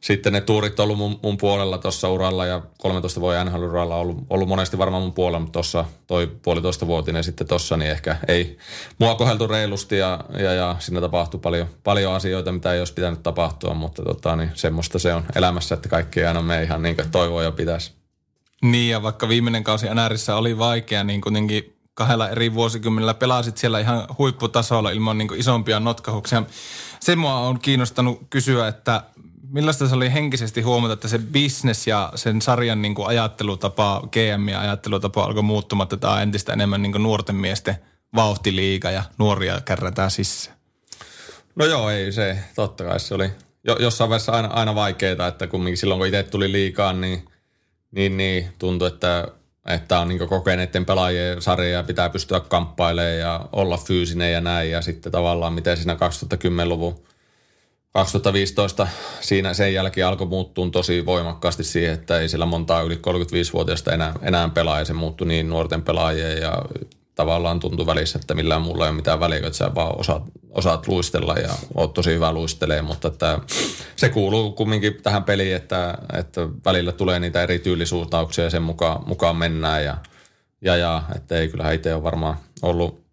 sitten 0.00 0.32
ne 0.32 0.40
tuurit 0.40 0.80
on 0.80 0.84
ollut 0.84 0.98
mun, 0.98 1.20
mun 1.22 1.36
puolella 1.36 1.78
tuossa 1.78 2.10
uralla 2.10 2.46
ja 2.46 2.62
13 2.78 3.20
vuoden 3.20 3.46
nhl 3.46 3.62
uralla 3.62 3.96
ollut, 3.96 4.16
ollut 4.30 4.48
monesti 4.48 4.78
varmaan 4.78 5.02
mun 5.02 5.12
puolella, 5.12 5.38
mutta 5.38 5.52
tuossa 5.52 5.84
toi 6.06 6.26
puolitoista 6.42 6.86
vuotinen 6.86 7.24
sitten 7.24 7.46
tuossa, 7.46 7.76
niin 7.76 7.90
ehkä 7.90 8.16
ei 8.28 8.58
mua 8.98 9.14
koheltu 9.14 9.46
reilusti 9.46 9.98
ja, 9.98 10.24
ja, 10.38 10.52
ja 10.52 10.76
siinä 10.78 11.00
tapahtui 11.00 11.40
paljon, 11.40 11.68
paljon 11.84 12.14
asioita, 12.14 12.52
mitä 12.52 12.72
ei 12.72 12.78
olisi 12.78 12.94
pitänyt 12.94 13.22
tapahtua, 13.22 13.74
mutta 13.74 14.02
tota, 14.02 14.36
niin 14.36 14.50
semmoista 14.54 14.98
se 14.98 15.14
on 15.14 15.24
elämässä, 15.34 15.74
että 15.74 15.88
kaikki 15.88 16.20
ei 16.20 16.26
aina 16.26 16.42
mene 16.42 16.62
ihan 16.62 16.82
niin 16.82 16.96
kuin 16.96 17.10
toivoa 17.10 17.42
ja 17.42 17.52
pitäisi. 17.52 17.92
Niin 18.62 18.90
ja 18.90 19.02
vaikka 19.02 19.28
viimeinen 19.28 19.64
kausi 19.64 19.86
NRissä 19.94 20.36
oli 20.36 20.58
vaikea, 20.58 21.04
niin 21.04 21.20
kuitenkin 21.20 21.76
kahdella 21.96 22.28
eri 22.28 22.54
vuosikymmenellä 22.54 23.14
pelasit 23.14 23.56
siellä 23.56 23.80
ihan 23.80 24.06
huipputasolla 24.18 24.90
ilman 24.90 25.18
niin 25.18 25.34
isompia 25.36 25.80
notkahuksia. 25.80 26.42
Se 27.00 27.16
mua 27.16 27.38
on 27.38 27.58
kiinnostanut 27.60 28.22
kysyä, 28.30 28.68
että 28.68 29.02
millaista 29.50 29.88
se 29.88 29.94
oli 29.94 30.12
henkisesti 30.12 30.60
huomata, 30.60 30.92
että 30.92 31.08
se 31.08 31.18
business 31.18 31.86
ja 31.86 32.12
sen 32.14 32.42
sarjan 32.42 32.82
niin 32.82 32.94
kuin 32.94 33.08
ajattelutapa, 33.08 34.08
GM 34.12 34.48
ja 34.48 34.60
ajattelutapa 34.60 35.24
alkoi 35.24 35.42
muuttumaan, 35.42 35.84
että 35.84 35.96
tämä 35.96 36.22
entistä 36.22 36.52
enemmän 36.52 36.82
niin 36.82 36.92
kuin 36.92 37.02
nuorten 37.02 37.36
miesten 37.36 37.76
vauhtiliiga 38.14 38.90
ja 38.90 39.02
nuoria 39.18 39.60
kärrätään 39.60 40.10
sisään? 40.10 40.56
No 41.54 41.64
joo, 41.64 41.90
ei 41.90 42.12
se, 42.12 42.38
totta 42.54 42.84
kai 42.84 43.00
se 43.00 43.14
oli 43.14 43.30
jo, 43.64 43.76
jossain 43.80 44.10
vaiheessa 44.10 44.32
aina, 44.32 44.48
aina 44.48 44.74
vaikeaa, 44.74 45.28
että 45.28 45.46
kumminkin 45.46 45.78
silloin 45.78 45.98
kun 45.98 46.06
itse 46.06 46.22
tuli 46.22 46.52
liikaan, 46.52 47.00
niin, 47.00 47.28
niin, 47.90 48.16
niin 48.16 48.48
tuntui, 48.58 48.88
että 48.88 49.28
että 49.66 49.98
on 49.98 50.08
niin 50.08 50.28
kokeneiden 50.28 50.86
pelaajien 50.86 51.42
sarja 51.42 51.70
ja 51.70 51.82
pitää 51.82 52.10
pystyä 52.10 52.40
kamppailemaan 52.40 53.18
ja 53.18 53.48
olla 53.52 53.76
fyysinen 53.76 54.32
ja 54.32 54.40
näin. 54.40 54.70
Ja 54.70 54.82
sitten 54.82 55.12
tavallaan 55.12 55.52
miten 55.52 55.76
siinä 55.76 55.94
2010-luvun 55.94 57.04
2015 57.96 58.86
siinä 59.20 59.54
sen 59.54 59.74
jälkeen 59.74 60.06
alkoi 60.06 60.26
muuttua 60.26 60.70
tosi 60.72 61.06
voimakkaasti 61.06 61.64
siihen, 61.64 61.94
että 61.94 62.20
ei 62.20 62.28
sillä 62.28 62.46
montaa 62.46 62.82
yli 62.82 62.94
35-vuotiaista 62.94 63.92
enää, 63.92 64.12
enää 64.22 64.48
pelaa 64.48 64.78
ja 64.78 64.84
se 64.84 64.92
muuttui 64.92 65.26
niin 65.26 65.48
nuorten 65.48 65.82
pelaajien 65.82 66.38
ja 66.40 66.62
tavallaan 67.14 67.60
tuntui 67.60 67.86
välissä, 67.86 68.18
että 68.18 68.34
millään 68.34 68.62
muulla 68.62 68.84
ei 68.84 68.90
ole 68.90 68.96
mitään 68.96 69.20
väliä, 69.20 69.38
että 69.38 69.52
sä 69.52 69.74
vaan 69.74 70.00
osaat, 70.00 70.22
osaat 70.50 70.88
luistella 70.88 71.34
ja 71.34 71.48
oot 71.74 71.94
tosi 71.94 72.10
hyvä 72.10 72.32
luistelee, 72.32 72.82
mutta 72.82 73.08
että 73.08 73.38
se 73.96 74.08
kuuluu 74.08 74.52
kumminkin 74.52 75.02
tähän 75.02 75.24
peliin, 75.24 75.56
että, 75.56 75.98
että 76.12 76.40
välillä 76.64 76.92
tulee 76.92 77.20
niitä 77.20 77.42
eri 77.42 77.58
tyylisuuntauksia 77.58 78.44
ja 78.44 78.50
sen 78.50 78.62
mukaan, 78.62 79.08
mukaan 79.08 79.36
mennään 79.36 79.84
ja, 79.84 79.96
ja, 80.60 80.76
ja 80.76 81.02
että 81.16 81.38
ei 81.38 81.48
kyllähän 81.48 81.74
itse 81.74 81.94
ole 81.94 82.02
varmaan 82.02 82.36
ollut 82.62 83.05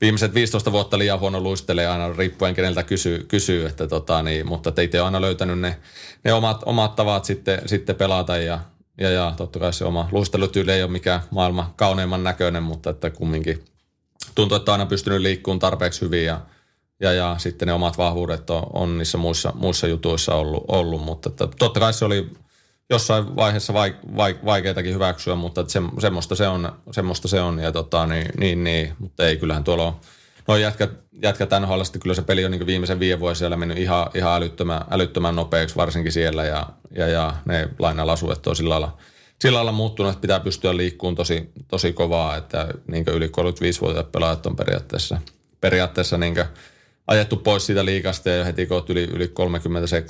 viimeiset 0.00 0.34
15 0.34 0.72
vuotta 0.72 0.98
liian 0.98 1.20
huono 1.20 1.40
luistelee 1.40 1.86
aina 1.86 2.12
riippuen 2.12 2.54
keneltä 2.54 2.82
kysyy, 2.82 3.24
kysyy 3.28 3.66
että 3.66 3.86
tota, 3.86 4.22
niin, 4.22 4.46
mutta 4.46 4.82
itse 4.82 5.00
on 5.00 5.06
aina 5.06 5.20
löytänyt 5.20 5.58
ne, 5.58 5.76
ne 6.24 6.32
omat, 6.32 6.62
omat 6.66 6.96
tavat 6.96 7.24
sitten, 7.24 7.62
sitten 7.66 7.96
pelata 7.96 8.36
ja, 8.36 8.60
ja, 9.00 9.10
ja 9.10 9.34
totta 9.36 9.58
kai 9.58 9.72
se 9.72 9.84
oma 9.84 10.08
luistelutyyli 10.12 10.72
ei 10.72 10.82
ole 10.82 10.90
mikään 10.90 11.20
maailman 11.30 11.72
kauneimman 11.76 12.24
näköinen, 12.24 12.62
mutta 12.62 12.90
että 12.90 13.10
kumminkin 13.10 13.64
tuntuu, 14.34 14.56
että 14.56 14.72
on 14.72 14.80
aina 14.80 14.86
pystynyt 14.88 15.20
liikkumaan 15.20 15.58
tarpeeksi 15.58 16.00
hyvin 16.00 16.24
ja, 16.24 16.40
ja, 17.00 17.12
ja 17.12 17.34
sitten 17.38 17.66
ne 17.66 17.72
omat 17.72 17.98
vahvuudet 17.98 18.50
on, 18.50 18.66
on 18.72 18.98
niissä 18.98 19.18
muissa, 19.18 19.52
muissa 19.54 19.86
jutuissa 19.86 20.34
ollut, 20.34 20.64
ollut 20.68 21.02
mutta 21.02 21.28
että 21.28 21.48
totta 21.58 21.80
kai 21.80 21.92
se 21.92 22.04
oli 22.04 22.30
jossain 22.90 23.36
vaiheessa 23.36 23.74
vaik, 23.74 23.96
vaik, 24.16 24.44
vaikeitakin 24.44 24.94
hyväksyä, 24.94 25.34
mutta 25.34 25.64
se, 25.68 25.80
semmoista, 25.98 26.34
se 26.34 26.48
on, 26.48 26.72
semmoista 26.90 27.28
se 27.28 27.40
on. 27.40 27.58
Ja 27.58 27.72
tota, 27.72 28.06
niin, 28.06 28.26
niin, 28.38 28.64
niin, 28.64 28.94
mutta 28.98 29.26
ei, 29.26 29.36
kyllähän 29.36 29.64
tuolla 29.64 29.86
on 29.86 29.96
noin 30.48 30.62
jätkät, 30.62 30.90
jätkät 31.22 31.50
NHL, 31.60 31.80
kyllä 32.02 32.14
se 32.14 32.22
peli 32.22 32.44
on 32.44 32.50
niin 32.50 32.66
viimeisen 32.66 33.00
viiden 33.00 33.20
vuoden 33.20 33.36
siellä 33.36 33.56
mennyt 33.56 33.78
ihan, 33.78 34.10
ihan 34.14 34.34
älyttömän, 34.34 34.84
älyttömän 34.90 35.36
nopeaksi, 35.36 35.76
varsinkin 35.76 36.12
siellä. 36.12 36.44
Ja, 36.44 36.66
ja, 36.90 37.08
ja 37.08 37.34
ne 37.44 37.68
lainalasuet 37.78 38.46
on 38.46 38.56
sillä 38.56 38.70
lailla, 38.70 38.98
sillä 39.40 39.56
lailla 39.56 39.72
muuttunut, 39.72 40.12
että 40.12 40.20
pitää 40.20 40.40
pystyä 40.40 40.76
liikkuun 40.76 41.14
tosi, 41.14 41.50
tosi 41.68 41.92
kovaa, 41.92 42.36
että 42.36 42.68
niin 42.86 43.04
yli 43.12 43.26
35-vuotiaat 43.26 44.12
pelaajat 44.12 44.46
on 44.46 44.56
periaatteessa, 44.56 45.20
periaatteessa 45.60 46.18
niin 46.18 46.34
ajettu 47.06 47.36
pois 47.36 47.66
siitä 47.66 47.84
liikasta 47.84 48.30
ja 48.30 48.44
heti 48.44 48.66
kun 48.66 48.84
yli, 48.88 49.04
yli 49.04 49.28
30, 49.28 49.86
se 49.86 50.04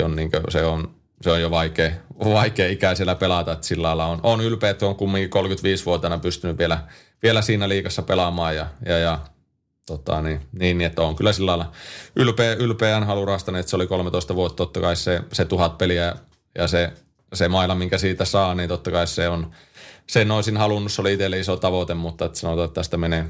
30-35 0.00 0.04
on, 0.04 0.16
niin 0.16 0.30
se 0.48 0.64
on, 0.64 0.94
se 1.20 1.30
on 1.30 1.40
jo 1.40 1.50
vaikea, 1.50 1.90
vaikea 2.24 2.68
ikä 2.68 2.94
siellä 2.94 3.14
pelata, 3.14 3.52
että 3.52 3.66
sillä 3.66 3.86
lailla 3.86 4.06
on, 4.06 4.20
on 4.22 4.40
ylpeä, 4.40 4.70
että 4.70 4.86
on 4.86 4.96
kumminkin 4.96 5.42
35-vuotiaana 5.42 6.18
pystynyt 6.18 6.58
vielä, 6.58 6.78
vielä 7.22 7.42
siinä 7.42 7.68
liikassa 7.68 8.02
pelaamaan 8.02 8.56
ja, 8.56 8.66
ja, 8.86 8.98
ja 8.98 9.18
tota, 9.86 10.22
niin, 10.22 10.40
niin, 10.52 10.80
että 10.80 11.02
on 11.02 11.16
kyllä 11.16 11.32
sillä 11.32 11.50
lailla 11.50 11.72
ylpeä, 12.16 12.54
ylpeä 12.54 13.00
NHL-urasta, 13.00 13.58
että 13.58 13.70
se 13.70 13.76
oli 13.76 13.86
13 13.86 14.34
vuotta, 14.34 14.56
totta 14.56 14.80
kai 14.80 14.96
se, 14.96 15.20
se 15.32 15.44
tuhat 15.44 15.78
peliä 15.78 16.14
ja 16.58 16.68
se, 16.68 16.92
se 17.34 17.48
maila, 17.48 17.74
minkä 17.74 17.98
siitä 17.98 18.24
saa, 18.24 18.54
niin 18.54 18.68
totta 18.68 18.90
kai 18.90 19.06
se 19.06 19.28
on, 19.28 19.50
sen 20.08 20.30
olisin 20.30 20.56
halunnut, 20.56 20.92
se 20.92 21.00
oli 21.00 21.12
itselle 21.12 21.38
iso 21.38 21.56
tavoite, 21.56 21.94
mutta 21.94 22.24
että 22.24 22.38
sanotaan, 22.38 22.66
että 22.66 22.74
tästä 22.74 22.96
menee 22.96 23.24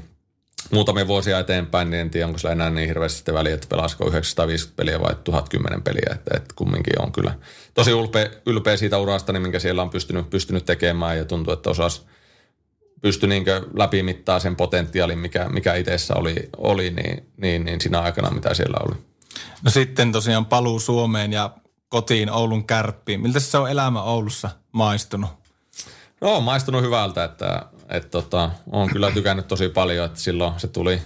muutamia 0.71 1.07
vuosia 1.07 1.39
eteenpäin, 1.39 1.89
niin 1.89 2.01
en 2.01 2.09
tiedä, 2.09 2.27
onko 2.27 2.39
sillä 2.39 2.51
enää 2.51 2.69
niin 2.69 2.87
hirveästi 2.87 3.33
väliä, 3.33 3.53
että 3.53 3.67
pelasiko 3.69 4.07
950 4.07 4.77
peliä 4.77 4.99
vai 4.99 5.15
1010 5.23 5.81
peliä, 5.81 6.09
että, 6.11 6.37
että 6.37 6.53
kumminkin 6.55 7.01
on 7.01 7.11
kyllä 7.11 7.33
tosi 7.73 7.91
ylpeä, 7.91 8.29
ylpeä 8.45 8.77
siitä 8.77 8.97
urasta, 8.97 9.33
niin 9.33 9.41
minkä 9.41 9.59
siellä 9.59 9.81
on 9.81 9.89
pystynyt, 9.89 10.29
pystynyt 10.29 10.65
tekemään 10.65 11.17
ja 11.17 11.25
tuntuu, 11.25 11.53
että 11.53 11.69
osas 11.69 12.05
pysty 13.01 13.27
niin 13.27 13.45
läpimittaa 13.73 14.39
sen 14.39 14.55
potentiaalin, 14.55 15.19
mikä, 15.19 15.49
mikä 15.49 15.75
itsessä 15.75 16.13
oli, 16.15 16.49
oli 16.57 16.89
niin, 16.89 17.27
niin, 17.37 17.65
niin 17.65 17.81
siinä 17.81 18.01
aikana, 18.01 18.29
mitä 18.29 18.53
siellä 18.53 18.77
oli. 18.87 18.95
No 19.63 19.71
sitten 19.71 20.11
tosiaan 20.11 20.45
paluu 20.45 20.79
Suomeen 20.79 21.33
ja 21.33 21.49
kotiin 21.89 22.31
Oulun 22.31 22.67
kärppiin. 22.67 23.21
Miltä 23.21 23.39
se 23.39 23.57
on 23.57 23.69
elämä 23.69 24.03
Oulussa 24.03 24.49
maistunut? 24.71 25.29
No 26.21 26.35
on 26.35 26.43
maistunut 26.43 26.81
hyvältä, 26.81 27.23
että, 27.23 27.65
että 27.89 28.09
tota, 28.09 28.51
on 28.71 28.89
kyllä 28.89 29.11
tykännyt 29.11 29.47
tosi 29.47 29.69
paljon, 29.69 30.05
että 30.05 30.19
silloin 30.19 30.53
se 30.57 30.67
tuli 30.67 31.01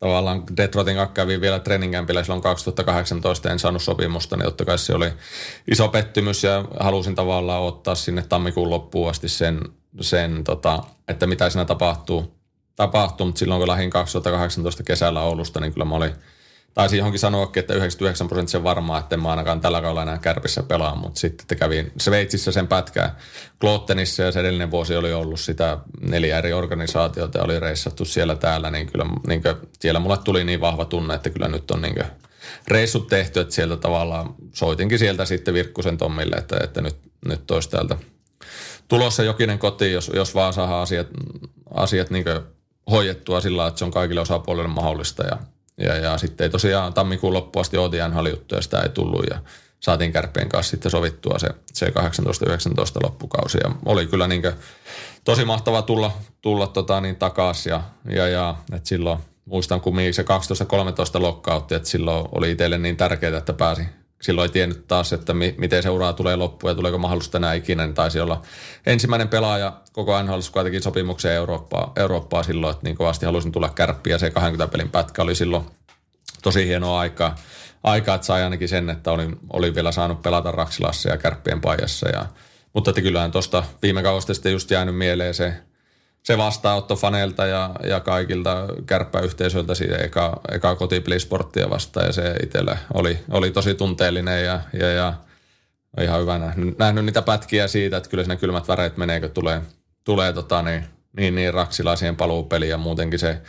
tavallaan 0.00 0.42
Detroitin 0.56 0.96
kanssa 0.96 1.14
kävi 1.14 1.40
vielä 1.40 1.58
treeninkämpillä 1.58 2.22
silloin 2.22 2.42
2018, 2.42 3.50
en 3.50 3.58
saanut 3.58 3.82
sopimusta, 3.82 4.36
niin 4.36 4.44
totta 4.44 4.64
kai 4.64 4.78
se 4.78 4.94
oli 4.94 5.12
iso 5.70 5.88
pettymys 5.88 6.44
ja 6.44 6.64
halusin 6.80 7.14
tavallaan 7.14 7.62
ottaa 7.62 7.94
sinne 7.94 8.22
tammikuun 8.28 8.70
loppuun 8.70 9.10
asti 9.10 9.28
sen, 9.28 9.60
sen 10.00 10.44
tota, 10.44 10.82
että 11.08 11.26
mitä 11.26 11.50
siinä 11.50 11.64
tapahtuu. 11.64 12.34
tapahtuu, 12.76 13.26
mutta 13.26 13.38
silloin 13.38 13.60
kun 13.60 13.68
lähdin 13.68 13.90
2018 13.90 14.82
kesällä 14.82 15.22
Oulusta, 15.22 15.60
niin 15.60 15.72
kyllä 15.72 15.84
mä 15.84 15.94
olin– 15.94 16.12
taisin 16.74 16.98
johonkin 16.98 17.18
sanoakin, 17.18 17.60
että 17.60 17.74
99 17.74 18.28
prosenttia 18.28 18.64
varmaa, 18.64 18.98
että 18.98 19.14
en 19.14 19.22
mä 19.22 19.30
ainakaan 19.30 19.60
tällä 19.60 19.80
kaudella 19.80 20.02
enää 20.02 20.18
kärpissä 20.18 20.62
pelaa, 20.62 20.94
mutta 20.94 21.20
sitten 21.20 21.46
te 21.46 21.54
kävin 21.54 21.92
Sveitsissä 21.98 22.52
sen 22.52 22.68
pätkää 22.68 23.16
Klottenissa 23.60 24.22
ja 24.22 24.32
se 24.32 24.40
edellinen 24.40 24.70
vuosi 24.70 24.96
oli 24.96 25.12
ollut 25.12 25.40
sitä 25.40 25.78
neljä 26.00 26.38
eri 26.38 26.52
organisaatiota 26.52 27.38
ja 27.38 27.44
oli 27.44 27.60
reissattu 27.60 28.04
siellä 28.04 28.36
täällä, 28.36 28.70
niin 28.70 28.86
kyllä 28.86 29.06
niin 29.26 29.42
kuin, 29.42 29.54
siellä 29.80 30.00
mulle 30.00 30.18
tuli 30.24 30.44
niin 30.44 30.60
vahva 30.60 30.84
tunne, 30.84 31.14
että 31.14 31.30
kyllä 31.30 31.48
nyt 31.48 31.70
on 31.70 31.82
niin 31.82 31.94
kuin, 31.94 32.06
reissut 32.68 33.06
tehty, 33.06 33.40
että 33.40 33.54
sieltä 33.54 33.76
tavallaan 33.76 34.34
soitinkin 34.52 34.98
sieltä 34.98 35.24
sitten 35.24 35.54
Virkkusen 35.54 35.98
Tommille, 35.98 36.36
että, 36.36 36.56
että 36.64 36.80
nyt, 36.80 36.96
nyt 37.26 37.50
olisi 37.50 37.70
täältä 37.70 37.96
tulossa 38.88 39.22
jokinen 39.22 39.58
koti, 39.58 39.92
jos, 39.92 40.10
jos 40.14 40.34
vaan 40.34 40.52
saa 40.52 40.82
asiat, 40.82 41.06
asiat 41.74 42.10
niin 42.10 42.24
hoidettua 42.90 43.40
sillä 43.40 43.66
että 43.66 43.78
se 43.78 43.84
on 43.84 43.90
kaikille 43.90 44.20
osapuolille 44.20 44.68
mahdollista 44.68 45.22
ja 45.26 45.38
ja, 45.78 45.96
ja 45.96 46.18
sitten 46.18 46.44
ei 46.44 46.50
tosiaan 46.50 46.94
tammikuun 46.94 47.32
loppuun 47.32 47.60
asti 47.60 47.78
OTN 47.78 48.30
juttu 48.30 48.54
ja 48.54 48.62
sitä 48.62 48.80
ei 48.80 48.88
tullut 48.88 49.26
ja 49.30 49.38
saatiin 49.80 50.12
kärppien 50.12 50.48
kanssa 50.48 50.70
sitten 50.70 50.90
sovittua 50.90 51.38
se, 51.38 51.48
se 51.72 51.86
18-19 51.86 51.92
loppukausi. 53.02 53.58
Ja 53.64 53.70
oli 53.84 54.06
kyllä 54.06 54.28
niin 54.28 54.42
tosi 55.24 55.44
mahtava 55.44 55.82
tulla, 55.82 56.12
tulla 56.40 56.66
tota 56.66 57.00
niin 57.00 57.16
takaisin 57.16 57.70
ja, 57.70 57.82
ja, 58.08 58.28
ja 58.28 58.56
että 58.72 58.88
silloin 58.88 59.18
muistan 59.44 59.80
kumminkin 59.80 60.14
se 60.14 60.22
12-13 60.22 60.26
lokkautti, 61.22 61.74
että 61.74 61.88
silloin 61.88 62.28
oli 62.32 62.50
itselle 62.50 62.78
niin 62.78 62.96
tärkeää, 62.96 63.38
että 63.38 63.52
pääsi 63.52 63.82
silloin 64.22 64.48
ei 64.48 64.52
tiennyt 64.52 64.86
taas, 64.88 65.12
että 65.12 65.34
mi- 65.34 65.54
miten 65.58 65.82
se 65.82 65.90
ura 65.90 66.12
tulee 66.12 66.36
loppuun 66.36 66.70
ja 66.70 66.74
tuleeko 66.74 66.98
mahdollista 66.98 67.38
enää 67.38 67.54
ikinä, 67.54 67.86
niin 67.86 67.94
taisi 67.94 68.20
olla 68.20 68.42
ensimmäinen 68.86 69.28
pelaaja 69.28 69.72
koko 69.92 70.22
NHL 70.22 70.40
kuitenkin 70.52 70.82
sopimukseen 70.82 71.34
Eurooppaa, 71.34 71.92
Eurooppaa 71.96 72.42
silloin, 72.42 72.74
että 72.74 72.84
niin 72.84 72.96
kovasti 72.96 73.26
halusin 73.26 73.52
tulla 73.52 73.68
kärppiä. 73.68 74.18
Se 74.18 74.30
20 74.30 74.72
pelin 74.72 74.90
pätkä 74.90 75.22
oli 75.22 75.34
silloin 75.34 75.64
tosi 76.42 76.66
hienoa 76.66 77.00
aikaa, 77.00 77.34
aikaa 77.82 78.14
että 78.14 78.26
sai 78.26 78.42
ainakin 78.42 78.68
sen, 78.68 78.90
että 78.90 79.10
olin, 79.10 79.36
olin 79.50 79.74
vielä 79.74 79.92
saanut 79.92 80.22
pelata 80.22 80.50
Raksilassa 80.50 81.08
ja 81.08 81.16
kärppien 81.16 81.60
pajassa. 81.60 82.08
Ja, 82.08 82.26
mutta 82.72 82.90
että 82.90 83.02
kyllähän 83.02 83.32
tuosta 83.32 83.64
viime 83.82 84.02
kaudesta 84.02 84.34
sitten 84.34 84.52
just 84.52 84.70
jäänyt 84.70 84.96
mieleen 84.96 85.34
se 85.34 85.54
se 86.22 86.38
vastaanotto 86.38 86.96
faneilta 86.96 87.46
ja, 87.46 87.70
ja 87.84 88.00
kaikilta 88.00 88.68
kärppäyhteisöiltä 88.86 89.74
siitä 89.74 89.96
eka, 89.96 90.40
eka 90.50 90.74
kotipelisporttia 90.74 91.70
vastaan 91.70 92.06
ja 92.06 92.12
se 92.12 92.34
itselle 92.42 92.78
oli, 92.94 93.18
oli 93.30 93.50
tosi 93.50 93.74
tunteellinen 93.74 94.44
ja, 94.44 94.60
ja, 94.72 94.88
ja 94.88 95.14
ihan 96.00 96.20
hyvä 96.20 96.38
nähnyt, 96.38 96.78
nähnyt, 96.78 97.04
niitä 97.04 97.22
pätkiä 97.22 97.68
siitä, 97.68 97.96
että 97.96 98.10
kyllä 98.10 98.24
siinä 98.24 98.36
kylmät 98.36 98.68
väreet 98.68 98.96
menee, 98.96 99.20
kun 99.20 99.30
tulee, 99.30 99.62
tulee 100.04 100.32
tota, 100.32 100.62
niin, 100.62 100.84
niin, 101.16 101.34
niin 101.34 101.54
raksilaisien 101.54 102.16
paluupeliin 102.16 102.70
ja 102.70 102.78
muutenkin 102.78 103.18
se 103.18 103.42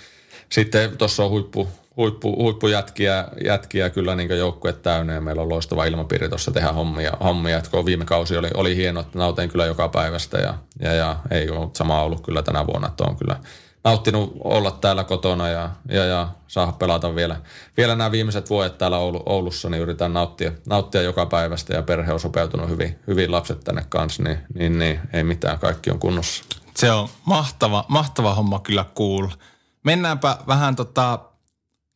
sitten 0.50 0.98
tuossa 0.98 1.24
on 1.24 1.30
huippu, 1.30 1.68
huippu, 1.98 2.36
huippujätkiä 2.36 3.28
jätkiä 3.46 3.89
kyllä 3.89 4.16
niin 4.16 4.38
joukkue 4.38 4.74
täynnä 4.74 5.14
ja 5.14 5.22
meillä 5.22 5.41
on 5.41 5.50
loistava 5.50 5.86
ilmapiiri 5.86 6.30
tuossa 6.30 6.52
tehdä 6.52 6.72
hommia. 6.72 7.12
hommia. 7.24 7.58
Että 7.58 7.72
kun 7.72 7.86
viime 7.86 8.06
kausi 8.06 8.38
oli, 8.38 8.50
oli 8.54 8.76
hieno, 8.76 9.00
että 9.00 9.20
nautin 9.20 9.50
kyllä 9.50 9.66
joka 9.66 9.89
päivästä 9.89 10.38
ja, 10.38 10.54
ja, 10.80 10.94
ja 10.94 11.16
ei 11.32 11.50
ole 11.50 11.70
sama 11.74 12.02
ollut 12.02 12.22
kyllä 12.22 12.41
tänä 12.44 12.68
vuonna, 12.68 12.88
että 12.88 13.04
on 13.08 13.16
kyllä 13.16 13.36
nauttinut 13.84 14.34
olla 14.44 14.72
täällä 14.72 15.04
kotona 15.04 15.50
ja, 15.50 15.70
ja, 15.89 16.06
ja 16.06 16.28
saada 16.48 16.72
pelata 16.72 17.16
vielä, 17.16 17.41
vielä 17.78 17.96
nämä 17.96 18.12
viimeiset 18.12 18.50
vuodet 18.50 18.78
täällä 18.78 18.98
Oulu, 18.98 19.24
Oulussa, 19.26 19.70
niin 19.70 19.82
yritän 19.82 20.14
nauttia, 20.14 20.52
nauttia 20.66 21.02
joka 21.02 21.26
päivästä 21.26 21.76
ja 21.76 21.82
perhe 21.82 22.14
on 22.14 22.20
sopeutunut 22.20 22.70
hyvin, 22.70 23.00
hyvin 23.08 23.32
lapset 23.32 23.60
tänne 23.60 23.86
kanssa, 23.89 24.24
niin, 24.24 24.38
niin, 24.54 24.80
niin 24.80 25.00
ei 25.14 25.24
mitään, 25.24 25.60
kaikki 25.60 25.91
on 25.91 26.00
kunnossa. 26.00 26.44
Se 26.76 26.91
on 26.91 27.10
mahtava, 27.26 27.86
mahtava 27.88 28.36
homma 28.36 28.60
kyllä 28.60 28.86
kuulla. 28.96 29.30
Cool. 29.30 29.39
Mennäänpä 29.84 30.38
vähän 30.48 30.76
tota 30.76 31.20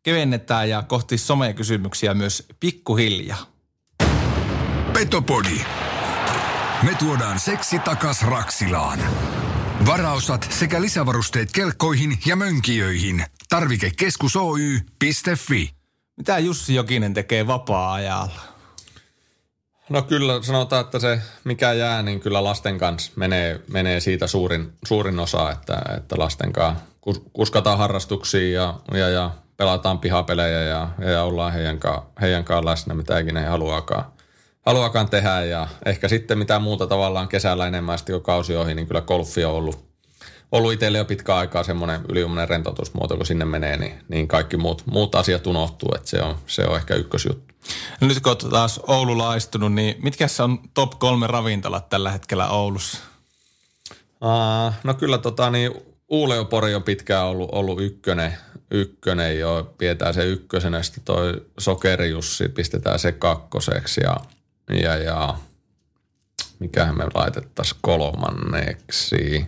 kevennetään 0.07 0.69
ja 0.69 0.83
kohti 0.83 1.17
somekysymyksiä 1.17 2.13
myös 2.13 2.47
pikkuhiljaa. 2.59 3.45
Petopodi. 4.93 5.59
Me 6.83 6.95
tuodaan 6.99 7.39
seksi 7.39 7.79
takas 7.79 8.23
Raksilaan. 8.23 8.99
Varaosat 9.85 10.47
sekä 10.59 10.81
lisävarusteet 10.81 11.49
kelkkoihin 11.51 12.19
ja 12.25 12.35
mönkijöihin. 12.35 13.25
Tarvikekeskus 13.49 14.35
Oy.fi. 14.35 15.69
Mitä 16.17 16.39
Jussi 16.39 16.75
Jokinen 16.75 17.13
tekee 17.13 17.47
vapaa-ajalla? 17.47 18.41
No 19.89 20.01
kyllä 20.01 20.43
sanotaan, 20.43 20.85
että 20.85 20.99
se 20.99 21.21
mikä 21.43 21.73
jää, 21.73 22.03
niin 22.03 22.19
kyllä 22.19 22.43
lasten 22.43 22.77
kanssa 22.77 23.11
menee, 23.15 23.61
menee 23.71 23.99
siitä 23.99 24.27
suurin, 24.27 24.73
suurin 24.85 25.19
osa, 25.19 25.51
että, 25.51 25.81
että 25.97 26.15
lasten 26.19 26.53
kanssa 26.53 26.83
kuskataan 27.33 27.77
harrastuksia 27.77 28.51
ja, 28.51 28.79
ja, 28.93 29.09
ja 29.09 29.31
pelataan 29.57 29.99
pihapelejä 29.99 30.63
ja, 30.63 30.89
ja 30.99 31.23
ollaan 31.23 31.53
heidän, 31.53 31.79
kanssa, 31.79 32.03
heidän 32.21 32.43
kanssa 32.43 32.65
läsnä, 32.65 32.93
mitä 32.93 33.19
ikinä 33.19 33.39
he 33.39 33.47
haluakaan, 33.47 34.05
haluakaan 34.61 35.09
tehdä. 35.09 35.43
Ja 35.43 35.67
ehkä 35.85 36.07
sitten 36.07 36.37
mitä 36.37 36.59
muuta 36.59 36.87
tavallaan 36.87 37.27
kesällä 37.27 37.67
enemmän, 37.67 37.97
sitten 37.97 38.13
kun 38.15 38.23
kausi 38.23 38.55
ohi, 38.55 38.75
niin 38.75 38.87
kyllä 38.87 39.01
golfi 39.01 39.45
on 39.45 39.53
ollut, 39.53 39.87
ollut 40.51 40.73
itselle 40.73 40.97
jo 40.97 41.05
pitkä 41.05 41.35
aikaa 41.35 41.63
semmoinen 41.63 42.01
yliuminen 42.09 42.49
rentoutusmuoto, 42.49 43.17
kun 43.17 43.25
sinne 43.25 43.45
menee, 43.45 43.77
niin, 43.77 43.99
niin 44.09 44.27
kaikki 44.27 44.57
muut, 44.57 44.83
muut 44.85 45.15
asiat 45.15 45.47
unohtuu, 45.47 45.89
että 45.95 46.09
se 46.09 46.21
on, 46.21 46.35
se 46.47 46.65
on 46.65 46.75
ehkä 46.75 46.95
ykkösjuttu. 46.95 47.53
No 48.01 48.07
nyt 48.07 48.19
kun 48.19 48.29
olet 48.29 48.51
taas 48.51 48.79
Oulu 48.87 49.17
laistunut, 49.17 49.73
niin 49.73 49.95
mitkä 50.03 50.27
on 50.43 50.59
top 50.73 50.99
kolme 50.99 51.27
ravintolat 51.27 51.89
tällä 51.89 52.11
hetkellä 52.11 52.49
Oulussa? 52.49 52.97
Aa, 54.21 54.73
no 54.83 54.93
kyllä 54.93 55.17
tota 55.17 55.49
niin, 55.49 55.71
Uuleopori 56.09 56.75
on 56.75 56.83
pitkään 56.83 57.25
ollut, 57.25 57.49
ollut 57.51 57.81
ykkönen, 57.81 58.37
ykkönen 58.71 59.39
jo, 59.39 59.73
pidetään 59.77 60.13
se 60.13 60.25
ykkösenä, 60.25 60.83
sitten 60.83 61.03
toi 61.03 61.45
Sokerijussi 61.59 62.49
pistetään 62.49 62.99
se 62.99 63.11
kakkoseksi 63.11 64.01
ja, 64.03 64.17
ja, 64.81 64.97
ja 64.97 65.37
mikähän 66.59 66.97
me 66.97 67.05
laitettaisiin 67.13 67.79
kolmanneksi. 67.81 69.47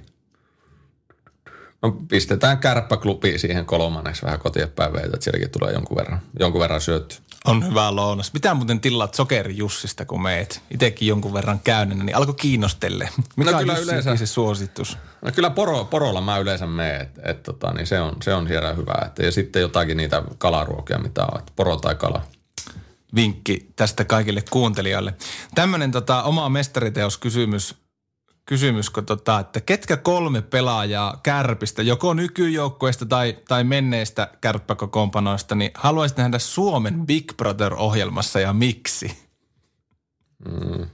No 1.81 1.91
pistetään 2.07 2.57
kärppäklubi 2.57 3.39
siihen 3.39 3.65
kolmanneksi 3.65 4.25
vähän 4.25 4.39
kotiepäin 4.39 4.95
että 5.05 5.17
sielläkin 5.21 5.49
tulee 5.49 5.73
jonkun 5.73 5.97
verran, 5.97 6.21
jonkun 6.39 6.61
verran 6.61 6.81
syötty. 6.81 7.15
On 7.45 7.67
hyvä 7.67 7.95
lounas. 7.95 8.33
Mitä 8.33 8.53
muuten 8.53 8.79
tilaat 8.79 9.13
Sokerijussista, 9.13 10.05
kun 10.05 10.21
meet? 10.21 10.61
Itsekin 10.71 11.07
jonkun 11.07 11.33
verran 11.33 11.59
käynyt, 11.59 11.97
niin 11.97 12.15
alkoi 12.15 12.33
kiinnostelle. 12.33 13.09
Mikä 13.35 13.51
no, 13.51 13.57
on 13.57 13.63
kyllä 13.63 13.77
yleensä, 13.77 14.15
se 14.15 14.25
suositus? 14.25 14.97
No 15.21 15.31
kyllä 15.31 15.49
poro, 15.49 15.85
porolla 15.85 16.21
mä 16.21 16.37
yleensä 16.37 16.67
menen, 16.67 17.01
että 17.01 17.21
et, 17.25 17.43
tota, 17.43 17.73
niin 17.73 17.87
se, 17.87 17.99
on, 17.99 18.15
se 18.23 18.33
on 18.33 18.47
siellä 18.47 18.73
hyvä. 18.73 19.05
Et, 19.05 19.25
ja 19.25 19.31
sitten 19.31 19.61
jotakin 19.61 19.97
niitä 19.97 20.23
kalaruokia, 20.37 20.97
mitä 20.99 21.25
on, 21.25 21.39
että 21.39 21.53
poro 21.55 21.77
tai 21.77 21.95
kala. 21.95 22.21
Vinkki 23.15 23.71
tästä 23.75 24.05
kaikille 24.05 24.43
kuuntelijoille. 24.49 25.13
Tämmöinen 25.55 25.91
tota, 25.91 26.23
oma 26.23 26.49
mestariteoskysymys 26.49 27.75
kysymys, 28.49 28.89
kun 28.89 29.05
tota, 29.05 29.39
että 29.39 29.61
ketkä 29.61 29.97
kolme 29.97 30.41
pelaajaa 30.41 31.19
kärpistä, 31.23 31.81
joko 31.81 32.13
nykyjoukkueesta 32.13 33.05
tai, 33.05 33.37
tai 33.47 33.63
menneistä 33.63 34.31
kärppäkokoonpanoista, 34.41 35.55
niin 35.55 35.71
haluaisit 35.73 36.17
nähdä 36.17 36.39
Suomen 36.39 37.05
Big 37.07 37.33
Brother-ohjelmassa 37.37 38.39
ja 38.39 38.53
miksi? 38.53 39.17
Mm. 40.45 40.87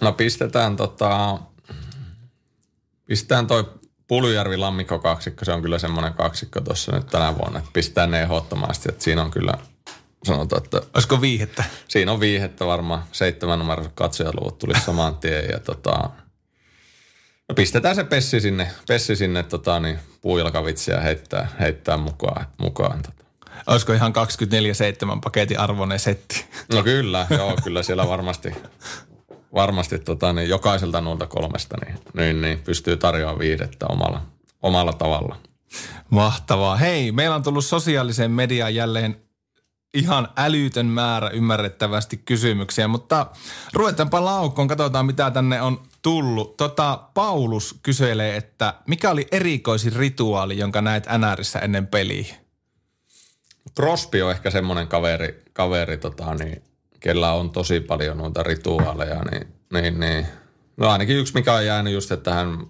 No 0.00 0.12
pistetään 0.12 0.76
tota, 0.76 1.38
pistetään 3.06 3.46
toi 3.46 3.64
Puljärvi 4.08 4.56
Lammikko 4.56 4.98
kaksikko, 4.98 5.44
se 5.44 5.52
on 5.52 5.62
kyllä 5.62 5.78
semmoinen 5.78 6.14
kaksikko 6.14 6.60
tuossa 6.60 6.92
nyt 6.92 7.06
tänä 7.06 7.38
vuonna, 7.38 7.58
että 7.58 7.70
pistetään 7.72 8.10
ne 8.10 8.22
ehdottomasti, 8.22 8.88
että 8.88 9.04
siinä 9.04 9.22
on 9.22 9.30
kyllä 9.30 9.54
sanotaan, 10.24 10.62
että... 10.64 10.82
Olisiko 10.94 11.20
viihettä? 11.20 11.64
Siinä 11.88 12.12
on 12.12 12.20
viihettä 12.20 12.66
varmaan, 12.66 13.04
seitsemän 13.12 13.58
numero 13.58 13.84
katsojaluvut 13.94 14.58
tuli 14.58 14.80
saman 14.86 15.16
tien 15.16 15.44
ja 15.50 15.58
tota, 15.58 16.10
no 17.48 17.54
pistetään 17.54 17.94
se 17.94 18.04
Pessi 18.04 18.40
sinne, 18.40 18.70
Pessi 18.88 19.16
sinne 19.16 19.42
tota, 19.42 19.80
niin, 19.80 19.98
puujalkavitsiä 20.20 21.00
heittää, 21.00 21.48
heittää 21.60 21.96
mukaan. 21.96 22.46
mukaan 22.58 23.02
tota. 23.02 23.22
Olisiko 23.66 23.92
ihan 23.92 24.12
24-7 25.16 25.20
paketin 25.24 25.58
arvoinen 25.58 25.98
setti? 25.98 26.44
No 26.74 26.82
kyllä, 26.82 27.26
joo, 27.30 27.56
kyllä 27.64 27.82
siellä 27.82 28.08
varmasti, 28.08 28.54
varmasti 29.54 29.98
tota, 29.98 30.32
niin 30.32 30.48
jokaiselta 30.48 31.00
noilta 31.00 31.26
kolmesta 31.26 31.76
niin, 31.86 31.98
niin, 32.14 32.40
niin 32.40 32.58
pystyy 32.58 32.96
tarjoamaan 32.96 33.38
viihdettä 33.38 33.86
omalla, 33.86 34.22
omalla 34.62 34.92
tavalla. 34.92 35.36
Mahtavaa. 36.10 36.76
Hei, 36.76 37.12
meillä 37.12 37.36
on 37.36 37.42
tullut 37.42 37.64
sosiaaliseen 37.64 38.30
mediaan 38.30 38.74
jälleen 38.74 39.16
ihan 39.94 40.28
älytön 40.36 40.86
määrä 40.86 41.28
ymmärrettävästi 41.28 42.16
kysymyksiä, 42.16 42.88
mutta 42.88 43.26
ruvetaanpa 43.72 44.24
laukkoon, 44.24 44.68
katsotaan 44.68 45.06
mitä 45.06 45.30
tänne 45.30 45.62
on 45.62 45.82
tullut. 46.02 46.56
Tota, 46.56 47.00
Paulus 47.14 47.78
kyselee, 47.82 48.36
että 48.36 48.74
mikä 48.86 49.10
oli 49.10 49.26
erikoisin 49.32 49.92
rituaali, 49.92 50.58
jonka 50.58 50.82
näet 50.82 51.06
NRissä 51.18 51.58
ennen 51.58 51.86
peliä? 51.86 52.34
Crosby 53.76 54.22
on 54.22 54.30
ehkä 54.30 54.50
semmoinen 54.50 54.88
kaveri, 54.88 55.42
kaveri 55.52 55.98
tota, 55.98 56.34
niin, 56.34 56.62
kellä 57.00 57.32
on 57.32 57.50
tosi 57.50 57.80
paljon 57.80 58.18
noita 58.18 58.42
rituaaleja, 58.42 59.22
niin, 59.22 59.54
niin, 59.72 60.00
niin. 60.00 60.26
No 60.76 60.88
ainakin 60.88 61.16
yksi, 61.16 61.34
mikä 61.34 61.54
on 61.54 61.66
jäänyt 61.66 61.92
just, 61.92 62.12
että 62.12 62.34
hän, 62.34 62.66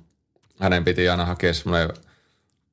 hänen 0.60 0.84
piti 0.84 1.08
aina 1.08 1.24
hakea 1.24 1.54
semmoinen 1.54 1.88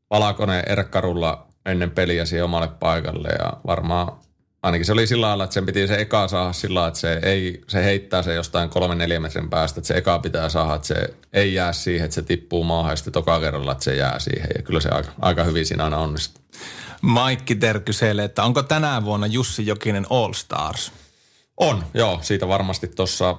valakone 0.10 0.64
erkkarulla 0.68 1.48
ennen 1.66 1.92
peliä 1.92 2.26
siihen 2.26 2.46
omalle 2.46 2.68
paikalle 2.68 3.30
ja 3.30 3.54
varmaan 3.68 4.12
ainakin 4.64 4.86
se 4.86 4.92
oli 4.92 5.08
sillä 5.08 5.28
lailla, 5.28 5.44
että 5.44 5.54
sen 5.54 5.66
piti 5.66 5.88
se 5.88 5.96
eka 5.96 6.28
saada 6.28 6.54
sillä 6.54 6.80
lailla, 6.80 6.88
että 6.88 7.00
se, 7.00 7.20
ei, 7.24 7.62
se 7.68 7.84
heittää 7.84 8.24
se 8.24 8.34
jostain 8.34 8.70
kolmen 8.70 8.98
neljän 8.98 9.22
metrin 9.22 9.50
päästä, 9.50 9.80
että 9.80 9.88
se 9.88 9.98
eka 9.98 10.20
pitää 10.20 10.50
saada, 10.50 10.76
että 10.76 10.88
se 10.88 11.14
ei 11.34 11.54
jää 11.54 11.74
siihen, 11.74 12.06
että 12.06 12.16
se 12.16 12.22
tippuu 12.22 12.64
maahan 12.64 12.92
ja 12.92 12.96
sitten 12.96 13.14
toka 13.14 13.40
kerralla, 13.40 13.72
että 13.72 13.84
se 13.84 13.96
jää 13.96 14.20
siihen 14.20 14.50
ja 14.58 14.64
kyllä 14.64 14.80
se 14.80 14.90
aika, 14.90 15.12
aika 15.22 15.44
hyvin 15.44 15.66
siinä 15.66 15.84
aina 15.84 15.98
onnistuu. 15.98 16.44
Maikki 17.02 17.56
Ter 17.56 17.80
kyselee, 17.80 18.26
että 18.26 18.44
onko 18.44 18.64
tänä 18.64 19.06
vuonna 19.06 19.28
Jussi 19.28 19.66
Jokinen 19.66 20.06
All 20.10 20.34
Stars? 20.34 20.92
On, 21.58 21.84
joo. 21.94 22.20
Siitä 22.22 22.48
varmasti 22.48 22.88
tuossa 22.88 23.36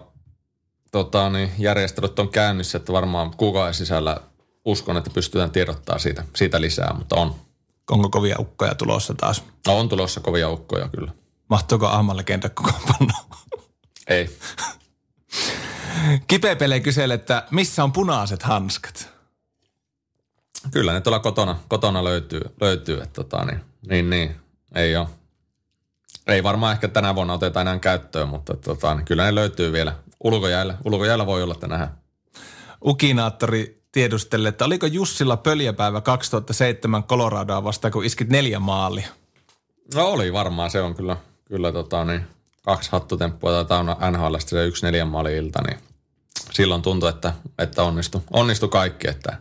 tota, 0.92 1.30
niin 1.30 1.50
järjestelyt 1.58 2.18
on 2.18 2.28
käynnissä, 2.28 2.78
että 2.78 2.92
varmaan 2.92 3.30
kuukauden 3.36 3.74
sisällä 3.74 4.20
uskon, 4.64 4.96
että 4.96 5.10
pystytään 5.10 5.50
tiedottaa 5.50 5.98
siitä, 5.98 6.24
siitä 6.36 6.60
lisää, 6.60 6.94
mutta 6.98 7.16
on. 7.16 7.34
Onko 7.90 8.08
kovia 8.08 8.36
ukkoja 8.38 8.74
tulossa 8.74 9.14
taas? 9.14 9.44
No, 9.66 9.78
on 9.78 9.88
tulossa 9.88 10.20
kovia 10.20 10.48
ukkoja 10.48 10.88
kyllä. 10.88 11.12
Mahtuuko 11.48 11.86
Ahmalle 11.86 12.24
koko 12.54 12.72
panna? 12.86 13.14
Ei. 14.06 14.38
Kipepele 16.26 16.80
kyselee, 16.80 17.14
että 17.14 17.46
missä 17.50 17.84
on 17.84 17.92
punaiset 17.92 18.42
hanskat? 18.42 19.08
Kyllä 20.70 20.92
ne 20.92 21.00
tuolla 21.00 21.18
kotona, 21.18 21.56
kotona 21.68 22.04
löytyy, 22.04 22.40
löytyy 22.60 22.96
että 22.96 23.22
tota, 23.22 23.44
niin, 23.44 23.60
niin, 23.88 24.10
niin, 24.10 24.36
ei 24.74 24.96
ole. 24.96 25.08
Ei 26.26 26.42
varmaan 26.42 26.72
ehkä 26.72 26.88
tänä 26.88 27.14
vuonna 27.14 27.34
oteta 27.34 27.60
enää 27.60 27.78
käyttöön, 27.78 28.28
mutta 28.28 28.56
tota, 28.56 28.94
niin 28.94 29.04
kyllä 29.04 29.24
ne 29.24 29.34
löytyy 29.34 29.72
vielä 29.72 29.92
ulkojäällä. 30.24 30.74
Ulkojäällä 30.84 31.26
voi 31.26 31.42
olla, 31.42 31.54
että 31.54 31.66
nähdään. 31.66 31.98
Ukinaattori 32.84 33.79
tiedustelle, 33.92 34.48
että 34.48 34.64
oliko 34.64 34.86
Jussilla 34.86 35.36
pöljäpäivä 35.36 36.00
2007 36.00 37.04
Coloradoa 37.04 37.64
vastaan, 37.64 37.92
kun 37.92 38.04
iskit 38.04 38.28
neljä 38.28 38.58
maalia? 38.58 39.08
No 39.94 40.06
oli 40.06 40.32
varmaan, 40.32 40.70
se 40.70 40.80
on 40.80 40.94
kyllä, 40.94 41.16
kyllä 41.44 41.72
tota, 41.72 42.04
niin, 42.04 42.26
kaksi 42.64 42.88
hattutemppua 42.92 43.64
tai 43.64 43.84
NHL 43.84 44.34
se 44.38 44.66
yksi 44.66 44.86
neljän 44.86 45.08
maali 45.08 45.36
ilta, 45.36 45.62
niin 45.62 45.78
silloin 46.52 46.82
tuntui, 46.82 47.10
että, 47.10 47.32
että 47.58 47.82
onnistui, 47.82 48.20
onnistui 48.30 48.68
kaikki, 48.68 49.08
että, 49.08 49.36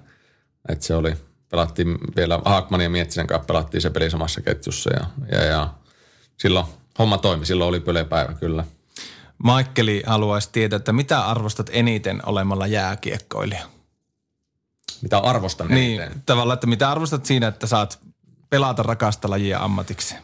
että 0.70 0.86
se 0.86 0.95
oli, 0.95 1.14
pelattiin 1.50 1.97
vielä 2.16 2.39
Haakmanin 2.45 2.84
ja 2.84 2.89
Miettisen 2.89 3.28
kanssa 3.28 3.45
pelattiin 3.45 3.82
se 3.82 3.89
peli 3.89 4.10
samassa 4.10 4.41
ketjussa 4.41 4.89
ja, 4.93 5.06
ja, 5.32 5.43
ja 5.43 5.74
silloin 6.38 6.66
homma 7.00 7.18
toimi, 7.18 7.45
silloin 7.45 7.70
oli 7.70 7.80
pöljäpäivä 7.80 8.34
kyllä. 8.34 8.64
Maikkeli 9.38 10.04
haluaisi 10.06 10.50
tietää, 10.52 10.78
että 10.78 10.93
mitä 10.93 11.26
arvostat 11.26 11.70
eniten 11.74 12.22
olemalla 12.26 12.68
jääkiekkoilija? 12.68 13.78
Mitä 15.02 15.18
arvostan 15.18 15.68
niin, 15.68 16.02
eniten? 16.02 16.24
tavallaan, 16.26 16.54
että 16.54 16.68
mitä 16.68 16.92
arvostat 16.92 17.26
siinä, 17.26 17.48
että 17.48 17.68
saat 17.68 18.00
pelata 18.50 18.84
rakasta 18.84 19.30
lajia 19.30 19.60
ammatiksi? 19.60 20.16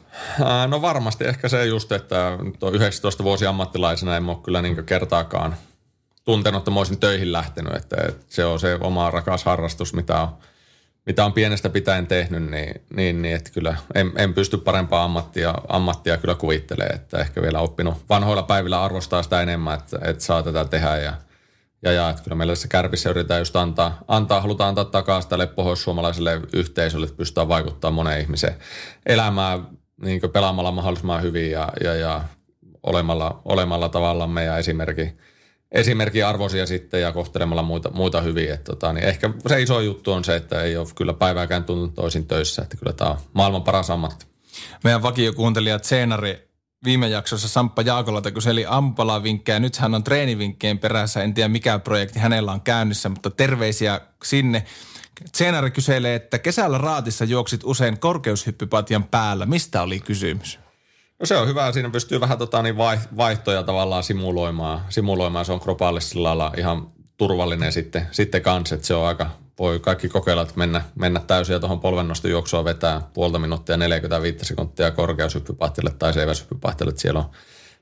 No 0.67 0.81
varmasti 0.81 1.25
ehkä 1.25 1.49
se 1.49 1.65
just, 1.65 1.91
että 1.91 2.37
tuo 2.59 2.71
19 2.71 3.23
vuosi 3.23 3.45
ammattilaisena 3.45 4.17
en 4.17 4.29
ole 4.29 4.37
kyllä 4.43 4.61
niin 4.61 4.85
kertaakaan 4.85 5.55
tuntenut, 6.23 6.59
että 6.61 6.71
mä 6.71 6.79
olisin 6.79 6.99
töihin 6.99 7.31
lähtenyt. 7.31 7.73
Että, 7.73 7.95
että 8.07 8.25
se 8.29 8.45
on 8.45 8.59
se 8.59 8.77
oma 8.81 9.11
rakas 9.11 9.43
harrastus, 9.43 9.93
mitä 9.93 10.21
on, 10.21 10.29
mitä 11.05 11.25
on 11.25 11.33
pienestä 11.33 11.69
pitäen 11.69 12.07
tehnyt, 12.07 12.51
niin, 12.51 12.81
niin, 12.95 13.21
niin 13.21 13.35
että 13.35 13.51
kyllä 13.51 13.77
en, 13.95 14.11
en 14.15 14.33
pysty 14.33 14.57
parempaa 14.57 15.03
ammattia, 15.03 15.53
ammattia 15.67 16.17
kyllä 16.17 16.35
kuvittelemaan, 16.35 16.95
että 16.95 17.17
ehkä 17.17 17.41
vielä 17.41 17.59
oppinut 17.59 17.95
vanhoilla 18.09 18.43
päivillä 18.43 18.83
arvostaa 18.83 19.23
sitä 19.23 19.41
enemmän, 19.41 19.79
että, 19.79 19.99
että 20.01 20.23
saa 20.23 20.43
tätä 20.43 20.65
tehdä 20.65 20.97
ja, 20.97 21.13
ja, 21.85 21.91
ja 21.91 22.09
että 22.09 22.23
kyllä 22.23 22.35
meillä 22.35 22.51
tässä 22.51 22.67
kärpissä 22.67 23.09
yritetään 23.09 23.41
just 23.41 23.55
antaa, 23.55 23.99
antaa, 24.07 24.41
halutaan 24.41 24.69
antaa 24.69 24.85
takaisin 24.85 25.29
tälle 25.29 25.47
pohjoissuomalaiselle 25.47 26.41
yhteisölle, 26.53 27.05
että 27.05 27.17
pystytään 27.17 27.47
vaikuttamaan 27.47 27.93
moneen 27.93 28.21
ihmiseen 28.21 28.55
elämään 29.05 29.67
niin 30.01 30.21
pelaamalla 30.33 30.71
mahdollisimman 30.71 31.21
hyvin 31.21 31.51
ja, 31.51 31.69
ja, 31.83 31.95
ja 31.95 32.23
olemalla, 32.83 33.41
olemalla 33.45 33.89
tavallamme 33.89 34.43
ja 34.43 34.57
esimerkki, 34.57 35.13
esimerkki 35.71 36.23
arvoisia 36.23 36.65
sitten 36.65 37.01
ja 37.01 37.11
kohtelemalla 37.11 37.63
muita, 37.63 37.91
muita 37.91 38.21
hyvin. 38.21 38.51
Että 38.51 38.71
tota, 38.71 38.93
niin 38.93 39.05
ehkä 39.05 39.29
se 39.47 39.61
iso 39.61 39.79
juttu 39.79 40.11
on 40.11 40.23
se, 40.23 40.35
että 40.35 40.61
ei 40.61 40.77
ole 40.77 40.87
kyllä 40.95 41.13
päivääkään 41.13 41.63
tuntunut 41.63 41.95
toisin 41.95 42.27
töissä, 42.27 42.61
että 42.61 42.77
kyllä 42.77 42.93
tämä 42.93 43.11
on 43.11 43.17
maailman 43.33 43.63
paras 43.63 43.89
ammatti. 43.89 44.25
Meidän 44.83 45.03
vakiokuuntelija 45.03 45.79
Tseenari 45.79 46.54
viime 46.85 47.07
jaksossa 47.07 47.47
Samppa 47.47 47.81
Jaakolalta 47.81 48.31
kyseli 48.31 48.65
ampalavinkkejä. 48.67 49.59
Nyt 49.59 49.77
hän 49.77 49.95
on 49.95 50.03
treenivinkkeen 50.03 50.79
perässä. 50.79 51.23
En 51.23 51.33
tiedä 51.33 51.49
mikä 51.49 51.79
projekti 51.79 52.19
hänellä 52.19 52.51
on 52.51 52.61
käynnissä, 52.61 53.09
mutta 53.09 53.29
terveisiä 53.29 54.01
sinne. 54.23 54.65
Tseenari 55.31 55.71
kyselee, 55.71 56.15
että 56.15 56.39
kesällä 56.39 56.77
raatissa 56.77 57.25
juoksit 57.25 57.61
usein 57.63 57.99
korkeushyppypatjan 57.99 59.03
päällä. 59.03 59.45
Mistä 59.45 59.81
oli 59.81 59.99
kysymys? 59.99 60.59
No 61.19 61.25
se 61.25 61.37
on 61.37 61.47
hyvä. 61.47 61.71
Siinä 61.71 61.89
pystyy 61.89 62.19
vähän 62.19 62.37
tota, 62.37 62.61
niin 62.61 62.77
vaihtoja 63.17 63.63
tavallaan 63.63 64.03
simuloimaan. 64.03 64.81
simuloimaan. 64.89 65.45
Se 65.45 65.51
on 65.51 65.59
kropalle 65.59 66.01
sillä 66.01 66.23
lailla 66.23 66.53
ihan 66.57 66.94
turvallinen 67.17 67.71
sitten, 67.71 68.07
sitten 68.11 68.41
kanssa, 68.41 68.75
että 68.75 68.87
se 68.87 68.93
on 68.93 69.07
aika, 69.07 69.29
voi 69.59 69.79
kaikki 69.79 70.09
kokeilla, 70.09 70.41
että 70.41 70.53
mennä, 70.57 70.81
mennä 70.95 71.19
täysin 71.19 71.53
ja 71.53 71.59
tuohon 71.59 71.79
polvennostojuoksua 71.79 72.65
vetää 72.65 73.01
puolta 73.13 73.39
minuuttia 73.39 73.77
45 73.77 74.45
sekuntia 74.45 74.91
korkeushyppypahtille 74.91 75.93
tai 75.99 76.13
seiväshyppypahtille, 76.13 76.89
että 76.89 77.01
siellä 77.01 77.19
on 77.19 77.29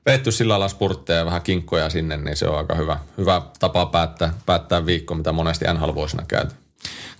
vetty 0.06 0.32
sillä 0.32 0.52
lailla 0.52 0.68
spurtteja 0.68 1.18
ja 1.18 1.26
vähän 1.26 1.42
kinkkoja 1.42 1.90
sinne, 1.90 2.16
niin 2.16 2.36
se 2.36 2.48
on 2.48 2.58
aika 2.58 2.74
hyvä, 2.74 2.98
hyvä 3.18 3.42
tapa 3.58 3.86
päättää, 3.86 4.34
päättää 4.46 4.86
viikko, 4.86 5.14
mitä 5.14 5.32
monesti 5.32 5.64
NHL-vuosina 5.64 6.24
käyty. 6.28 6.54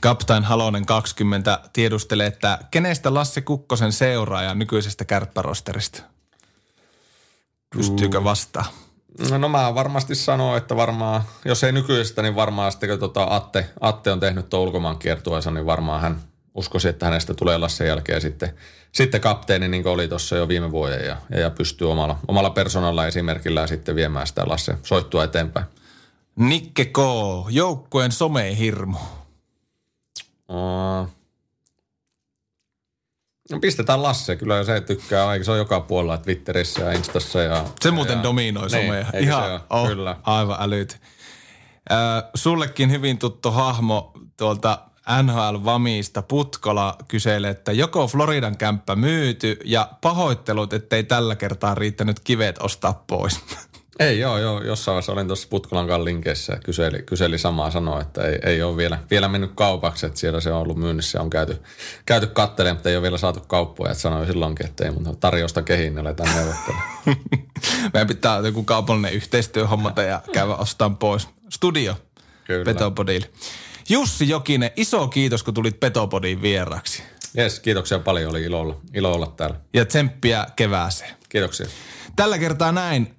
Kaptain 0.00 0.44
Halonen 0.44 0.86
20 0.86 1.60
tiedustelee, 1.72 2.26
että 2.26 2.58
kenestä 2.70 3.14
Lasse 3.14 3.40
Kukkosen 3.40 3.92
seuraaja 3.92 4.54
nykyisestä 4.54 5.04
kärppärosterista? 5.04 6.02
Pystyykö 7.76 8.24
vastaan? 8.24 8.66
No, 9.30 9.38
no 9.38 9.48
mä 9.48 9.74
varmasti 9.74 10.14
sanon, 10.14 10.56
että 10.56 10.76
varmaan, 10.76 11.22
jos 11.44 11.64
ei 11.64 11.72
nykyisestä, 11.72 12.22
niin 12.22 12.36
varmaan 12.36 12.72
sitten 12.72 12.88
kun 12.88 12.98
tota 12.98 13.26
Atte, 13.30 13.70
Atte 13.80 14.12
on 14.12 14.20
tehnyt 14.20 14.48
tuon 14.48 14.62
ulkomaan 14.62 14.98
kiertueensa, 14.98 15.50
niin 15.50 15.66
varmaan 15.66 16.00
hän 16.00 16.20
uskoisi, 16.54 16.88
että 16.88 17.06
hänestä 17.06 17.34
tulee 17.34 17.58
Lasse 17.58 17.86
jälkeen 17.86 18.20
sitten, 18.20 18.54
sitten 18.92 19.20
kapteeni, 19.20 19.68
niin 19.68 19.82
kuin 19.82 19.92
oli 19.92 20.08
tuossa 20.08 20.36
jo 20.36 20.48
viime 20.48 20.70
vuoden 20.70 21.06
ja, 21.06 21.16
ja, 21.40 21.50
pystyy 21.50 21.90
omalla, 21.90 22.18
omalla 22.28 22.50
persoonalla 22.50 23.06
esimerkillä 23.06 23.66
sitten 23.66 23.94
viemään 23.94 24.26
sitä 24.26 24.42
Lasse 24.46 24.74
soittua 24.82 25.24
eteenpäin. 25.24 25.66
Nikke 26.36 26.84
K, 26.84 26.98
joukkueen 27.50 28.12
somehirmu. 28.12 28.98
No 33.54 33.60
pistetään 33.60 34.02
Lasse, 34.02 34.36
kyllä 34.36 34.64
se 34.64 34.80
tykkää, 34.80 35.42
se 35.42 35.50
on 35.50 35.58
joka 35.58 35.80
puolella 35.80 36.18
Twitterissä 36.18 36.82
ja 36.82 36.92
Instassa. 36.92 37.40
Ja, 37.40 37.64
se 37.80 37.90
muuten 37.90 38.16
ja, 38.16 38.22
dominoi 38.22 38.68
niin, 38.68 38.86
somea. 38.86 39.06
Ihan, 39.20 39.44
se 39.44 39.60
oh, 39.70 39.88
kyllä. 39.88 40.16
aivan 40.22 40.56
älyt. 40.60 41.00
Ö, 41.90 41.94
sullekin 42.34 42.90
hyvin 42.90 43.18
tuttu 43.18 43.50
hahmo 43.50 44.12
tuolta 44.36 44.78
NHL 45.22 45.64
Vamista 45.64 46.22
Putkola 46.22 46.96
kyselee, 47.08 47.50
että 47.50 47.72
joko 47.72 48.06
Floridan 48.06 48.56
kämppä 48.56 48.96
myyty 48.96 49.58
ja 49.64 49.88
pahoittelut, 50.00 50.72
ettei 50.72 51.04
tällä 51.04 51.36
kertaa 51.36 51.74
riittänyt 51.74 52.20
kivet 52.20 52.58
ostaa 52.58 53.04
pois. 53.06 53.40
Ei 53.98 54.18
joo, 54.18 54.38
joo. 54.38 54.62
Jossain 54.62 54.94
vaiheessa 54.94 55.12
olin 55.12 55.26
tuossa 55.26 55.48
Putkolan 55.50 56.04
linkeissä 56.04 56.52
ja 56.52 56.58
kyseli, 56.58 57.02
kyseli 57.02 57.38
samaa 57.38 57.70
sanoa, 57.70 58.00
että 58.00 58.22
ei, 58.22 58.38
ei 58.42 58.62
ole 58.62 58.76
vielä, 58.76 58.98
vielä 59.10 59.28
mennyt 59.28 59.50
kaupaksi, 59.54 60.06
että 60.06 60.20
siellä 60.20 60.40
se 60.40 60.52
on 60.52 60.60
ollut 60.60 60.76
myynnissä 60.76 61.18
ja 61.18 61.22
on 61.22 61.30
käyty, 61.30 61.62
käyty 62.06 62.26
kattelemaan, 62.26 62.76
mutta 62.76 62.88
ei 62.88 62.96
ole 62.96 63.02
vielä 63.02 63.18
saatu 63.18 63.40
kauppoja. 63.40 63.90
Että 63.90 64.02
sanoi 64.02 64.26
silloinkin, 64.26 64.66
että 64.66 64.84
ei 64.84 64.90
mun 64.90 65.16
tarjousta 65.20 65.62
kehiin, 65.62 65.98
aletaan 65.98 66.36
neuvottelemaan. 66.36 66.88
Meidän 67.92 68.08
pitää 68.08 68.38
joku 68.38 68.62
kaupallinen 68.62 69.12
yhteistyö 69.12 69.66
hommata 69.66 70.02
ja 70.02 70.22
käydä 70.32 70.54
ostamaan 70.54 70.96
pois. 70.96 71.28
Studio 71.48 71.96
Kyllä. 72.44 72.64
Petopodille. 72.64 73.30
Jussi 73.88 74.28
Jokinen, 74.28 74.70
iso 74.76 75.08
kiitos, 75.08 75.42
kun 75.42 75.54
tulit 75.54 75.80
Petopodiin 75.80 76.42
vieraksi. 76.42 77.02
Jes, 77.36 77.60
kiitoksia 77.60 77.98
paljon. 77.98 78.30
Oli 78.30 78.42
ilo 78.42 78.60
olla, 78.60 78.80
ilo 78.94 79.12
olla 79.12 79.26
täällä. 79.36 79.56
Ja 79.74 79.84
tsemppiä 79.84 80.46
kevääseen. 80.56 81.14
Kiitoksia. 81.28 81.66
Tällä 82.16 82.38
kertaa 82.38 82.72
näin. 82.72 83.13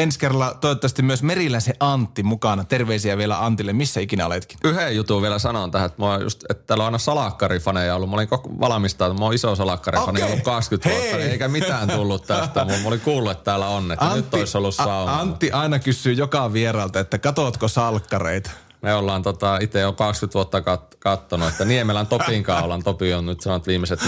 Ensi 0.00 0.18
kerralla 0.18 0.54
toivottavasti 0.60 1.02
myös 1.02 1.22
Meriläisen 1.22 1.74
Antti 1.80 2.22
mukana. 2.22 2.64
Terveisiä 2.64 3.16
vielä 3.16 3.44
Antille, 3.44 3.72
missä 3.72 4.00
ikinä 4.00 4.26
oletkin. 4.26 4.58
Yhden 4.64 4.96
jutun 4.96 5.22
vielä 5.22 5.38
sanon 5.38 5.70
tähän, 5.70 5.86
että, 5.86 6.02
mä 6.02 6.18
just, 6.18 6.44
että 6.50 6.64
täällä 6.66 6.82
on 6.82 6.86
aina 6.86 6.98
salakkarifaneja 6.98 7.96
ollut. 7.96 8.10
Mä 8.10 8.16
olin 8.16 8.28
koko 8.28 8.50
valmistaa, 8.60 9.14
mä 9.14 9.24
oon 9.24 9.34
iso 9.34 9.56
salakkarifani 9.56 10.22
Okei. 10.22 10.32
ollut 10.32 10.44
20 10.44 10.88
Hei. 10.88 10.98
vuotta, 10.98 11.16
niin 11.16 11.30
eikä 11.30 11.48
mitään 11.48 11.88
tullut 11.88 12.26
tästä. 12.26 12.64
Mä, 12.64 12.72
mä 12.72 12.88
olin 12.88 13.00
kuullut, 13.00 13.32
että 13.32 13.44
täällä 13.44 13.68
on, 13.68 13.92
että 13.92 14.14
nyt 14.14 14.34
olisi 14.34 14.58
ollut 14.58 14.80
A- 14.80 14.84
sauna. 14.84 15.20
Antti 15.20 15.50
aina 15.52 15.78
kysyy 15.78 16.12
joka 16.12 16.52
vieralta, 16.52 17.00
että 17.00 17.18
katotko 17.18 17.68
salkkareita? 17.68 18.50
Me 18.82 18.94
ollaan 18.94 19.22
tota, 19.22 19.58
itse 19.60 19.80
jo 19.80 19.92
20 19.92 20.34
vuotta 20.34 20.60
kat- 20.60 20.96
kattonut, 20.98 21.48
että 21.48 21.64
Niemelän 21.64 22.06
Topinkaan 22.06 22.64
ollaan. 22.64 22.82
Topi 22.82 23.14
on 23.14 23.26
nyt 23.26 23.40
sanonut 23.40 23.66
viimeiset 23.66 24.00
4-5 24.00 24.04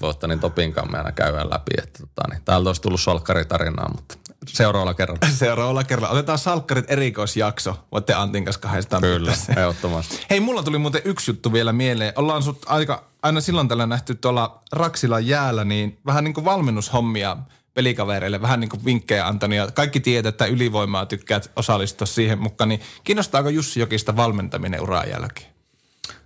vuotta, 0.00 0.28
niin 0.28 0.40
Topinkaan 0.40 0.92
me 0.92 0.98
aina 0.98 1.12
käydään 1.12 1.50
läpi. 1.50 1.70
Että, 1.78 1.98
tota, 1.98 2.28
niin, 2.30 2.42
täältä 2.44 2.68
olisi 2.68 2.82
tullut 2.82 3.00
salkkaritarinaa, 3.00 3.88
mutta 3.94 4.14
seuraavalla 4.46 4.94
kerralla. 4.94 5.28
Seuraavalla 5.34 5.84
kerralla. 5.84 6.12
Otetaan 6.12 6.38
salkkarit 6.38 6.90
erikoisjakso. 6.90 7.86
Voitte 7.92 8.14
Antin 8.14 8.44
kanssa 8.44 8.60
kahdestaan 8.60 9.02
Kyllä, 9.02 9.32
ehdottomasti. 9.56 10.26
Hei, 10.30 10.40
mulla 10.40 10.62
tuli 10.62 10.78
muuten 10.78 11.02
yksi 11.04 11.30
juttu 11.30 11.52
vielä 11.52 11.72
mieleen. 11.72 12.12
Ollaan 12.16 12.42
sut 12.42 12.62
aika, 12.66 13.04
aina 13.22 13.40
silloin 13.40 13.68
tällä 13.68 13.86
nähty 13.86 14.14
tuolla 14.14 14.60
Raksilan 14.72 15.26
jäällä, 15.26 15.64
niin 15.64 15.98
vähän 16.06 16.24
niin 16.24 16.34
kuin 16.34 16.44
valmennushommia 16.44 17.36
pelikavereille, 17.74 18.42
vähän 18.42 18.60
niin 18.60 18.70
kuin 18.70 18.84
vinkkejä 18.84 19.26
antanut. 19.26 19.56
Ja 19.56 19.70
kaikki 19.74 20.00
tietää, 20.00 20.28
että 20.28 20.46
ylivoimaa 20.46 21.06
tykkäät 21.06 21.50
osallistua 21.56 22.06
siihen 22.06 22.38
mukaan. 22.38 22.68
Niin 22.68 22.80
kiinnostaako 23.04 23.48
Jussi 23.48 23.80
Jokista 23.80 24.16
valmentaminen 24.16 24.80
uran 24.80 25.10
jälkeen? 25.10 25.52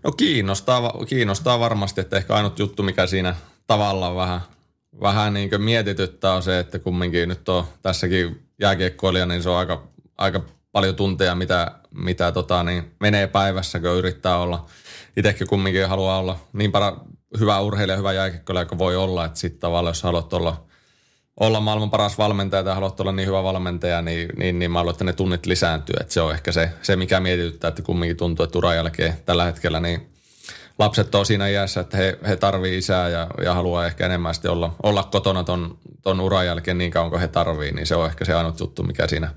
No 0.03 0.13
kiinnostaa, 0.13 0.93
kiinnostaa 1.09 1.61
varmasti, 1.61 2.01
että 2.01 2.17
ehkä 2.17 2.35
ainut 2.35 2.59
juttu, 2.59 2.83
mikä 2.83 3.07
siinä 3.07 3.37
tavallaan 3.67 4.17
vähän, 4.17 4.41
vähän 5.01 5.35
niin 5.35 5.51
kuin 5.51 5.63
mietityttää 5.63 6.35
on 6.35 6.43
se, 6.43 6.59
että 6.59 6.79
kumminkin 6.79 7.29
nyt 7.29 7.49
on 7.49 7.65
tässäkin 7.83 8.43
jääkiekkoilija, 8.61 9.27
niin 9.27 9.43
se 9.43 9.49
on 9.49 9.57
aika, 9.57 9.89
aika 10.19 10.41
paljon 10.73 10.95
tunteja, 10.95 11.35
mitä, 11.35 11.71
mitä 11.91 12.33
tota, 12.33 12.63
niin 12.63 12.95
menee 13.01 13.27
päivässä, 13.27 13.81
kun 13.81 13.91
yrittää 13.91 14.39
olla. 14.39 14.67
Itsekin 15.17 15.47
kumminkin 15.47 15.89
haluaa 15.89 16.19
olla 16.19 16.39
niin 16.53 16.73
para, 16.73 16.97
hyvä 17.41 17.61
urheilija, 17.61 17.97
hyvä 17.97 18.13
jääkiekkoilija 18.13 18.65
kuin 18.65 18.79
voi 18.79 18.97
olla, 18.97 19.25
että 19.25 19.39
sitten 19.39 19.61
tavallaan 19.61 19.91
jos 19.91 20.03
haluat 20.03 20.33
olla, 20.33 20.66
olla 21.41 21.61
maailman 21.61 21.91
paras 21.91 22.19
valmentaja 22.19 22.65
tai 22.65 22.75
haluat 22.75 23.01
olla 23.01 23.13
niin 23.13 23.29
hyvä 23.29 23.43
valmentaja, 23.43 24.03
niin, 24.03 24.29
niin, 24.37 24.59
niin 24.59 24.71
mä 24.71 24.79
haluan, 24.79 24.93
että 24.93 25.05
ne 25.05 25.13
tunnit 25.13 25.47
lisääntyy. 25.47 25.95
Että 26.01 26.15
se 26.15 26.21
on 26.21 26.33
ehkä 26.33 26.53
se, 26.53 26.71
se, 26.83 26.97
mikä 26.97 27.21
mietityttää, 27.21 27.69
että 27.69 27.83
kumminkin 27.83 28.17
tuntuu, 28.17 28.45
että 28.45 28.59
uran 28.59 28.77
jälkeen 28.77 29.15
tällä 29.25 29.45
hetkellä 29.45 29.81
niin 29.81 30.17
lapset 30.79 31.15
on 31.15 31.27
siinä 31.27 31.49
iässä, 31.49 31.81
että 31.81 31.97
he, 31.97 32.19
he 32.29 32.37
tarvii 32.37 32.79
isää 32.79 33.09
ja, 33.09 33.27
ja 33.45 33.55
haluaa 33.55 33.87
ehkä 33.87 34.07
enemmän 34.07 34.35
sitten 34.35 34.51
olla, 34.51 34.75
olla 34.83 35.03
kotona 35.03 35.45
ton, 35.45 35.79
ton 36.03 36.21
uran 36.21 36.47
jälkeen 36.47 36.79
niin 36.79 36.91
kauan 36.91 37.11
kuin 37.11 37.21
he 37.21 37.29
tarvii, 37.29 37.73
niin 37.73 37.87
se 37.87 37.97
on 37.97 38.07
ehkä 38.07 38.25
se 38.25 38.35
ainut 38.35 38.61
juttu, 38.61 38.83
mikä 38.83 39.07
siinä, 39.07 39.31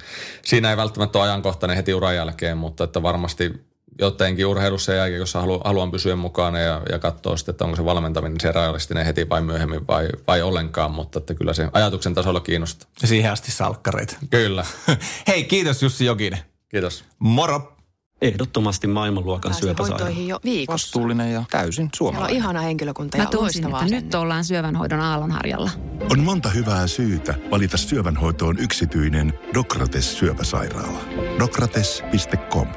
siinä 0.45 0.69
ei 0.69 0.77
välttämättä 0.77 1.19
ole 1.19 1.27
ajankohtainen 1.27 1.77
heti 1.77 1.93
uran 1.93 2.15
jälkeen, 2.15 2.57
mutta 2.57 2.83
että 2.83 3.03
varmasti 3.03 3.68
jotenkin 3.99 4.45
urheilussa 4.45 4.91
ja 4.91 4.97
jääkiekossa 4.97 5.41
halu, 5.41 5.61
haluan 5.65 5.91
pysyä 5.91 6.15
mukana 6.15 6.59
ja, 6.59 6.81
ja 6.91 6.99
katsoa 6.99 7.37
sitten, 7.37 7.53
että 7.53 7.65
onko 7.65 7.75
se 7.77 7.85
valmentaminen 7.85 8.39
se 8.41 8.51
realistinen 8.51 9.05
heti 9.05 9.29
vai 9.29 9.41
myöhemmin 9.41 9.87
vai, 9.87 10.09
vai 10.27 10.41
ollenkaan, 10.41 10.91
mutta 10.91 11.19
että 11.19 11.33
kyllä 11.33 11.53
se 11.53 11.69
ajatuksen 11.73 12.13
tasolla 12.13 12.39
kiinnostaa. 12.39 12.89
Ja 13.01 13.07
siihen 13.07 13.31
asti 13.31 13.51
salkkareita. 13.51 14.15
Kyllä. 14.29 14.65
Hei, 15.27 15.43
kiitos 15.43 15.81
Jussi 15.83 16.05
Jokinen. 16.05 16.39
Kiitos. 16.69 17.03
Moro! 17.19 17.75
Ehdottomasti 18.21 18.87
maailmanluokan 18.87 19.49
Pääsin 19.49 19.61
syöpäsairaala. 19.61 20.03
hoitoihin 20.05 20.27
jo 20.27 20.39
viikossa. 20.43 20.73
Vastuullinen 20.73 21.33
ja 21.33 21.43
täysin 21.51 21.73
Siellä 21.75 21.85
on 21.85 21.89
suomalainen. 21.97 22.35
ihana 22.37 22.61
henkilökunta 22.61 23.17
ja 23.17 23.23
Mä 23.23 23.29
loistavaa 23.33 23.81
että 23.83 23.95
nyt 23.95 24.15
ollaan 24.15 24.45
syövänhoidon 24.45 24.99
aallonharjalla. 24.99 25.71
On 26.11 26.19
monta 26.19 26.49
hyvää 26.49 26.87
syytä 26.87 27.35
valita 27.51 27.77
syövänhoitoon 27.77 28.59
yksityinen 28.59 29.33
Dokrates 29.53 30.19
syöpäsairaala. 30.19 30.99
Dokrates.com 31.39 32.67